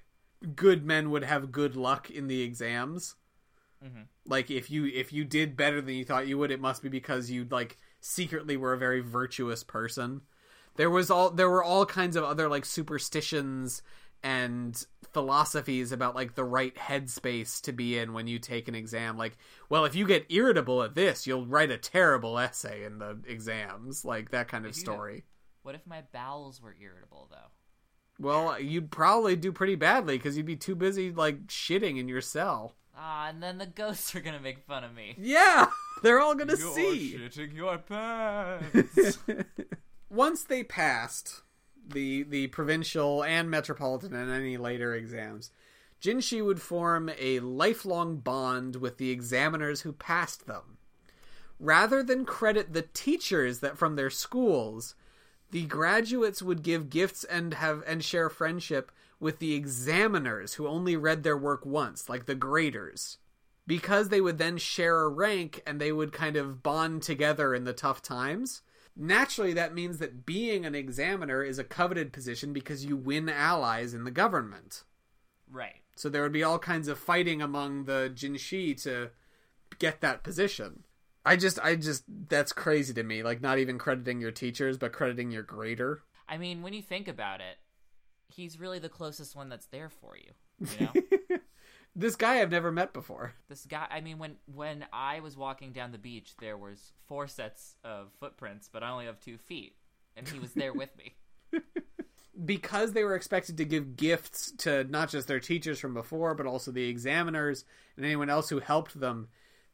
good 0.55 0.83
men 0.83 1.11
would 1.11 1.23
have 1.23 1.51
good 1.51 1.75
luck 1.75 2.09
in 2.09 2.27
the 2.27 2.41
exams. 2.41 3.15
Mm-hmm. 3.83 4.01
Like 4.25 4.51
if 4.51 4.69
you 4.69 4.85
if 4.85 5.13
you 5.13 5.23
did 5.23 5.55
better 5.55 5.81
than 5.81 5.95
you 5.95 6.05
thought 6.05 6.27
you 6.27 6.37
would, 6.37 6.51
it 6.51 6.61
must 6.61 6.83
be 6.83 6.89
because 6.89 7.31
you 7.31 7.47
like 7.49 7.77
secretly 8.01 8.57
were 8.57 8.73
a 8.73 8.77
very 8.77 9.01
virtuous 9.01 9.63
person. 9.63 10.21
There 10.75 10.89
was 10.89 11.09
all 11.09 11.29
there 11.29 11.49
were 11.49 11.63
all 11.63 11.85
kinds 11.85 12.15
of 12.15 12.23
other 12.23 12.49
like 12.49 12.65
superstitions 12.65 13.81
and 14.21 14.85
philosophies 15.13 15.91
about 15.91 16.15
like 16.15 16.35
the 16.35 16.43
right 16.43 16.75
headspace 16.75 17.61
to 17.61 17.71
be 17.71 17.97
in 17.97 18.13
when 18.13 18.27
you 18.27 18.37
take 18.37 18.67
an 18.67 18.75
exam. 18.75 19.17
Like, 19.17 19.37
well, 19.69 19.85
if 19.85 19.95
you 19.95 20.05
get 20.05 20.25
irritable 20.29 20.83
at 20.83 20.95
this, 20.95 21.25
you'll 21.25 21.45
write 21.45 21.71
a 21.71 21.77
terrible 21.77 22.37
essay 22.37 22.83
in 22.83 22.99
the 22.99 23.19
exams, 23.27 24.03
like 24.03 24.31
that 24.31 24.47
kind 24.47 24.65
of 24.65 24.75
story. 24.75 25.23
What 25.63 25.75
if 25.75 25.85
my 25.87 26.03
bowels 26.11 26.61
were 26.61 26.75
irritable 26.79 27.29
though? 27.31 27.37
Well, 28.19 28.59
you'd 28.59 28.91
probably 28.91 29.37
do 29.37 29.53
pretty 29.53 29.75
badly 29.75 30.17
because 30.17 30.35
you'd 30.35 30.45
be 30.45 30.57
too 30.57 30.75
busy 30.75 31.11
like 31.11 31.47
shitting 31.47 31.97
in 31.97 32.09
your 32.09 32.21
cell. 32.21 32.75
Ah, 33.01 33.29
and 33.29 33.41
then 33.41 33.57
the 33.57 33.65
ghosts 33.65 34.13
are 34.13 34.19
gonna 34.19 34.41
make 34.41 34.65
fun 34.67 34.83
of 34.83 34.93
me. 34.93 35.15
Yeah, 35.17 35.67
they're 36.03 36.19
all 36.19 36.35
gonna 36.35 36.57
see. 36.57 37.17
shitting 37.17 37.55
your 37.55 37.77
pants. 37.89 39.17
Once 40.09 40.43
they 40.43 40.63
passed 40.63 41.41
the 41.87 42.23
the 42.23 42.47
provincial 42.47 43.23
and 43.23 43.49
metropolitan 43.49 44.13
and 44.13 44.29
any 44.29 44.57
later 44.57 44.93
exams, 44.93 45.51
Jinshi 46.01 46.43
would 46.45 46.61
form 46.61 47.09
a 47.17 47.39
lifelong 47.39 48.17
bond 48.17 48.75
with 48.75 48.97
the 48.97 49.11
examiners 49.11 49.81
who 49.81 49.93
passed 49.93 50.45
them. 50.45 50.77
Rather 51.57 52.03
than 52.03 52.25
credit 52.25 52.73
the 52.73 52.81
teachers 52.93 53.59
that 53.59 53.77
from 53.77 53.95
their 53.95 54.09
schools, 54.09 54.95
the 55.51 55.65
graduates 55.65 56.41
would 56.41 56.63
give 56.63 56.89
gifts 56.89 57.23
and 57.23 57.53
have 57.53 57.81
and 57.87 58.03
share 58.03 58.29
friendship 58.29 58.91
with 59.19 59.39
the 59.39 59.53
examiners 59.53 60.55
who 60.55 60.67
only 60.67 60.95
read 60.95 61.23
their 61.23 61.37
work 61.37 61.65
once, 61.65 62.09
like 62.09 62.25
the 62.25 62.35
graders. 62.35 63.17
Because 63.67 64.09
they 64.09 64.21
would 64.21 64.37
then 64.37 64.57
share 64.57 65.01
a 65.01 65.09
rank 65.09 65.61
and 65.67 65.79
they 65.79 65.91
would 65.91 66.11
kind 66.11 66.35
of 66.35 66.63
bond 66.63 67.03
together 67.03 67.53
in 67.53 67.65
the 67.65 67.73
tough 67.73 68.01
times. 68.01 68.61
Naturally, 68.95 69.53
that 69.53 69.73
means 69.73 69.99
that 69.99 70.25
being 70.25 70.65
an 70.65 70.75
examiner 70.75 71.43
is 71.43 71.59
a 71.59 71.63
coveted 71.63 72.11
position 72.11 72.51
because 72.51 72.85
you 72.85 72.97
win 72.97 73.29
allies 73.29 73.93
in 73.93 74.05
the 74.05 74.11
government. 74.11 74.83
Right. 75.49 75.81
So 75.95 76.09
there 76.09 76.23
would 76.23 76.31
be 76.31 76.43
all 76.43 76.59
kinds 76.59 76.87
of 76.87 76.97
fighting 76.97 77.41
among 77.41 77.85
the 77.85 78.11
Jinshi 78.13 78.81
to 78.83 79.11
get 79.77 80.01
that 80.01 80.23
position. 80.23 80.83
I 81.25 81.35
just, 81.35 81.59
I 81.59 81.75
just, 81.75 82.05
that's 82.07 82.53
crazy 82.53 82.93
to 82.93 83.03
me. 83.03 83.21
Like, 83.21 83.41
not 83.41 83.59
even 83.59 83.77
crediting 83.77 84.19
your 84.19 84.31
teachers, 84.31 84.77
but 84.77 84.93
crediting 84.93 85.31
your 85.31 85.43
grader. 85.43 86.01
I 86.27 86.37
mean, 86.37 86.61
when 86.61 86.73
you 86.73 86.81
think 86.81 87.07
about 87.07 87.41
it, 87.41 87.57
he's 88.39 88.59
really 88.59 88.79
the 88.79 88.89
closest 88.89 89.35
one 89.35 89.49
that's 89.49 89.67
there 89.67 89.89
for 89.89 90.15
you. 90.17 90.31
You 90.79 90.85
know, 90.85 91.37
This 91.95 92.15
guy 92.15 92.39
I've 92.39 92.51
never 92.51 92.71
met 92.71 92.93
before. 92.93 93.33
this 93.49 93.65
guy. 93.65 93.87
I 93.89 93.99
mean, 94.01 94.19
when 94.19 94.35
when 94.53 94.85
I 94.93 95.19
was 95.21 95.35
walking 95.35 95.71
down 95.73 95.91
the 95.91 95.97
beach, 95.97 96.33
there 96.39 96.55
was 96.57 96.93
four 97.07 97.27
sets 97.27 97.75
of 97.83 98.11
footprints, 98.19 98.69
but 98.71 98.83
I 98.83 98.89
only 98.91 99.05
have 99.05 99.19
two 99.19 99.37
feet, 99.37 99.75
and 100.15 100.27
he 100.27 100.39
was 100.39 100.53
there 100.53 100.71
with 100.73 100.89
me. 100.97 101.15
because 102.45 102.93
they 102.93 103.03
were 103.03 103.15
expected 103.15 103.57
to 103.57 103.65
give 103.65 103.97
gifts 103.97 104.51
to 104.59 104.83
not 104.85 105.09
just 105.09 105.27
their 105.27 105.39
teachers 105.39 105.79
from 105.79 105.93
before, 105.93 106.35
but 106.35 106.45
also 106.45 106.71
the 106.71 106.87
examiners 106.87 107.65
and 107.97 108.05
anyone 108.05 108.29
else 108.29 108.49
who 108.49 108.59
helped 108.59 108.99
them, 108.99 109.27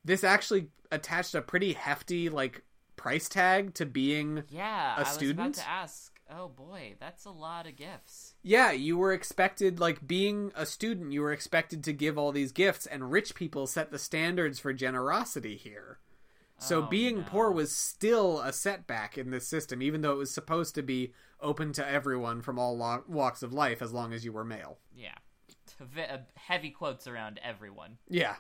this 0.04 0.24
actually 0.24 0.70
attached 0.92 1.36
a 1.36 1.42
pretty 1.42 1.74
hefty 1.74 2.30
like 2.30 2.64
price 2.96 3.28
tag 3.30 3.74
to 3.76 3.86
being 3.86 4.44
Yeah, 4.50 4.94
A 4.96 4.98
I 4.98 5.00
was 5.00 5.10
student? 5.10 5.40
about 5.40 5.54
to 5.56 5.70
ask. 5.70 6.15
Oh 6.30 6.48
boy, 6.48 6.96
that's 7.00 7.26
a 7.26 7.30
lot 7.32 7.68
of 7.68 7.76
gifts. 7.76 8.34
yeah, 8.42 8.72
you 8.72 8.98
were 8.98 9.14
expected 9.14 9.80
like 9.80 10.08
being 10.08 10.52
a 10.56 10.66
student, 10.66 11.12
you 11.14 11.22
were 11.22 11.32
expected 11.32 11.84
to 11.84 11.94
give 11.94 12.18
all 12.18 12.32
these 12.32 12.52
gifts 12.52 12.86
and 12.88 13.12
rich 13.12 13.36
people 13.36 13.68
set 13.68 13.92
the 13.92 14.00
standards 14.00 14.58
for 14.60 14.74
generosity 14.74 15.56
here. 15.56 16.00
So 16.58 16.80
Oh, 16.84 16.88
being 16.88 17.18
no. 17.18 17.24
poor 17.28 17.52
was 17.52 17.76
still 17.76 18.40
a 18.42 18.54
setback 18.54 19.18
in 19.18 19.30
this 19.30 19.48
system 19.48 19.82
even 19.82 20.02
though 20.02 20.14
it 20.14 20.18
was 20.18 20.34
supposed 20.34 20.74
to 20.76 20.82
be 20.82 21.14
open 21.42 21.74
to 21.74 21.88
everyone 21.88 22.42
from 22.42 22.58
all 22.58 22.76
lo- 22.78 23.04
walks 23.08 23.44
of 23.44 23.54
life 23.54 23.82
as 23.82 23.94
long 23.94 24.12
as 24.14 24.26
you 24.26 24.32
were 24.32 24.46
male. 24.46 24.80
Yeah, 24.96 25.16
uh, 25.82 26.18
heavy 26.36 26.70
quotes 26.72 27.06
around 27.08 27.40
everyone. 27.44 27.98
Yeah. 28.10 28.36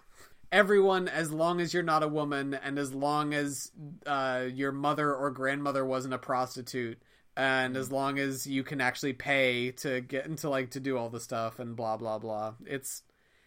Everyone, 0.51 1.07
as 1.09 1.31
long 1.31 1.59
as 1.59 1.73
you're 1.73 1.83
not 1.83 2.03
a 2.03 2.07
woman, 2.07 2.53
and 2.53 2.79
as 2.79 2.93
long 2.93 3.33
as 3.33 3.71
uh, 4.05 4.45
your 4.53 4.71
mother 4.71 5.13
or 5.13 5.29
grandmother 5.31 5.83
wasn't 5.85 6.13
a 6.13 6.17
prostitute, 6.19 7.01
and 7.37 7.75
as 7.75 7.91
long 7.91 8.17
as 8.19 8.47
you 8.47 8.63
can 8.63 8.79
actually 8.79 9.13
pay 9.13 9.71
to 9.71 10.01
get 10.01 10.25
into 10.25 10.49
like 10.49 10.71
to 10.71 10.79
do 10.79 10.97
all 10.97 11.09
the 11.09 11.19
stuff 11.19 11.59
and 11.59 11.75
blah 11.75 11.97
blah 11.97 12.17
blah, 12.17 12.53
it's 12.65 13.03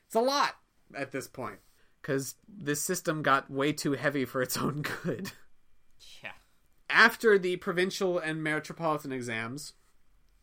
it's 0.06 0.14
a 0.14 0.20
lot 0.20 0.56
at 0.96 1.12
this 1.12 1.26
point 1.26 1.58
because 2.00 2.34
this 2.48 2.80
system 2.80 3.22
got 3.22 3.50
way 3.50 3.72
too 3.72 3.92
heavy 3.92 4.24
for 4.24 4.42
its 4.42 4.56
own 4.58 4.82
good. 4.82 5.32
Yeah. 6.22 6.32
After 6.90 7.38
the 7.38 7.56
provincial 7.56 8.18
and 8.18 8.42
metropolitan 8.42 9.12
exams, 9.12 9.74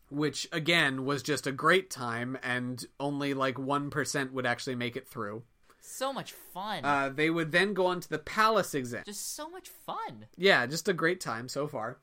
which 0.10 0.48
again 0.52 1.06
was 1.06 1.24
just 1.24 1.48
a 1.48 1.52
great 1.52 1.90
time, 1.90 2.38
and 2.44 2.84
only 3.00 3.34
like 3.34 3.60
one 3.60 3.90
percent 3.90 4.34
would 4.34 4.46
actually 4.46 4.76
make 4.76 4.96
it 4.96 5.08
through. 5.08 5.44
So 5.82 6.12
much 6.12 6.32
fun. 6.32 6.84
Uh, 6.84 7.10
they 7.14 7.30
would 7.30 7.52
then 7.52 7.76
go 7.76 7.86
on 7.86 8.00
to 8.00 8.10
the 8.10 8.18
palace 8.18 8.74
exam. 8.74 9.04
Just 9.06 9.36
so 9.36 9.50
much 9.50 9.70
fun. 9.70 10.26
Yeah, 10.36 10.66
just 10.66 10.90
a 10.90 10.94
great 10.94 11.22
time 11.22 11.48
so 11.48 11.68
far. 11.68 12.00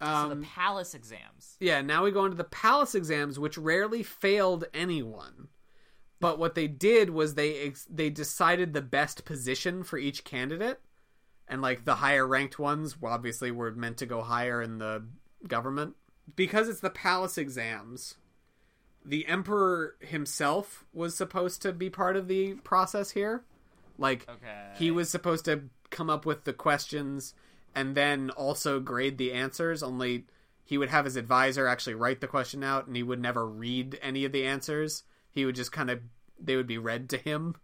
So 0.00 0.06
Um, 0.06 0.40
the 0.40 0.46
palace 0.46 0.94
exams. 0.94 1.56
yeah, 1.60 1.80
now 1.82 2.04
we 2.04 2.10
go 2.10 2.24
into 2.24 2.36
the 2.36 2.44
palace 2.44 2.94
exams, 2.94 3.38
which 3.38 3.58
rarely 3.58 4.02
failed 4.02 4.64
anyone. 4.72 5.48
But 6.20 6.38
what 6.38 6.54
they 6.54 6.68
did 6.68 7.10
was 7.10 7.34
they 7.34 7.60
ex- 7.60 7.86
they 7.90 8.10
decided 8.10 8.72
the 8.72 8.82
best 8.82 9.24
position 9.24 9.82
for 9.84 9.98
each 9.98 10.24
candidate, 10.24 10.80
and 11.48 11.62
like 11.62 11.84
the 11.84 11.96
higher 11.96 12.26
ranked 12.26 12.58
ones, 12.58 12.96
obviously 13.02 13.50
were 13.50 13.72
meant 13.72 13.96
to 13.98 14.06
go 14.06 14.22
higher 14.22 14.60
in 14.62 14.78
the 14.78 15.04
government 15.48 15.96
because 16.36 16.68
it's 16.68 16.80
the 16.80 16.90
palace 16.90 17.38
exams. 17.38 18.16
The 19.04 19.26
emperor 19.26 19.96
himself 20.00 20.84
was 20.92 21.16
supposed 21.16 21.62
to 21.62 21.72
be 21.72 21.88
part 21.88 22.16
of 22.16 22.28
the 22.28 22.54
process 22.56 23.12
here. 23.12 23.44
Like 23.96 24.28
Okay. 24.28 24.72
he 24.76 24.90
was 24.90 25.08
supposed 25.08 25.46
to 25.46 25.64
come 25.88 26.10
up 26.10 26.26
with 26.26 26.44
the 26.44 26.52
questions 26.52 27.34
and 27.74 27.94
then 27.94 28.30
also 28.30 28.80
grade 28.80 29.18
the 29.18 29.32
answers. 29.32 29.82
Only 29.82 30.26
he 30.64 30.78
would 30.78 30.88
have 30.90 31.04
his 31.04 31.16
advisor 31.16 31.66
actually 31.66 31.94
write 31.94 32.20
the 32.20 32.26
question 32.26 32.62
out 32.62 32.86
and 32.86 32.96
he 32.96 33.02
would 33.02 33.20
never 33.20 33.46
read 33.46 33.98
any 34.02 34.24
of 34.24 34.32
the 34.32 34.46
answers. 34.46 35.04
He 35.30 35.44
would 35.44 35.54
just 35.54 35.72
kind 35.72 35.90
of 35.90 36.00
they 36.38 36.56
would 36.56 36.66
be 36.66 36.78
read 36.78 37.08
to 37.10 37.18
him. 37.18 37.56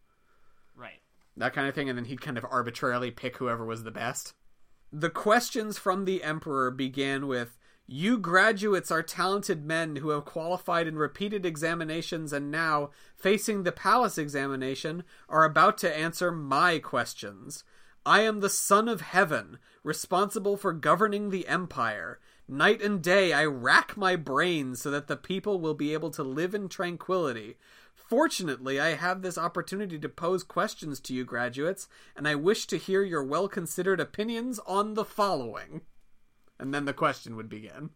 Right. 0.77 1.01
that 1.37 1.55
kind 1.55 1.69
of 1.69 1.75
thing 1.75 1.89
and 1.89 1.97
then 1.97 2.05
he'd 2.05 2.21
kind 2.21 2.37
of 2.37 2.45
arbitrarily 2.45 3.11
pick 3.11 3.37
whoever 3.37 3.65
was 3.65 3.85
the 3.85 3.91
best. 3.91 4.35
The 4.93 5.11
questions 5.11 5.79
from 5.79 6.05
the 6.05 6.23
emperor 6.23 6.71
began 6.71 7.27
with 7.27 7.59
you 7.87 8.19
graduates 8.19 8.91
are 8.91 9.03
talented 9.03 9.65
men 9.65 9.97
who 9.97 10.11
have 10.11 10.25
qualified 10.25 10.89
in 10.89 10.97
repeated 10.97 11.47
examinations 11.47 12.33
and 12.33 12.51
now 12.51 12.91
facing 13.17 13.63
the 13.63 13.73
palace 13.73 14.19
examination 14.19 15.05
are 15.29 15.45
about 15.45 15.79
to 15.79 15.97
answer 15.97 16.33
my 16.33 16.81
questions 16.81 17.63
i 18.07 18.23
am 18.23 18.41
the 18.41 18.49
son 18.49 18.89
of 18.89 19.03
heaven 19.03 19.59
responsible 19.83 20.57
for 20.57 20.73
governing 20.73 21.29
the 21.29 21.47
empire 21.47 22.19
night 22.49 22.81
and 22.81 23.03
day 23.03 23.35
i 23.35 23.45
rack 23.45 23.97
my 23.97 24.17
brains 24.17 24.81
so 24.81 24.91
that 24.91 25.07
the 25.07 25.17
people 25.17 25.61
will 25.61 25.75
be 25.75 25.93
able 25.93 26.11
to 26.11 26.23
live 26.23 26.55
in 26.55 26.69
tranquility 26.69 27.57
Fortunately, 28.07 28.79
I 28.79 28.95
have 28.95 29.23
this 29.23 29.37
opportunity 29.37 29.99
to 29.99 30.09
pose 30.09 30.45
questions 30.45 31.01
to 31.01 31.15
you 31.15 31.25
graduates, 31.25 31.89
and 32.15 32.29
I 32.29 32.37
wish 32.37 32.67
to 32.69 32.79
hear 32.79 33.03
your 33.03 33.25
well 33.25 33.49
considered 33.49 33.99
opinions 33.99 34.61
on 34.61 34.95
the 34.95 35.05
following. 35.05 35.81
And 36.59 36.73
then 36.73 36.85
the 36.85 36.93
question 36.93 37.35
would 37.35 37.49
begin. 37.49 37.91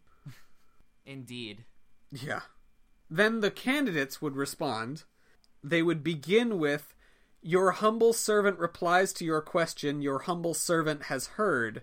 Indeed. 1.05 1.63
Yeah. 2.11 2.41
Then 3.09 3.39
the 3.39 3.51
candidates 3.51 4.21
would 4.21 4.35
respond. 4.35 5.03
They 5.63 5.81
would 5.81 6.03
begin 6.03 6.59
with 6.59 6.93
Your 7.41 7.71
humble 7.71 8.13
servant 8.13 8.59
replies 8.59 9.13
to 9.13 9.25
your 9.25 9.41
question, 9.41 10.01
Your 10.01 10.19
humble 10.19 10.53
servant 10.53 11.03
has 11.03 11.27
heard. 11.27 11.81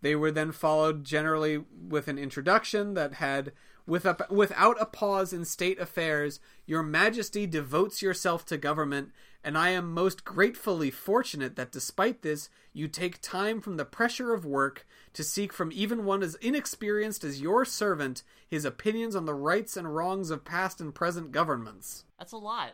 They 0.00 0.16
were 0.16 0.30
then 0.30 0.52
followed 0.52 1.04
generally 1.04 1.64
with 1.88 2.08
an 2.08 2.18
introduction 2.18 2.94
that 2.94 3.14
had 3.14 3.52
with 3.86 4.06
a, 4.06 4.16
without 4.30 4.80
a 4.80 4.86
pause 4.86 5.32
in 5.32 5.44
state 5.44 5.78
affairs, 5.78 6.40
your 6.66 6.82
majesty 6.82 7.46
devotes 7.46 8.00
yourself 8.00 8.46
to 8.46 8.56
government, 8.56 9.10
and 9.42 9.58
I 9.58 9.70
am 9.70 9.92
most 9.92 10.24
gratefully 10.24 10.90
fortunate 10.90 11.56
that 11.56 11.72
despite 11.72 12.22
this, 12.22 12.48
you 12.72 12.88
take 12.88 13.20
time 13.20 13.60
from 13.60 13.76
the 13.76 13.84
pressure 13.84 14.32
of 14.32 14.46
work 14.46 14.86
to 15.12 15.22
seek 15.22 15.52
from 15.52 15.70
even 15.72 16.06
one 16.06 16.22
as 16.22 16.34
inexperienced 16.36 17.24
as 17.24 17.42
your 17.42 17.66
servant 17.66 18.22
his 18.48 18.64
opinions 18.64 19.14
on 19.14 19.26
the 19.26 19.34
rights 19.34 19.76
and 19.76 19.94
wrongs 19.94 20.30
of 20.30 20.46
past 20.46 20.80
and 20.80 20.94
present 20.94 21.30
governments. 21.30 22.04
That's 22.18 22.32
a 22.32 22.38
lot. 22.38 22.72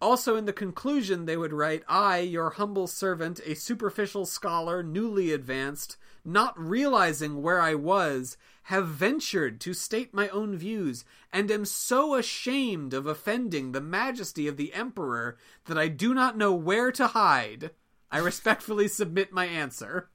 Also, 0.00 0.36
in 0.36 0.44
the 0.44 0.52
conclusion, 0.52 1.24
they 1.24 1.36
would 1.36 1.52
write, 1.52 1.82
I, 1.88 2.18
your 2.18 2.50
humble 2.50 2.86
servant, 2.86 3.40
a 3.46 3.54
superficial 3.54 4.26
scholar, 4.26 4.82
newly 4.82 5.32
advanced, 5.32 5.96
not 6.24 6.58
realizing 6.58 7.40
where 7.40 7.60
I 7.60 7.74
was, 7.74 8.36
have 8.64 8.88
ventured 8.88 9.60
to 9.60 9.72
state 9.74 10.12
my 10.12 10.28
own 10.28 10.56
views, 10.56 11.04
and 11.32 11.50
am 11.50 11.64
so 11.64 12.14
ashamed 12.14 12.92
of 12.92 13.06
offending 13.06 13.72
the 13.72 13.80
majesty 13.80 14.46
of 14.46 14.56
the 14.56 14.74
emperor 14.74 15.36
that 15.64 15.78
I 15.78 15.88
do 15.88 16.12
not 16.14 16.36
know 16.36 16.52
where 16.52 16.92
to 16.92 17.08
hide. 17.08 17.70
I 18.10 18.18
respectfully 18.18 18.88
submit 18.88 19.32
my 19.32 19.46
answer. 19.46 20.10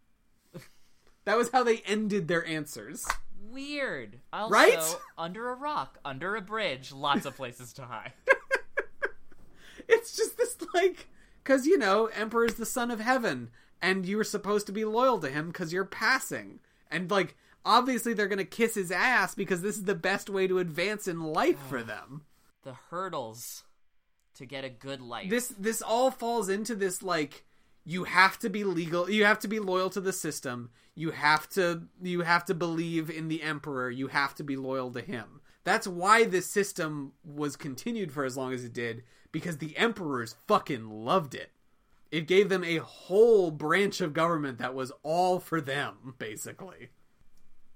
That 1.26 1.38
was 1.38 1.52
how 1.52 1.64
they 1.64 1.80
ended 1.80 2.30
their 2.30 2.46
answers. 2.46 3.06
Weird. 3.50 4.20
Also, 4.32 4.50
Right? 4.54 4.98
under 5.18 5.50
a 5.50 5.56
rock, 5.56 5.98
under 6.06 6.38
a 6.38 6.42
bridge, 6.42 6.94
lots 6.94 7.26
of 7.26 7.36
places 7.36 7.74
to 7.74 7.82
hide. 7.84 8.14
It's 9.90 10.16
just 10.16 10.38
this 10.38 10.58
like 10.74 11.08
because 11.44 11.66
you 11.66 11.78
know 11.78 12.08
emperor 12.08 12.46
is 12.46 12.56
the 12.56 12.66
son 12.66 12.92
of 12.92 13.00
heaven, 13.00 13.50
and 13.82 14.06
you 14.06 14.18
were 14.18 14.24
supposed 14.24 14.66
to 14.68 14.74
be 14.74 14.84
loyal 14.86 15.20
to 15.20 15.30
him 15.30 15.48
because 15.48 15.72
you're 15.72 15.86
passing, 15.86 16.60
and 16.92 17.10
like 17.10 17.36
obviously 17.66 18.14
they're 18.14 18.28
gonna 18.28 18.46
kiss 18.46 18.76
his 18.76 18.92
ass 18.92 19.36
because 19.36 19.62
this 19.62 19.78
is 19.78 19.86
the 19.86 19.96
best 19.96 20.30
way 20.30 20.48
to 20.48 20.60
advance 20.60 21.08
in 21.08 21.22
life 21.22 21.60
for 21.70 21.84
them. 21.84 22.24
the 22.64 22.74
hurdles 22.90 23.64
to 24.36 24.46
get 24.46 24.64
a 24.64 24.70
good 24.70 25.02
life. 25.02 25.30
This 25.30 25.48
this 25.48 25.82
all 25.82 26.12
falls 26.12 26.50
into 26.50 26.76
this 26.76 27.02
like 27.02 27.46
you 27.86 28.04
have 28.04 28.38
to 28.40 28.50
be 28.50 28.64
legal 28.66 29.10
you 29.10 29.24
have 29.24 29.40
to 29.40 29.48
be 29.48 29.60
loyal 29.60 29.90
to 29.92 30.02
the 30.02 30.14
system. 30.14 30.70
You 30.96 31.12
have 31.12 31.48
to 31.52 31.84
you 32.02 32.22
have 32.22 32.46
to 32.46 32.54
believe 32.54 33.10
in 33.10 33.28
the 33.30 33.42
emperor. 33.42 33.90
You 33.90 34.08
have 34.08 34.36
to 34.36 34.44
be 34.44 34.56
loyal 34.58 34.92
to 34.92 35.02
him. 35.02 35.42
That's 35.64 35.88
why 35.88 36.26
this 36.26 36.48
system 36.50 37.14
was 37.24 37.56
continued 37.56 38.12
for 38.12 38.24
as 38.24 38.38
long 38.38 38.54
as 38.54 38.64
it 38.64 38.74
did 38.74 39.04
because 39.32 39.58
the 39.58 39.76
emperors 39.78 40.36
fucking 40.48 40.90
loved 40.90 41.36
it 41.36 41.52
it 42.12 42.28
gave 42.28 42.48
them 42.50 42.64
a 42.64 42.78
whole 42.78 43.52
branch 43.52 44.00
of 44.02 44.14
government 44.14 44.58
that 44.60 44.74
was 44.74 44.92
all 45.04 45.40
for 45.40 45.60
them 45.62 46.14
basically 46.18 46.90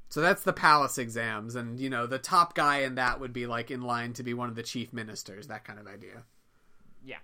so 0.09 0.21
that's 0.21 0.43
the 0.43 0.53
palace 0.53 0.97
exams 0.97 1.55
and 1.55 1.79
you 1.79 1.89
know 1.89 2.05
the 2.07 2.19
top 2.19 2.53
guy 2.55 2.79
in 2.79 2.95
that 2.95 3.19
would 3.19 3.33
be 3.33 3.45
like 3.45 3.69
in 3.71 3.81
line 3.81 4.13
to 4.13 4.23
be 4.23 4.33
one 4.33 4.49
of 4.49 4.55
the 4.55 4.63
chief 4.63 4.91
ministers 4.93 5.47
that 5.47 5.63
kind 5.63 5.79
of 5.79 5.87
idea 5.87 6.23
Yeah. 7.05 7.17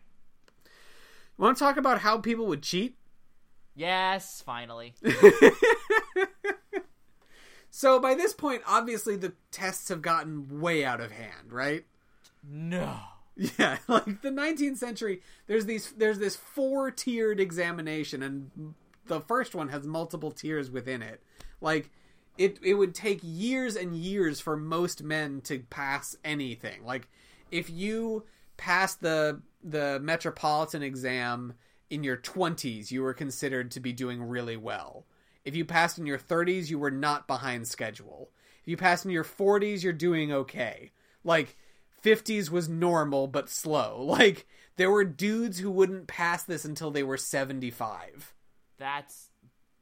want 1.37 1.57
to 1.57 1.63
talk 1.63 1.77
about 1.77 1.99
how 2.01 2.17
people 2.19 2.45
would 2.47 2.63
cheat 2.63 2.95
Yes, 3.79 4.41
finally. 4.43 4.95
So 7.69 7.99
by 7.99 8.15
this 8.15 8.33
point, 8.33 8.63
obviously 8.65 9.15
the 9.17 9.33
tests 9.51 9.89
have 9.89 10.01
gotten 10.01 10.59
way 10.61 10.83
out 10.83 10.99
of 10.99 11.11
hand, 11.11 11.51
right? 11.51 11.85
no. 12.43 12.97
Yeah, 13.37 13.77
like 13.87 14.21
the 14.21 14.31
19th 14.31 14.77
century, 14.77 15.21
there's 15.45 15.65
these 15.65 15.91
there's 15.91 16.19
this 16.19 16.35
four-tiered 16.35 17.39
examination 17.39 18.23
and 18.23 18.73
the 19.05 19.21
first 19.21 19.55
one 19.55 19.69
has 19.69 19.85
multiple 19.85 20.31
tiers 20.31 20.69
within 20.69 21.01
it. 21.01 21.21
Like 21.61 21.91
it 22.37 22.59
it 22.63 22.73
would 22.75 22.93
take 22.93 23.19
years 23.23 23.75
and 23.75 23.95
years 23.95 24.39
for 24.39 24.57
most 24.57 25.03
men 25.03 25.41
to 25.41 25.59
pass 25.59 26.15
anything. 26.23 26.83
Like 26.83 27.07
if 27.51 27.69
you 27.69 28.25
passed 28.57 29.01
the 29.01 29.41
the 29.63 29.99
metropolitan 30.01 30.83
exam 30.83 31.53
in 31.89 32.03
your 32.03 32.17
20s, 32.17 32.91
you 32.91 33.01
were 33.01 33.13
considered 33.13 33.71
to 33.71 33.79
be 33.79 33.93
doing 33.93 34.21
really 34.21 34.57
well. 34.57 35.05
If 35.45 35.55
you 35.55 35.63
passed 35.63 35.97
in 35.97 36.05
your 36.05 36.19
30s, 36.19 36.69
you 36.69 36.77
were 36.77 36.91
not 36.91 37.27
behind 37.27 37.67
schedule. 37.67 38.31
If 38.61 38.67
you 38.67 38.77
passed 38.77 39.05
in 39.05 39.11
your 39.11 39.23
40s, 39.23 39.81
you're 39.83 39.93
doing 39.93 40.31
okay. 40.31 40.91
Like 41.23 41.55
50s 42.03 42.49
was 42.49 42.69
normal 42.69 43.27
but 43.27 43.49
slow. 43.49 44.01
Like 44.17 44.47
there 44.77 44.91
were 44.91 45.03
dudes 45.05 45.59
who 45.59 45.71
wouldn't 45.71 46.07
pass 46.07 46.43
this 46.43 46.63
until 46.65 46.91
they 46.91 47.03
were 47.03 47.17
75. 47.17 48.33
That's 48.77 49.29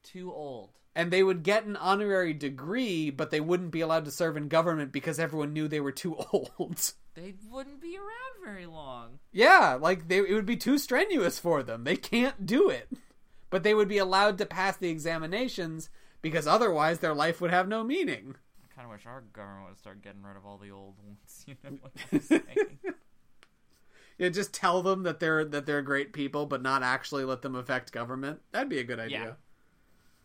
too 0.04 0.32
old. 0.34 0.70
And 0.96 1.12
they 1.12 1.24
would 1.24 1.44
get 1.44 1.66
an 1.66 1.76
honorary 1.76 2.32
degree, 2.34 3.10
but 3.10 3.30
they 3.30 3.42
wouldn't 3.42 3.72
be 3.72 3.82
allowed 3.82 4.06
to 4.06 4.12
serve 4.12 4.38
in 4.38 4.48
government 4.48 4.94
because 4.94 5.20
everyone 5.20 5.52
knew 5.52 5.68
they 5.68 5.82
were 5.82 5.92
too 5.92 6.16
old. 6.32 6.94
They 7.16 7.34
wouldn't 7.50 7.82
be 7.82 7.98
around 7.98 8.46
very 8.46 8.66
long. 8.66 9.20
yeah, 9.34 9.78
like 9.80 10.08
they 10.08 10.20
it 10.20 10.34
would 10.34 10.46
be 10.46 10.56
too 10.58 10.78
strenuous 10.78 11.40
for 11.40 11.64
them. 11.64 11.84
They 11.84 11.98
can't 11.98 12.46
do 12.46 12.70
it. 12.70 12.90
But 13.50 13.64
they 13.64 13.74
would 13.74 13.88
be 13.90 13.98
allowed 13.98 14.38
to 14.38 14.46
pass 14.46 14.78
the 14.78 14.90
examinations 14.90 15.90
because 16.22 16.48
otherwise 16.48 17.00
their 17.00 17.14
life 17.14 17.40
would 17.42 17.52
have 17.52 17.68
no 17.68 17.84
meaning. 17.84 18.36
I 18.76 18.82
kind 18.82 18.92
of 18.92 18.92
wish 18.92 19.06
our 19.06 19.22
government 19.34 19.70
would 19.70 19.78
start 19.78 20.02
getting 20.02 20.24
rid 20.24 20.36
of 20.36 20.46
all 20.46 20.58
the 20.58 20.72
old 20.72 20.96
ones. 21.06 21.46
You 21.48 21.56
know 21.64 21.78
what 21.82 21.92
I'm 22.12 22.20
saying? 22.22 22.80
Yeah, 24.18 24.30
just 24.30 24.54
tell 24.54 24.82
them 24.82 25.04
that 25.04 25.20
they're 25.20 25.44
that 25.46 25.66
they're 25.66 25.82
great 25.82 26.14
people, 26.14 26.46
but 26.46 26.62
not 26.62 26.84
actually 26.84 27.26
let 27.26 27.42
them 27.42 27.56
affect 27.56 27.92
government. 27.92 28.42
That'd 28.52 28.70
be 28.70 28.80
a 28.80 28.84
good 28.84 29.00
idea. 29.00 29.20
Yeah. 29.20 29.32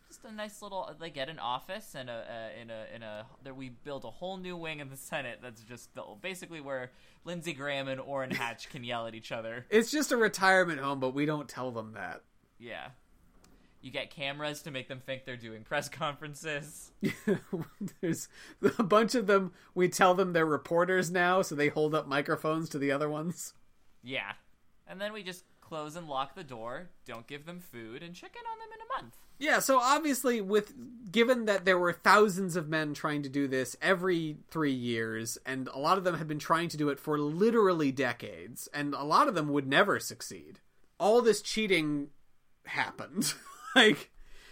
Just 0.07 0.23
a 0.25 0.31
nice 0.31 0.61
little. 0.61 0.93
They 0.99 1.09
get 1.09 1.29
an 1.29 1.39
office 1.39 1.95
and 1.95 2.09
a 2.09 2.13
uh, 2.13 2.61
in 2.61 2.69
a 2.69 2.85
in 2.95 3.03
a. 3.03 3.25
There 3.43 3.53
we 3.53 3.69
build 3.69 4.05
a 4.05 4.09
whole 4.09 4.37
new 4.37 4.55
wing 4.55 4.79
in 4.79 4.89
the 4.89 4.97
Senate. 4.97 5.39
That's 5.41 5.61
just 5.63 5.93
the, 5.93 6.03
basically 6.21 6.61
where 6.61 6.91
Lindsey 7.25 7.53
Graham 7.53 7.87
and 7.87 7.99
Orrin 7.99 8.31
Hatch 8.31 8.69
can 8.69 8.83
yell 8.83 9.07
at 9.07 9.15
each 9.15 9.31
other. 9.31 9.65
It's 9.69 9.91
just 9.91 10.11
a 10.11 10.17
retirement 10.17 10.79
home, 10.79 10.99
but 10.99 11.13
we 11.13 11.25
don't 11.25 11.47
tell 11.49 11.71
them 11.71 11.93
that. 11.93 12.23
Yeah. 12.59 12.89
You 13.81 13.91
get 13.91 14.11
cameras 14.11 14.61
to 14.63 14.71
make 14.71 14.87
them 14.87 15.01
think 15.03 15.25
they're 15.25 15.35
doing 15.35 15.63
press 15.63 15.89
conferences. 15.89 16.91
There's 18.01 18.27
a 18.77 18.83
bunch 18.83 19.15
of 19.15 19.27
them. 19.27 19.53
We 19.73 19.89
tell 19.89 20.13
them 20.13 20.33
they're 20.33 20.45
reporters 20.45 21.09
now, 21.09 21.41
so 21.41 21.55
they 21.55 21.69
hold 21.69 21.95
up 21.95 22.07
microphones 22.07 22.69
to 22.69 22.77
the 22.77 22.91
other 22.91 23.09
ones. 23.09 23.53
Yeah. 24.03 24.33
And 24.87 25.01
then 25.01 25.13
we 25.13 25.23
just 25.23 25.45
close 25.61 25.95
and 25.95 26.07
lock 26.07 26.35
the 26.35 26.43
door, 26.43 26.89
don't 27.05 27.25
give 27.27 27.45
them 27.45 27.61
food, 27.61 28.03
and 28.03 28.13
check 28.13 28.35
in 28.35 28.41
on 28.45 28.59
them 28.59 28.67
in 28.73 28.81
a 28.81 29.01
month. 29.01 29.15
Yeah, 29.39 29.59
so 29.59 29.79
obviously, 29.79 30.41
with 30.41 30.73
given 31.11 31.45
that 31.45 31.63
there 31.63 31.79
were 31.79 31.93
thousands 31.93 32.55
of 32.57 32.67
men 32.67 32.93
trying 32.93 33.23
to 33.23 33.29
do 33.29 33.47
this 33.47 33.77
every 33.81 34.37
three 34.49 34.73
years, 34.73 35.37
and 35.45 35.69
a 35.69 35.79
lot 35.79 35.97
of 35.97 36.03
them 36.03 36.17
had 36.17 36.27
been 36.27 36.39
trying 36.39 36.67
to 36.69 36.77
do 36.77 36.89
it 36.89 36.99
for 36.99 37.17
literally 37.17 37.91
decades, 37.91 38.67
and 38.73 38.93
a 38.93 39.03
lot 39.03 39.27
of 39.29 39.33
them 39.33 39.47
would 39.47 39.65
never 39.65 39.97
succeed. 39.97 40.59
All 40.99 41.21
this 41.21 41.41
cheating 41.41 42.09
happened, 42.65 43.33
like 43.75 44.11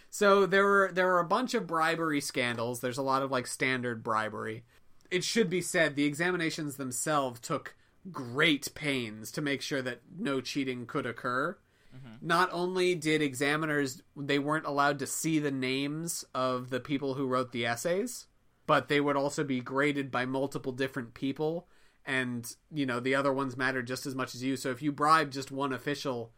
so 0.09 0.45
there 0.45 0.65
were 0.65 0.91
there 0.93 1.07
were 1.07 1.19
a 1.19 1.25
bunch 1.25 1.53
of 1.53 1.67
bribery 1.67 2.21
scandals. 2.21 2.79
There's 2.79 2.97
a 2.97 3.03
lot 3.03 3.21
of 3.21 3.31
like 3.31 3.47
standard 3.47 4.03
bribery. 4.03 4.63
It 5.11 5.23
should 5.23 5.49
be 5.49 5.61
said 5.61 5.95
the 5.95 6.05
examinations 6.05 6.77
themselves 6.77 7.39
took 7.39 7.75
great 8.11 8.73
pains 8.75 9.31
to 9.31 9.41
make 9.41 9.61
sure 9.61 9.81
that 9.81 10.01
no 10.17 10.41
cheating 10.41 10.85
could 10.85 11.05
occur 11.05 11.57
Mm-hmm. 11.95 12.27
not 12.27 12.49
only 12.51 12.93
did 12.93 13.19
examiners 13.23 14.03
they 14.15 14.37
weren't 14.37 14.67
allowed 14.67 14.99
to 14.99 15.07
see 15.07 15.39
the 15.39 15.49
names 15.49 16.23
of 16.35 16.69
the 16.69 16.79
people 16.79 17.15
who 17.15 17.25
wrote 17.25 17.51
the 17.51 17.65
essays 17.65 18.27
but 18.67 18.89
they 18.89 19.01
would 19.01 19.15
also 19.15 19.43
be 19.43 19.59
graded 19.59 20.11
by 20.11 20.23
multiple 20.23 20.71
different 20.71 21.15
people 21.15 21.67
and 22.05 22.55
you 22.71 22.85
know 22.85 22.99
the 22.99 23.15
other 23.15 23.33
ones 23.33 23.57
mattered 23.57 23.87
just 23.87 24.05
as 24.05 24.13
much 24.13 24.35
as 24.35 24.43
you 24.43 24.55
so 24.55 24.69
if 24.69 24.83
you 24.83 24.91
bribe 24.91 25.31
just 25.31 25.49
one 25.49 25.73
official 25.73 26.31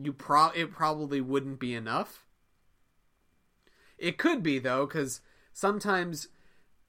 you 0.00 0.12
pro 0.12 0.48
it 0.48 0.72
probably 0.72 1.20
wouldn't 1.20 1.58
be 1.58 1.74
enough. 1.74 2.24
It 3.98 4.18
could 4.18 4.42
be 4.42 4.58
though 4.58 4.86
cuz 4.86 5.20
sometimes 5.52 6.28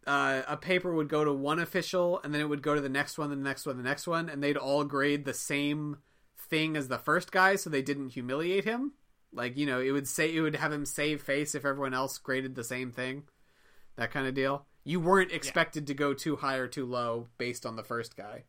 uh, 0.08 0.44
a 0.48 0.58
paper 0.58 0.94
would 0.94 1.10
go 1.10 1.24
to 1.24 1.34
one 1.34 1.60
official 1.60 2.20
and 2.24 2.34
then 2.34 2.42
it 2.42 2.50
would 2.50 2.62
go 2.62 2.76
to 2.76 2.82
the 2.82 2.90
next 2.90 3.18
one 3.18 3.30
the 3.30 3.36
next 3.36 3.66
one 3.66 3.78
the 3.78 3.84
next 3.84 4.08
one 4.08 4.30
and 4.30 4.44
they'd 4.44 4.58
all 4.58 4.84
grade 4.84 5.26
the 5.26 5.34
same 5.34 5.98
thing 6.38 6.78
as 6.78 6.88
the 6.88 7.00
first 7.00 7.32
guy 7.32 7.56
so 7.56 7.70
they 7.70 7.82
didn't 7.82 8.10
humiliate 8.10 8.66
him. 8.66 8.94
Like 9.32 9.58
you 9.58 9.66
know 9.66 9.80
it 9.80 9.92
would 9.92 10.08
say 10.08 10.34
it 10.34 10.42
would 10.42 10.56
have 10.56 10.72
him 10.72 10.86
save 10.86 11.22
face 11.22 11.56
if 11.56 11.66
everyone 11.66 11.94
else 11.94 12.18
graded 12.18 12.56
the 12.56 12.64
same 12.64 12.92
thing. 12.92 13.24
That 13.96 14.12
kind 14.12 14.28
of 14.28 14.34
deal. 14.34 14.66
You 14.84 15.00
weren't 15.00 15.32
expected 15.32 15.88
to 15.88 15.94
go 15.94 16.14
too 16.14 16.36
high 16.36 16.58
or 16.58 16.68
too 16.68 16.86
low 16.86 17.28
based 17.38 17.66
on 17.66 17.76
the 17.76 17.84
first 17.84 18.16
guy 18.16 18.44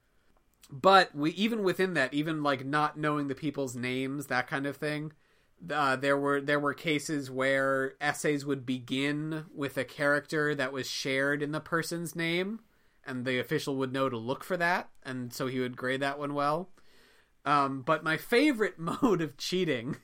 but 0.70 1.14
we 1.14 1.30
even 1.32 1.62
within 1.62 1.94
that 1.94 2.12
even 2.12 2.42
like 2.42 2.64
not 2.64 2.98
knowing 2.98 3.28
the 3.28 3.34
people's 3.34 3.76
names 3.76 4.26
that 4.26 4.46
kind 4.46 4.66
of 4.66 4.76
thing 4.76 5.12
uh, 5.70 5.96
there 5.96 6.18
were 6.18 6.40
there 6.40 6.60
were 6.60 6.74
cases 6.74 7.30
where 7.30 7.94
essays 8.00 8.44
would 8.44 8.66
begin 8.66 9.44
with 9.54 9.76
a 9.78 9.84
character 9.84 10.54
that 10.54 10.72
was 10.72 10.88
shared 10.88 11.42
in 11.42 11.52
the 11.52 11.60
person's 11.60 12.14
name 12.14 12.60
and 13.06 13.24
the 13.24 13.38
official 13.38 13.76
would 13.76 13.92
know 13.92 14.08
to 14.08 14.16
look 14.16 14.42
for 14.44 14.56
that 14.56 14.90
and 15.04 15.32
so 15.32 15.46
he 15.46 15.60
would 15.60 15.76
grade 15.76 16.00
that 16.00 16.18
one 16.18 16.34
well 16.34 16.68
um, 17.46 17.82
but 17.82 18.02
my 18.02 18.16
favorite 18.16 18.78
mode 19.02 19.22
of 19.22 19.36
cheating 19.38 19.96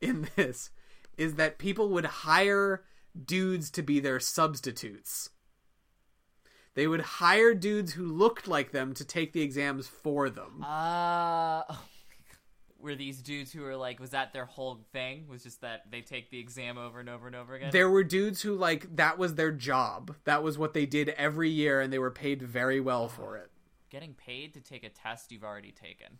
in 0.00 0.28
this 0.36 0.70
is 1.16 1.36
that 1.36 1.58
people 1.58 1.88
would 1.90 2.04
hire 2.04 2.82
dudes 3.24 3.70
to 3.70 3.82
be 3.82 4.00
their 4.00 4.18
substitutes. 4.18 5.30
They 6.74 6.86
would 6.86 7.00
hire 7.00 7.54
dudes 7.54 7.92
who 7.92 8.06
looked 8.06 8.48
like 8.48 8.72
them 8.72 8.94
to 8.94 9.04
take 9.04 9.32
the 9.32 9.42
exams 9.42 9.86
for 9.86 10.30
them. 10.30 10.64
Uh. 10.64 11.62
Were 12.78 12.96
these 12.96 13.22
dudes 13.22 13.52
who 13.52 13.60
were 13.62 13.76
like, 13.76 14.00
was 14.00 14.10
that 14.10 14.32
their 14.32 14.46
whole 14.46 14.80
thing? 14.92 15.28
Was 15.28 15.44
just 15.44 15.60
that 15.60 15.90
they 15.90 16.00
take 16.00 16.30
the 16.30 16.40
exam 16.40 16.78
over 16.78 16.98
and 16.98 17.08
over 17.08 17.28
and 17.28 17.36
over 17.36 17.54
again? 17.54 17.70
There 17.70 17.88
were 17.88 18.02
dudes 18.02 18.42
who 18.42 18.56
like 18.56 18.96
that 18.96 19.18
was 19.18 19.36
their 19.36 19.52
job. 19.52 20.16
That 20.24 20.42
was 20.42 20.58
what 20.58 20.74
they 20.74 20.84
did 20.84 21.10
every 21.10 21.48
year 21.48 21.80
and 21.80 21.92
they 21.92 22.00
were 22.00 22.10
paid 22.10 22.42
very 22.42 22.80
well 22.80 23.06
for 23.06 23.36
it. 23.36 23.50
Getting 23.88 24.14
paid 24.14 24.54
to 24.54 24.60
take 24.60 24.82
a 24.82 24.88
test 24.88 25.30
you've 25.30 25.44
already 25.44 25.70
taken. 25.70 26.18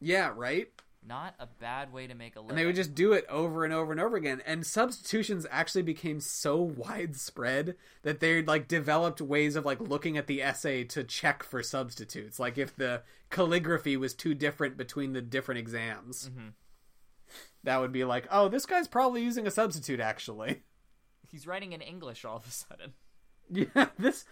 Yeah, 0.00 0.32
right? 0.36 0.68
Not 1.06 1.34
a 1.38 1.46
bad 1.46 1.92
way 1.92 2.06
to 2.06 2.14
make 2.14 2.34
a 2.34 2.40
living. 2.40 2.50
And 2.50 2.58
they 2.58 2.64
would 2.64 2.76
just 2.76 2.94
do 2.94 3.12
it 3.12 3.26
over 3.28 3.64
and 3.64 3.74
over 3.74 3.92
and 3.92 4.00
over 4.00 4.16
again. 4.16 4.42
And 4.46 4.66
substitutions 4.66 5.46
actually 5.50 5.82
became 5.82 6.18
so 6.20 6.56
widespread 6.76 7.76
that 8.02 8.20
they 8.20 8.42
like 8.42 8.68
developed 8.68 9.20
ways 9.20 9.54
of 9.54 9.66
like 9.66 9.80
looking 9.80 10.16
at 10.16 10.26
the 10.26 10.42
essay 10.42 10.84
to 10.84 11.04
check 11.04 11.42
for 11.42 11.62
substitutes. 11.62 12.38
Like 12.40 12.56
if 12.56 12.74
the 12.74 13.02
calligraphy 13.30 13.96
was 13.96 14.14
too 14.14 14.34
different 14.34 14.76
between 14.76 15.12
the 15.12 15.20
different 15.20 15.58
exams. 15.58 16.30
Mm-hmm. 16.30 16.48
That 17.64 17.80
would 17.80 17.92
be 17.92 18.04
like, 18.04 18.26
oh, 18.30 18.48
this 18.48 18.66
guy's 18.66 18.88
probably 18.88 19.22
using 19.22 19.46
a 19.46 19.50
substitute 19.50 20.00
actually. 20.00 20.62
He's 21.30 21.46
writing 21.46 21.72
in 21.72 21.80
English 21.80 22.24
all 22.24 22.36
of 22.36 22.46
a 22.46 22.50
sudden. 22.50 22.92
Yeah, 23.50 23.88
this 23.98 24.24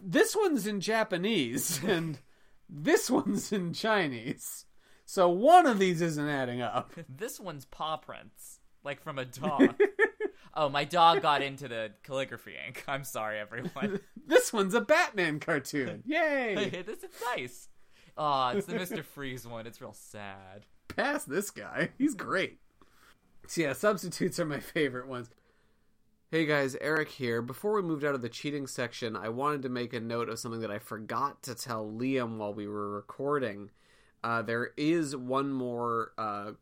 this 0.00 0.36
one's 0.36 0.64
in 0.64 0.80
Japanese 0.80 1.82
and 1.86 2.20
this 2.68 3.10
one's 3.10 3.50
in 3.50 3.72
Chinese. 3.72 4.64
So 5.04 5.28
one 5.28 5.66
of 5.66 5.78
these 5.78 6.00
isn't 6.00 6.28
adding 6.28 6.60
up. 6.62 6.92
This 7.08 7.38
one's 7.38 7.64
paw 7.64 7.96
prints, 7.96 8.60
like 8.82 9.02
from 9.02 9.18
a 9.18 9.24
dog. 9.24 9.74
oh, 10.54 10.68
my 10.68 10.84
dog 10.84 11.22
got 11.22 11.42
into 11.42 11.68
the 11.68 11.92
calligraphy 12.02 12.54
ink. 12.66 12.84
I'm 12.88 13.04
sorry, 13.04 13.38
everyone. 13.38 14.00
This 14.26 14.54
one's 14.54 14.72
a 14.72 14.80
Batman 14.80 15.38
cartoon. 15.38 16.02
Yay! 16.06 16.82
this 16.86 17.02
is 17.02 17.10
nice. 17.36 17.68
Aw, 18.16 18.52
it's 18.52 18.66
the 18.66 18.72
Mr. 18.72 19.04
Freeze 19.04 19.46
one. 19.46 19.66
It's 19.66 19.82
real 19.82 19.92
sad. 19.92 20.64
Pass 20.88 21.24
this 21.24 21.50
guy. 21.50 21.90
He's 21.98 22.14
great. 22.14 22.58
So 23.46 23.60
yeah, 23.60 23.74
substitutes 23.74 24.40
are 24.40 24.46
my 24.46 24.60
favorite 24.60 25.08
ones. 25.08 25.28
Hey 26.30 26.46
guys, 26.46 26.74
Eric 26.80 27.10
here. 27.10 27.42
Before 27.42 27.74
we 27.74 27.82
moved 27.82 28.02
out 28.02 28.14
of 28.14 28.22
the 28.22 28.30
cheating 28.30 28.66
section, 28.66 29.14
I 29.14 29.28
wanted 29.28 29.60
to 29.62 29.68
make 29.68 29.92
a 29.92 30.00
note 30.00 30.30
of 30.30 30.38
something 30.38 30.62
that 30.62 30.70
I 30.70 30.78
forgot 30.78 31.42
to 31.42 31.54
tell 31.54 31.86
Liam 31.86 32.38
while 32.38 32.54
we 32.54 32.66
were 32.66 32.90
recording. 32.90 33.70
Uh, 34.24 34.40
there 34.40 34.70
is 34.78 35.14
one 35.14 35.52
more 35.52 36.12
uh, 36.16 36.52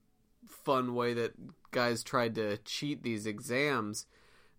fun 0.48 0.96
way 0.96 1.14
that 1.14 1.32
guys 1.70 2.02
tried 2.02 2.34
to 2.34 2.56
cheat 2.58 3.04
these 3.04 3.24
exams. 3.24 4.04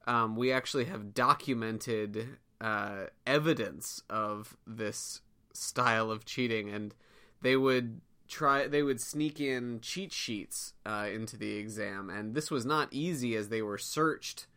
Um, 0.07 0.37
we 0.37 0.53
actually 0.53 0.85
have 0.85 1.13
documented 1.13 2.37
uh, 2.61 3.07
evidence 3.27 4.01
of 4.09 4.55
this 4.65 5.19
style 5.51 6.09
of 6.09 6.23
cheating, 6.23 6.69
and 6.69 6.95
they 7.41 7.57
would 7.57 7.99
try 8.29 8.67
they 8.67 8.83
would 8.83 9.01
sneak 9.01 9.41
in 9.41 9.81
cheat 9.81 10.13
sheets 10.13 10.73
uh, 10.85 11.07
into 11.13 11.35
the 11.35 11.57
exam, 11.57 12.09
and 12.09 12.33
this 12.33 12.49
was 12.49 12.65
not 12.65 12.87
easy 12.91 13.35
as 13.35 13.49
they 13.49 13.61
were 13.61 13.77
searched 13.77 14.47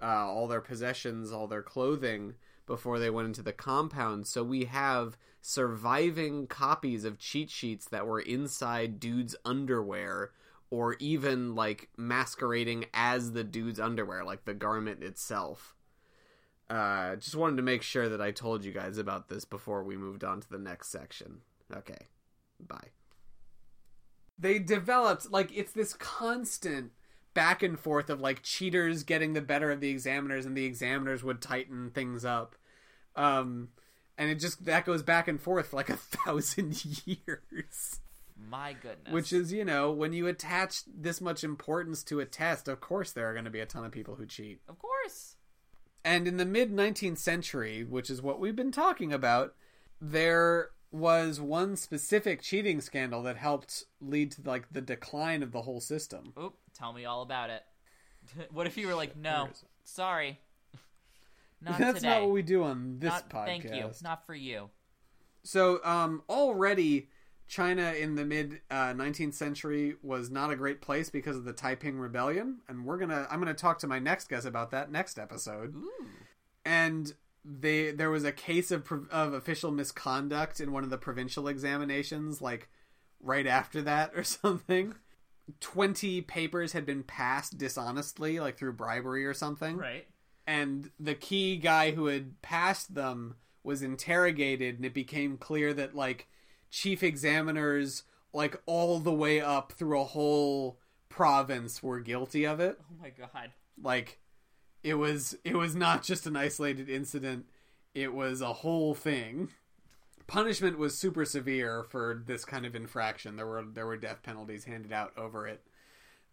uh, 0.00 0.06
all 0.06 0.46
their 0.46 0.60
possessions, 0.60 1.32
all 1.32 1.48
their 1.48 1.62
clothing 1.62 2.34
before 2.66 2.98
they 2.98 3.10
went 3.10 3.26
into 3.26 3.42
the 3.42 3.52
compound. 3.52 4.26
So 4.26 4.42
we 4.42 4.64
have 4.64 5.16
surviving 5.40 6.46
copies 6.46 7.04
of 7.04 7.18
cheat 7.18 7.50
sheets 7.50 7.86
that 7.86 8.06
were 8.06 8.20
inside 8.20 8.98
dudes' 8.98 9.36
underwear 9.44 10.32
or 10.70 10.96
even 10.98 11.54
like 11.54 11.88
masquerading 11.96 12.86
as 12.92 13.32
the 13.32 13.44
dude's 13.44 13.78
underwear, 13.78 14.24
like 14.24 14.44
the 14.44 14.54
garment 14.54 15.02
itself. 15.02 15.74
Uh, 16.68 17.14
just 17.16 17.36
wanted 17.36 17.56
to 17.56 17.62
make 17.62 17.82
sure 17.82 18.08
that 18.08 18.20
I 18.20 18.32
told 18.32 18.64
you 18.64 18.72
guys 18.72 18.98
about 18.98 19.28
this 19.28 19.44
before 19.44 19.84
we 19.84 19.96
moved 19.96 20.24
on 20.24 20.40
to 20.40 20.50
the 20.50 20.58
next 20.58 20.88
section. 20.88 21.42
Okay, 21.72 22.06
bye. 22.60 22.88
They 24.38 24.58
developed 24.58 25.30
like 25.30 25.56
it's 25.56 25.72
this 25.72 25.94
constant 25.94 26.90
back 27.36 27.62
and 27.62 27.78
forth 27.78 28.10
of 28.10 28.20
like 28.20 28.42
cheaters 28.42 29.04
getting 29.04 29.34
the 29.34 29.42
better 29.42 29.70
of 29.70 29.80
the 29.80 29.90
examiners, 29.90 30.46
and 30.46 30.56
the 30.56 30.64
examiners 30.64 31.22
would 31.22 31.40
tighten 31.40 31.90
things 31.90 32.24
up. 32.24 32.56
Um, 33.14 33.68
and 34.18 34.30
it 34.30 34.40
just 34.40 34.64
that 34.64 34.86
goes 34.86 35.02
back 35.02 35.28
and 35.28 35.40
forth 35.40 35.68
for 35.68 35.76
like 35.76 35.90
a 35.90 35.96
thousand 35.96 36.82
years. 37.06 38.00
My 38.50 38.74
goodness. 38.74 39.12
Which 39.12 39.32
is, 39.32 39.52
you 39.52 39.64
know, 39.64 39.92
when 39.92 40.12
you 40.12 40.26
attach 40.26 40.82
this 40.86 41.20
much 41.20 41.44
importance 41.44 42.02
to 42.04 42.20
a 42.20 42.26
test, 42.26 42.68
of 42.68 42.80
course 42.80 43.12
there 43.12 43.28
are 43.28 43.32
going 43.32 43.44
to 43.44 43.50
be 43.50 43.60
a 43.60 43.66
ton 43.66 43.84
of 43.84 43.92
people 43.92 44.16
who 44.16 44.26
cheat. 44.26 44.60
of 44.68 44.78
course. 44.78 45.36
And 46.04 46.28
in 46.28 46.36
the 46.36 46.44
mid 46.44 46.72
19th 46.72 47.18
century, 47.18 47.84
which 47.84 48.10
is 48.10 48.22
what 48.22 48.40
we've 48.40 48.56
been 48.56 48.72
talking 48.72 49.12
about, 49.12 49.54
there 50.00 50.70
was 50.92 51.40
one 51.40 51.76
specific 51.76 52.42
cheating 52.42 52.80
scandal 52.80 53.22
that 53.22 53.36
helped 53.36 53.84
lead 54.00 54.30
to 54.32 54.42
like 54.44 54.70
the 54.70 54.80
decline 54.80 55.42
of 55.42 55.52
the 55.52 55.62
whole 55.62 55.80
system. 55.80 56.32
Oop, 56.40 56.54
tell 56.76 56.92
me 56.92 57.04
all 57.04 57.22
about 57.22 57.50
it. 57.50 57.62
what 58.52 58.66
if 58.66 58.76
you 58.76 58.86
were 58.86 58.94
like, 58.94 59.16
no, 59.16 59.42
where 59.44 59.50
is 59.52 59.62
it? 59.62 59.68
sorry, 59.84 60.40
not 61.60 61.78
That's 61.78 62.00
today. 62.00 62.08
not 62.08 62.22
what 62.22 62.32
we 62.32 62.42
do 62.42 62.64
on 62.64 62.98
this 62.98 63.10
Not- 63.10 63.30
podcast. 63.30 63.46
Thank 63.46 63.64
you, 63.64 63.86
It's 63.86 64.02
not 64.02 64.26
for 64.26 64.34
you. 64.34 64.70
So, 65.42 65.78
um, 65.84 66.22
already 66.28 67.08
China 67.48 67.92
in 67.92 68.16
the 68.16 68.24
mid 68.24 68.60
uh, 68.70 68.92
19th 68.92 69.34
century 69.34 69.94
was 70.02 70.28
not 70.30 70.50
a 70.50 70.56
great 70.56 70.80
place 70.80 71.08
because 71.08 71.36
of 71.36 71.44
the 71.44 71.52
Taiping 71.52 71.98
Rebellion, 71.98 72.58
and 72.68 72.84
we're 72.84 72.98
gonna 72.98 73.28
I'm 73.30 73.38
gonna 73.38 73.54
talk 73.54 73.78
to 73.80 73.86
my 73.86 74.00
next 74.00 74.28
guest 74.28 74.44
about 74.46 74.72
that 74.72 74.90
next 74.90 75.18
episode. 75.18 75.74
And 76.64 77.14
they 77.44 77.92
there 77.92 78.10
was 78.10 78.24
a 78.24 78.32
case 78.32 78.72
of 78.72 78.90
of 79.12 79.32
official 79.32 79.70
misconduct 79.70 80.58
in 80.60 80.72
one 80.72 80.82
of 80.82 80.90
the 80.90 80.98
provincial 80.98 81.46
examinations, 81.46 82.42
like 82.42 82.68
right 83.20 83.46
after 83.46 83.80
that 83.82 84.12
or 84.16 84.24
something. 84.24 84.94
Twenty 85.60 86.20
papers 86.20 86.72
had 86.72 86.84
been 86.84 87.02
passed 87.04 87.56
dishonestly, 87.56 88.40
like 88.40 88.58
through 88.58 88.72
bribery 88.74 89.24
or 89.24 89.32
something 89.34 89.76
Right. 89.76 90.06
and 90.46 90.90
the 90.98 91.14
key 91.14 91.56
guy 91.56 91.92
who 91.92 92.06
had 92.06 92.40
passed 92.42 92.94
them 92.94 93.36
was 93.62 93.82
interrogated 93.82 94.76
and 94.76 94.84
it 94.84 94.94
became 94.94 95.36
clear 95.38 95.72
that 95.74 95.94
like 95.94 96.28
chief 96.70 97.02
examiners 97.02 98.02
like 98.32 98.60
all 98.66 98.98
the 98.98 99.12
way 99.12 99.40
up 99.40 99.72
through 99.72 100.00
a 100.00 100.04
whole 100.04 100.78
province 101.08 101.82
were 101.82 102.00
guilty 102.00 102.44
of 102.44 102.60
it 102.60 102.78
Oh 102.80 102.94
my 103.02 103.10
god. 103.10 103.52
like 103.82 104.18
it 104.82 104.94
was 104.94 105.36
it 105.44 105.54
was 105.56 105.74
not 105.74 106.02
just 106.02 106.26
an 106.26 106.36
isolated 106.36 106.88
incident 106.88 107.46
it 107.94 108.12
was 108.12 108.40
a 108.40 108.52
whole 108.52 108.94
thing 108.94 109.48
punishment 110.26 110.78
was 110.78 110.98
super 110.98 111.24
severe 111.24 111.84
for 111.84 112.22
this 112.26 112.44
kind 112.44 112.66
of 112.66 112.74
infraction. 112.74 113.36
There 113.36 113.46
were 113.46 113.64
there 113.64 113.86
were 113.86 113.96
death 113.96 114.22
penalties 114.22 114.64
handed 114.64 114.92
out 114.92 115.12
over 115.16 115.46
it. 115.46 115.62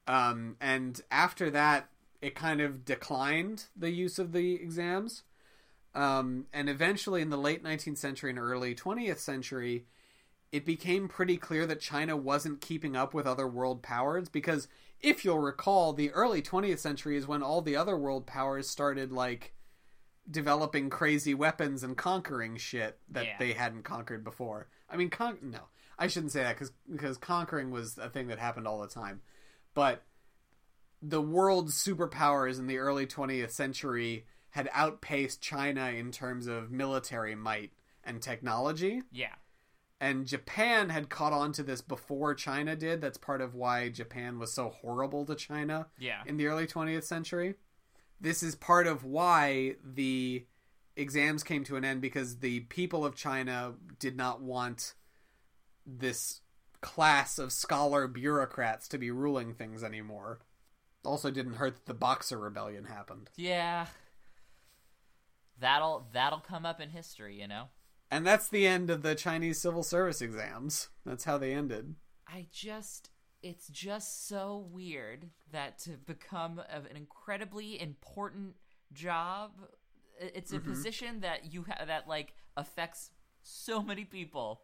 Um, 0.07 0.57
and 0.59 1.01
after 1.11 1.49
that 1.51 1.89
it 2.21 2.35
kind 2.35 2.61
of 2.61 2.85
declined 2.85 3.65
the 3.75 3.91
use 3.91 4.17
of 4.17 4.31
the 4.31 4.55
exams. 4.55 5.23
Um, 5.95 6.47
and 6.53 6.69
eventually 6.69 7.21
in 7.21 7.29
the 7.29 7.37
late 7.37 7.63
19th 7.63 7.97
century 7.97 8.31
and 8.31 8.39
early 8.39 8.73
20th 8.73 9.19
century 9.19 9.85
it 10.51 10.65
became 10.65 11.07
pretty 11.07 11.35
clear 11.35 11.65
that 11.65 11.81
China 11.81 12.15
wasn't 12.15 12.61
keeping 12.61 12.95
up 12.95 13.13
with 13.13 13.25
other 13.25 13.47
world 13.47 13.81
powers 13.81 14.29
because 14.29 14.67
if 15.01 15.25
you'll 15.25 15.39
recall, 15.39 15.93
the 15.93 16.11
early 16.11 16.43
20th 16.43 16.77
century 16.77 17.17
is 17.17 17.27
when 17.27 17.41
all 17.41 17.61
the 17.61 17.75
other 17.75 17.97
world 17.97 18.27
powers 18.27 18.69
started 18.69 19.11
like 19.11 19.53
developing 20.29 20.89
crazy 20.89 21.33
weapons 21.33 21.83
and 21.83 21.97
conquering 21.97 22.57
shit 22.57 22.99
that 23.09 23.25
Yeah. 23.25 23.37
they 23.39 23.53
hadn't 23.53 23.83
conquered 23.83 24.23
before. 24.23 24.67
I 24.89 24.95
mean, 24.97 25.09
con- 25.09 25.39
no, 25.41 25.67
I 25.99 26.07
shouldn't 26.07 26.31
say 26.31 26.43
that 26.43 26.55
because 26.55 26.71
because 26.89 27.17
conquering 27.17 27.71
was 27.71 27.97
a 27.97 28.09
thing 28.09 28.27
that 28.27 28.39
happened 28.39 28.67
all 28.67 28.81
the 28.81 28.87
time, 28.87 29.21
but 29.73 30.03
the 31.01 31.21
world's 31.21 31.75
superpowers 31.83 32.57
in 32.59 32.67
the 32.67 32.77
early 32.77 33.05
20th 33.05 33.51
century 33.51 34.25
had 34.51 34.69
outpaced 34.71 35.41
China 35.41 35.87
in 35.87 36.11
terms 36.11 36.47
of 36.47 36.71
military 36.71 37.35
might 37.35 37.73
and 38.03 38.21
technology 38.21 39.01
Yeah. 39.11 39.35
and 39.99 40.25
Japan 40.25 40.89
had 40.89 41.09
caught 41.09 41.33
on 41.33 41.51
to 41.53 41.63
this 41.63 41.81
before 41.81 42.35
China 42.35 42.75
did. 42.75 43.01
That's 43.01 43.17
part 43.17 43.41
of 43.41 43.55
why 43.55 43.89
Japan 43.89 44.39
was 44.39 44.53
so 44.53 44.69
horrible 44.69 45.25
to 45.25 45.35
China 45.35 45.87
Yeah. 45.97 46.21
in 46.25 46.37
the 46.37 46.47
early 46.47 46.67
20th 46.67 47.03
century. 47.05 47.55
This 48.23 48.41
is 48.41 48.55
part 48.55 48.87
of 48.87 49.03
why 49.03 49.75
the 49.83 50.45
exams 50.95 51.43
came 51.43 51.65
to 51.65 51.75
an 51.75 51.83
end 51.83 51.99
because 51.99 52.37
the 52.37 52.61
people 52.61 53.05
of 53.05 53.15
China 53.15 53.73
did 53.99 54.15
not 54.15 54.41
want 54.41 54.93
this 55.85 56.39
class 56.79 57.37
of 57.37 57.51
scholar 57.51 58.07
bureaucrats 58.07 58.87
to 58.87 58.97
be 58.97 59.11
ruling 59.11 59.53
things 59.53 59.83
anymore. 59.83 60.39
Also 61.03 61.31
didn't 61.31 61.55
hurt 61.55 61.75
that 61.75 61.85
the 61.85 61.93
Boxer 61.93 62.39
Rebellion 62.39 62.85
happened. 62.85 63.29
Yeah. 63.35 63.87
That'll 65.59 66.07
that'll 66.13 66.39
come 66.39 66.65
up 66.65 66.79
in 66.79 66.91
history, 66.91 67.41
you 67.41 67.47
know. 67.49 67.65
And 68.09 68.25
that's 68.25 68.47
the 68.47 68.65
end 68.65 68.89
of 68.89 69.01
the 69.01 69.15
Chinese 69.15 69.59
civil 69.59 69.83
service 69.83 70.21
exams. 70.21 70.87
That's 71.05 71.25
how 71.25 71.37
they 71.37 71.51
ended. 71.51 71.95
I 72.25 72.47
just 72.53 73.09
it's 73.43 73.67
just 73.67 74.27
so 74.27 74.65
weird 74.71 75.29
that 75.51 75.77
to 75.79 75.91
become 75.91 76.59
of 76.73 76.85
an 76.89 76.95
incredibly 76.97 77.79
important 77.79 78.55
job 78.93 79.51
it's 80.19 80.53
a 80.53 80.59
Mm-hmm. 80.59 80.69
position 80.69 81.19
that 81.21 81.51
you 81.53 81.65
ha- 81.67 81.85
that 81.85 82.07
like 82.07 82.33
affects 82.55 83.11
so 83.41 83.81
many 83.81 84.05
people. 84.05 84.61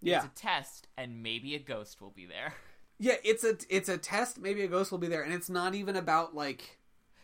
Yeah. 0.00 0.16
It's 0.16 0.26
a 0.26 0.28
test 0.34 0.88
and 0.96 1.22
maybe 1.22 1.54
a 1.54 1.58
ghost 1.58 2.00
will 2.00 2.10
be 2.10 2.26
there. 2.26 2.54
Yeah, 2.98 3.14
it's 3.24 3.44
a 3.44 3.56
it's 3.68 3.88
a 3.88 3.98
test. 3.98 4.38
Maybe 4.40 4.62
a 4.62 4.68
ghost 4.68 4.90
will 4.92 4.98
be 4.98 5.08
there, 5.08 5.22
and 5.22 5.34
it's 5.34 5.50
not 5.50 5.74
even 5.74 5.96
about 5.96 6.34
like 6.34 6.78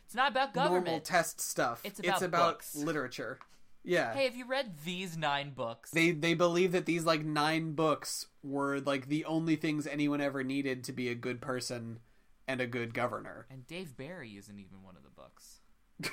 It's 0.04 0.14
not 0.14 0.30
about 0.32 0.52
government. 0.52 0.86
normal 0.86 1.00
test 1.00 1.40
stuff. 1.40 1.80
It's 1.84 2.00
about 2.00 2.22
about 2.22 2.52
books. 2.54 2.74
literature. 2.74 3.38
Yeah, 3.82 4.12
Hey, 4.14 4.24
have 4.24 4.36
you 4.36 4.46
read 4.46 4.74
these 4.84 5.16
9 5.16 5.52
books? 5.54 5.90
they 5.90 6.10
they 6.10 6.34
believe 6.34 6.72
that 6.72 6.86
these 6.86 7.04
like 7.04 7.24
nine 7.24 7.72
books 7.72 8.26
were 8.42 8.80
like 8.80 9.06
the 9.08 9.24
only 9.24 9.56
things 9.56 9.86
anyone 9.86 10.20
ever 10.20 10.44
needed 10.44 10.84
to 10.84 10.92
be 10.92 11.08
a 11.08 11.14
good 11.14 11.40
person 11.40 12.00
and 12.46 12.60
a 12.60 12.66
good 12.66 12.92
governor. 12.94 13.46
and 13.50 13.66
Dave 13.66 13.96
Barry 13.96 14.32
isn't 14.36 14.58
even 14.58 14.82
one 14.82 14.96
of 14.96 15.02
the 15.02 15.10
books. 15.10 15.60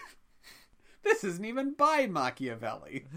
This 1.04 1.24
isn't 1.24 1.46
even 1.46 1.74
by 1.74 2.08
Machiavelli. 2.08 3.06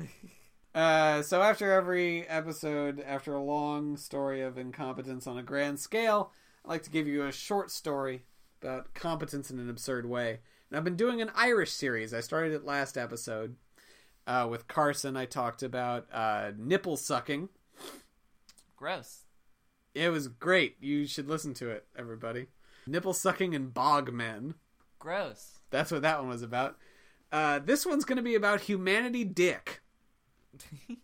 Uh, 0.73 1.21
so 1.21 1.43
after 1.43 1.73
every 1.73 2.25
episode, 2.29 3.01
after 3.05 3.35
a 3.35 3.43
long 3.43 3.97
story 3.97 4.41
of 4.41 4.57
incompetence 4.57 5.27
on 5.27 5.37
a 5.37 5.43
grand 5.43 5.81
scale, 5.81 6.31
I'd 6.65 6.69
like 6.69 6.83
to 6.85 6.91
give 6.91 7.09
you 7.09 7.25
a 7.27 7.33
short 7.33 7.73
story 7.73 8.23
about 8.63 8.95
competence 8.95 9.51
in 9.51 9.59
an 9.59 9.69
absurd 9.69 10.07
way. 10.07 10.39
And 10.71 10.77
I've 10.79 10.85
been 10.85 10.95
doing 10.95 11.21
an 11.21 11.33
Irish 11.35 11.73
series. 11.73 12.15
I 12.15 12.21
started 12.21 12.53
it 12.53 12.65
last 12.65 12.97
episode 12.97 13.57
uh, 14.31 14.47
with 14.47 14.69
Carson. 14.69 15.17
I 15.17 15.25
talked 15.25 15.63
about 15.63 16.07
uh, 16.13 16.53
nipple 16.57 16.97
sucking. 16.97 17.49
Gross. 18.77 19.25
It 19.93 20.11
was 20.11 20.29
great. 20.29 20.77
You 20.81 21.07
should 21.07 21.29
listen 21.29 21.53
to 21.55 21.71
it, 21.71 21.87
everybody. 21.99 22.47
Nipple 22.87 23.13
sucking 23.13 23.57
and 23.57 23.75
bog 23.75 24.13
men. 24.13 24.55
Gross. 25.01 25.59
That's 25.71 25.91
what 25.91 26.03
that 26.03 26.21
one 26.21 26.29
was 26.29 26.43
about. 26.43 26.77
Uh, 27.33 27.59
this 27.59 27.85
one's 27.85 28.05
going 28.05 28.19
to 28.19 28.23
be 28.23 28.37
about 28.37 28.63
humanity 28.63 29.25
dick. 29.25 29.83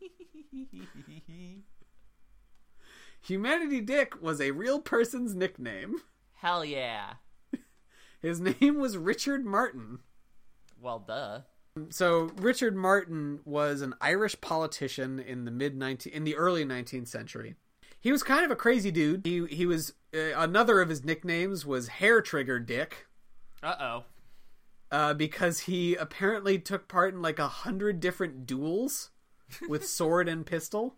Humanity 3.22 3.81
Dick 3.81 4.22
was 4.22 4.41
a 4.41 4.53
real 4.53 4.79
person's 4.81 5.35
nickname. 5.35 5.97
Hell 6.35 6.64
yeah. 6.64 7.14
His 8.22 8.39
name 8.39 8.79
was 8.79 8.97
Richard 8.97 9.45
Martin. 9.45 9.99
Well, 10.81 11.01
duh. 11.01 11.41
So 11.91 12.31
Richard 12.37 12.74
Martin 12.74 13.41
was 13.45 13.83
an 13.83 13.95
Irish 14.01 14.41
politician 14.41 15.18
in 15.18 15.45
the 15.45 15.51
mid 15.51 15.77
19 15.77 16.12
in 16.12 16.24
the 16.24 16.37
early 16.37 16.64
19th 16.64 17.09
century. 17.09 17.55
He 18.01 18.12
was 18.12 18.22
kind 18.22 18.45
of 18.45 18.51
a 18.51 18.57
crazy 18.57 18.91
dude. 18.91 19.27
He 19.27 19.47
he 19.47 19.66
was 19.66 19.93
uh, 20.14 20.33
another 20.37 20.81
of 20.81 20.89
his 20.89 21.05
nicknames 21.05 21.66
was 21.66 21.89
Hair 21.89 22.22
Trigger 22.22 22.59
Dick. 22.59 23.07
Uh 23.62 23.74
oh. 23.81 24.05
uh, 24.93 25.14
because 25.14 25.61
he 25.61 25.95
apparently 25.95 26.59
took 26.59 26.89
part 26.89 27.14
in 27.14 27.22
like 27.22 27.39
a 27.39 27.49
hundred 27.49 28.01
different 28.01 28.47
duels 28.47 29.11
with 29.68 29.87
sword 29.89 30.29
and 30.29 30.47
pistol. 30.47 30.97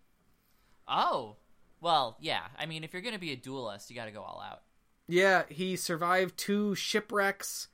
Oh. 0.86 1.36
Well, 1.80 2.16
yeah. 2.20 2.42
I 2.58 2.66
mean, 2.66 2.82
if 2.84 2.92
you're 2.92 3.02
gonna 3.02 3.18
be 3.18 3.32
a 3.32 3.36
duelist, 3.36 3.88
you 3.88 3.96
got 3.96 4.06
to 4.06 4.10
go 4.10 4.22
all 4.22 4.42
out. 4.44 4.62
Yeah, 5.06 5.44
he 5.48 5.76
survived 5.76 6.36
two 6.36 6.74
shipwrecks. 6.74 7.68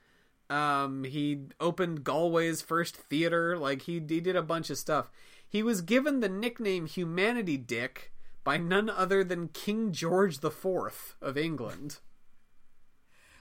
Um, 0.51 1.05
he 1.05 1.47
opened 1.61 2.05
Galway's 2.05 2.63
first 2.63 2.97
theater. 2.97 3.57
Like 3.57 3.83
he 3.83 3.95
he 3.95 4.21
did 4.21 4.37
a 4.37 4.43
bunch 4.43 4.71
of 4.71 4.79
stuff. 4.79 5.11
He 5.47 5.63
was 5.63 5.83
given 5.83 6.21
the 6.21 6.29
nickname 6.29 6.87
Humanity 6.87 7.57
Dick 7.57 8.13
by 8.43 8.57
none 8.57 8.91
other 8.91 9.25
than 9.25 9.49
King 9.49 9.93
George 9.93 10.41
the 10.41 10.51
Fourth 10.51 11.17
of 11.23 11.39
England. 11.39 11.99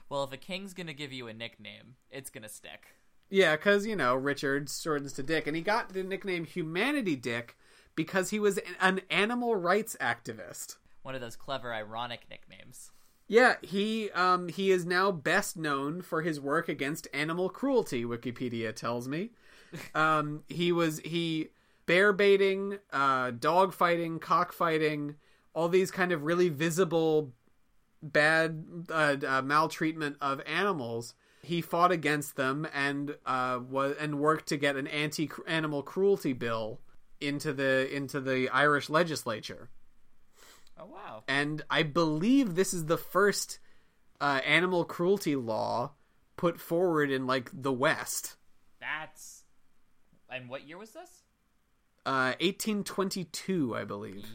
Well, 0.08 0.24
if 0.24 0.32
a 0.32 0.36
king's 0.36 0.74
gonna 0.74 0.94
give 0.94 1.12
you 1.12 1.28
a 1.28 1.34
nickname, 1.34 1.96
it's 2.10 2.30
gonna 2.30 2.48
stick. 2.48 2.94
Yeah, 3.30 3.56
because, 3.56 3.86
you 3.86 3.96
know, 3.96 4.14
Richard 4.14 4.70
shortens 4.70 5.12
to 5.14 5.22
Dick. 5.22 5.46
And 5.46 5.56
he 5.56 5.62
got 5.62 5.92
the 5.92 6.02
nickname 6.02 6.44
Humanity 6.44 7.16
Dick 7.16 7.56
because 7.96 8.30
he 8.30 8.38
was 8.38 8.58
an 8.80 9.00
animal 9.10 9.56
rights 9.56 9.96
activist. 10.00 10.76
One 11.02 11.14
of 11.14 11.20
those 11.20 11.36
clever, 11.36 11.72
ironic 11.72 12.26
nicknames. 12.30 12.90
Yeah, 13.26 13.56
he 13.62 14.10
um 14.10 14.48
he 14.48 14.70
is 14.70 14.84
now 14.84 15.10
best 15.10 15.56
known 15.56 16.02
for 16.02 16.22
his 16.22 16.40
work 16.40 16.68
against 16.68 17.08
animal 17.12 17.48
cruelty, 17.48 18.04
Wikipedia 18.04 18.74
tells 18.74 19.08
me. 19.08 19.30
Um 19.94 20.44
he 20.48 20.70
was 20.70 21.00
he 21.00 21.48
bear 21.86 22.12
baiting, 22.12 22.78
uh 22.92 23.32
dog 23.32 23.72
fighting, 23.72 24.20
cockfighting, 24.20 25.16
all 25.52 25.68
these 25.68 25.90
kind 25.90 26.12
of 26.12 26.22
really 26.22 26.48
visible 26.48 27.32
bad 28.00 28.64
uh, 28.90 29.16
uh, 29.26 29.42
maltreatment 29.42 30.16
of 30.20 30.40
animals. 30.46 31.14
He 31.42 31.60
fought 31.60 31.90
against 31.90 32.36
them 32.36 32.68
and 32.72 33.16
uh 33.26 33.58
was 33.68 33.96
and 33.98 34.20
worked 34.20 34.46
to 34.50 34.56
get 34.56 34.76
an 34.76 34.86
anti 34.86 35.28
animal 35.46 35.82
cruelty 35.82 36.34
bill 36.34 36.80
into 37.20 37.52
the 37.52 37.92
into 37.92 38.20
the 38.20 38.48
Irish 38.50 38.88
legislature 38.88 39.70
Oh 40.78 40.86
wow. 40.86 41.22
and 41.28 41.62
I 41.70 41.82
believe 41.84 42.54
this 42.54 42.74
is 42.74 42.86
the 42.86 42.98
first 42.98 43.58
uh, 44.20 44.40
animal 44.44 44.84
cruelty 44.84 45.36
law 45.36 45.92
put 46.36 46.58
forward 46.60 47.10
in 47.10 47.26
like 47.26 47.50
the 47.52 47.72
West. 47.72 48.36
That's. 48.80 49.44
And 50.28 50.48
what 50.48 50.66
year 50.66 50.76
was 50.78 50.90
this? 50.90 51.22
Uh, 52.04 52.34
1822, 52.40 53.74
I 53.76 53.84
believe. 53.84 54.26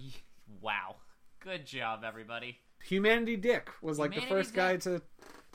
Wow. 0.62 0.96
Good 1.40 1.66
job, 1.66 2.04
everybody. 2.06 2.60
Humanity 2.84 3.36
Dick 3.38 3.70
was 3.82 4.00
like 4.00 4.12
the 4.12 4.22
Humanity 4.22 4.36
first 4.44 4.54
guy 4.56 4.78
to 4.78 5.02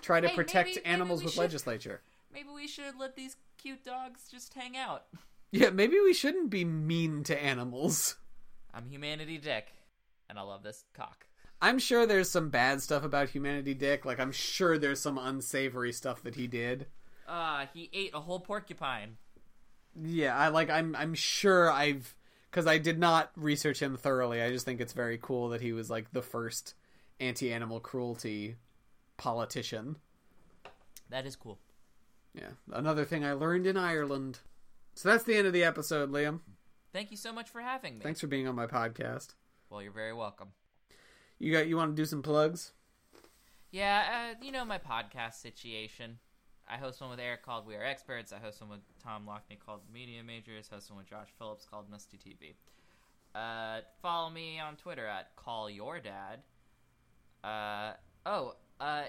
try 0.02 0.20
to 0.20 0.28
Hey, 0.28 0.34
protect 0.34 0.68
maybe- 0.68 0.80
maybe 0.80 0.86
animals 0.86 1.20
we 1.20 1.24
with 1.26 1.34
should- 1.34 1.40
legislature. 1.40 2.02
Maybe 2.32 2.48
we 2.54 2.66
should 2.66 2.96
let 2.98 3.14
these 3.16 3.36
cute 3.58 3.84
dogs 3.84 4.28
just 4.30 4.52
hang 4.54 4.76
out. 4.76 5.04
Yeah, 5.50 5.70
maybe 5.70 6.00
we 6.00 6.12
shouldn't 6.12 6.50
be 6.50 6.64
mean 6.64 7.22
to 7.24 7.40
animals. 7.42 8.16
I'm 8.72 8.88
Humanity 8.88 9.38
Dick, 9.38 9.68
and 10.28 10.38
I 10.38 10.42
love 10.42 10.62
this 10.62 10.84
cock. 10.94 11.26
I'm 11.60 11.78
sure 11.78 12.04
there's 12.04 12.30
some 12.30 12.50
bad 12.50 12.82
stuff 12.82 13.04
about 13.04 13.30
Humanity 13.30 13.74
Dick. 13.74 14.04
Like 14.04 14.20
I'm 14.20 14.32
sure 14.32 14.76
there's 14.76 15.00
some 15.00 15.18
unsavory 15.18 15.92
stuff 15.92 16.22
that 16.22 16.34
he 16.34 16.46
did. 16.46 16.86
Ah, 17.26 17.68
he 17.72 17.90
ate 17.92 18.14
a 18.14 18.20
whole 18.20 18.40
porcupine. 18.40 19.16
Yeah, 20.00 20.36
I 20.36 20.48
like 20.48 20.70
I'm 20.70 20.94
I'm 20.96 21.14
sure 21.14 21.70
I've 21.70 22.14
cuz 22.50 22.66
I 22.66 22.78
did 22.78 22.98
not 22.98 23.30
research 23.36 23.80
him 23.80 23.96
thoroughly. 23.96 24.42
I 24.42 24.50
just 24.50 24.66
think 24.66 24.80
it's 24.80 24.92
very 24.92 25.18
cool 25.20 25.48
that 25.50 25.60
he 25.60 25.72
was 25.72 25.88
like 25.88 26.12
the 26.12 26.22
first 26.22 26.74
anti-animal 27.20 27.80
cruelty 27.80 28.56
politician. 29.16 29.96
That 31.10 31.26
is 31.26 31.36
cool. 31.36 31.58
Yeah, 32.34 32.50
another 32.72 33.04
thing 33.04 33.24
I 33.24 33.32
learned 33.32 33.66
in 33.66 33.76
Ireland. 33.76 34.40
So 34.94 35.08
that's 35.08 35.24
the 35.24 35.36
end 35.36 35.46
of 35.46 35.52
the 35.52 35.64
episode, 35.64 36.10
Liam. 36.10 36.40
Thank 36.92 37.10
you 37.10 37.16
so 37.16 37.32
much 37.32 37.48
for 37.48 37.60
having 37.60 37.98
me. 37.98 38.02
Thanks 38.02 38.20
for 38.20 38.26
being 38.26 38.46
on 38.46 38.54
my 38.54 38.66
podcast. 38.66 39.34
Well, 39.70 39.82
you're 39.82 39.92
very 39.92 40.12
welcome. 40.12 40.48
You 41.38 41.52
got 41.52 41.66
you 41.66 41.76
want 41.76 41.96
to 41.96 42.00
do 42.00 42.06
some 42.06 42.22
plugs? 42.22 42.72
Yeah, 43.70 44.32
uh, 44.32 44.44
you 44.44 44.52
know 44.52 44.64
my 44.64 44.78
podcast 44.78 45.34
situation. 45.34 46.18
I 46.68 46.76
host 46.76 47.00
one 47.00 47.10
with 47.10 47.20
Eric 47.20 47.42
called 47.42 47.66
We 47.66 47.74
Are 47.74 47.84
Experts. 47.84 48.32
I 48.32 48.38
host 48.38 48.60
one 48.60 48.70
with 48.70 48.80
Tom 49.02 49.26
Lockney 49.26 49.58
called 49.58 49.80
Media 49.92 50.22
Majors. 50.22 50.68
Host 50.68 50.90
one 50.90 50.98
with 50.98 51.10
Josh 51.10 51.28
Phillips 51.38 51.66
called 51.68 51.90
Musty 51.90 52.16
TV. 52.16 52.54
Uh, 53.34 53.80
follow 54.00 54.30
me 54.30 54.60
on 54.60 54.76
Twitter 54.76 55.06
at 55.06 55.34
Call 55.36 55.68
Your 55.68 55.98
Dad. 55.98 56.40
Uh, 57.42 57.94
oh, 58.24 58.54
uh, 58.80 59.02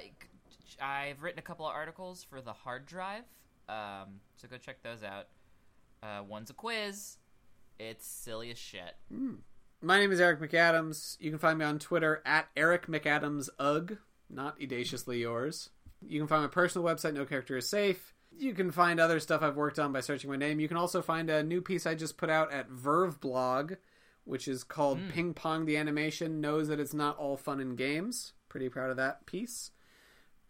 I've 0.81 1.21
written 1.21 1.39
a 1.39 1.43
couple 1.43 1.65
of 1.67 1.73
articles 1.73 2.23
for 2.23 2.41
the 2.41 2.53
Hard 2.53 2.85
Drive. 2.85 3.23
Um, 3.69 4.19
so 4.35 4.47
go 4.47 4.57
check 4.57 4.81
those 4.83 5.03
out. 5.03 5.27
Uh, 6.03 6.23
one's 6.27 6.49
a 6.49 6.53
quiz. 6.53 7.17
It's 7.79 8.05
silly 8.05 8.51
as 8.51 8.57
shit. 8.57 8.95
My 9.85 9.99
name 9.99 10.11
is 10.11 10.19
Eric 10.19 10.39
McAdams. 10.39 11.15
You 11.19 11.29
can 11.29 11.37
find 11.37 11.59
me 11.59 11.65
on 11.65 11.77
Twitter 11.77 12.23
at 12.25 12.47
Eric 12.57 12.87
McAdams 12.87 13.49
Ugh, 13.59 13.97
not 14.31 14.59
edaciously 14.59 15.19
yours. 15.19 15.69
You 16.01 16.19
can 16.19 16.27
find 16.27 16.41
my 16.41 16.47
personal 16.47 16.87
website, 16.87 17.13
No 17.13 17.23
Character 17.23 17.55
is 17.55 17.69
Safe. 17.69 18.15
You 18.35 18.55
can 18.55 18.71
find 18.71 18.99
other 18.99 19.19
stuff 19.19 19.43
I've 19.43 19.55
worked 19.55 19.77
on 19.77 19.93
by 19.93 19.99
searching 19.99 20.31
my 20.31 20.37
name. 20.37 20.59
You 20.59 20.67
can 20.67 20.77
also 20.77 21.03
find 21.03 21.29
a 21.29 21.43
new 21.43 21.61
piece 21.61 21.85
I 21.85 21.93
just 21.93 22.17
put 22.17 22.31
out 22.31 22.51
at 22.51 22.67
Verve 22.67 23.21
Blog, 23.21 23.73
which 24.23 24.47
is 24.47 24.63
called 24.63 24.97
Ping 25.13 25.35
Pong 25.35 25.65
the 25.65 25.77
Animation 25.77 26.41
Knows 26.41 26.69
That 26.69 26.79
It's 26.79 26.95
Not 26.95 27.19
All 27.19 27.37
Fun 27.37 27.59
and 27.59 27.77
Games. 27.77 28.33
Pretty 28.49 28.69
proud 28.69 28.89
of 28.89 28.97
that 28.97 29.27
piece. 29.27 29.69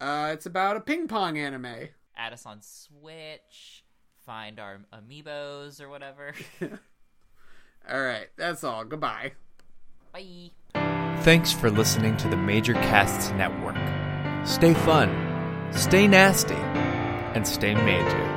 Uh, 0.00 0.30
it's 0.32 0.46
about 0.46 0.78
a 0.78 0.80
ping 0.80 1.08
pong 1.08 1.36
anime. 1.36 1.90
Add 2.16 2.32
us 2.32 2.46
on 2.46 2.62
Switch. 2.62 3.84
Find 4.24 4.58
our 4.58 4.78
amiibos 4.94 5.82
or 5.82 5.90
whatever. 5.90 6.32
All 7.90 8.02
right, 8.02 8.28
that's 8.36 8.64
all. 8.64 8.84
Goodbye. 8.84 9.32
Bye. 10.12 10.50
Thanks 11.22 11.52
for 11.52 11.70
listening 11.70 12.16
to 12.18 12.28
the 12.28 12.36
Major 12.36 12.74
Casts 12.74 13.30
Network. 13.32 13.76
Stay 14.46 14.74
fun, 14.74 15.10
stay 15.72 16.06
nasty, 16.06 16.54
and 16.54 17.46
stay 17.46 17.74
major. 17.74 18.35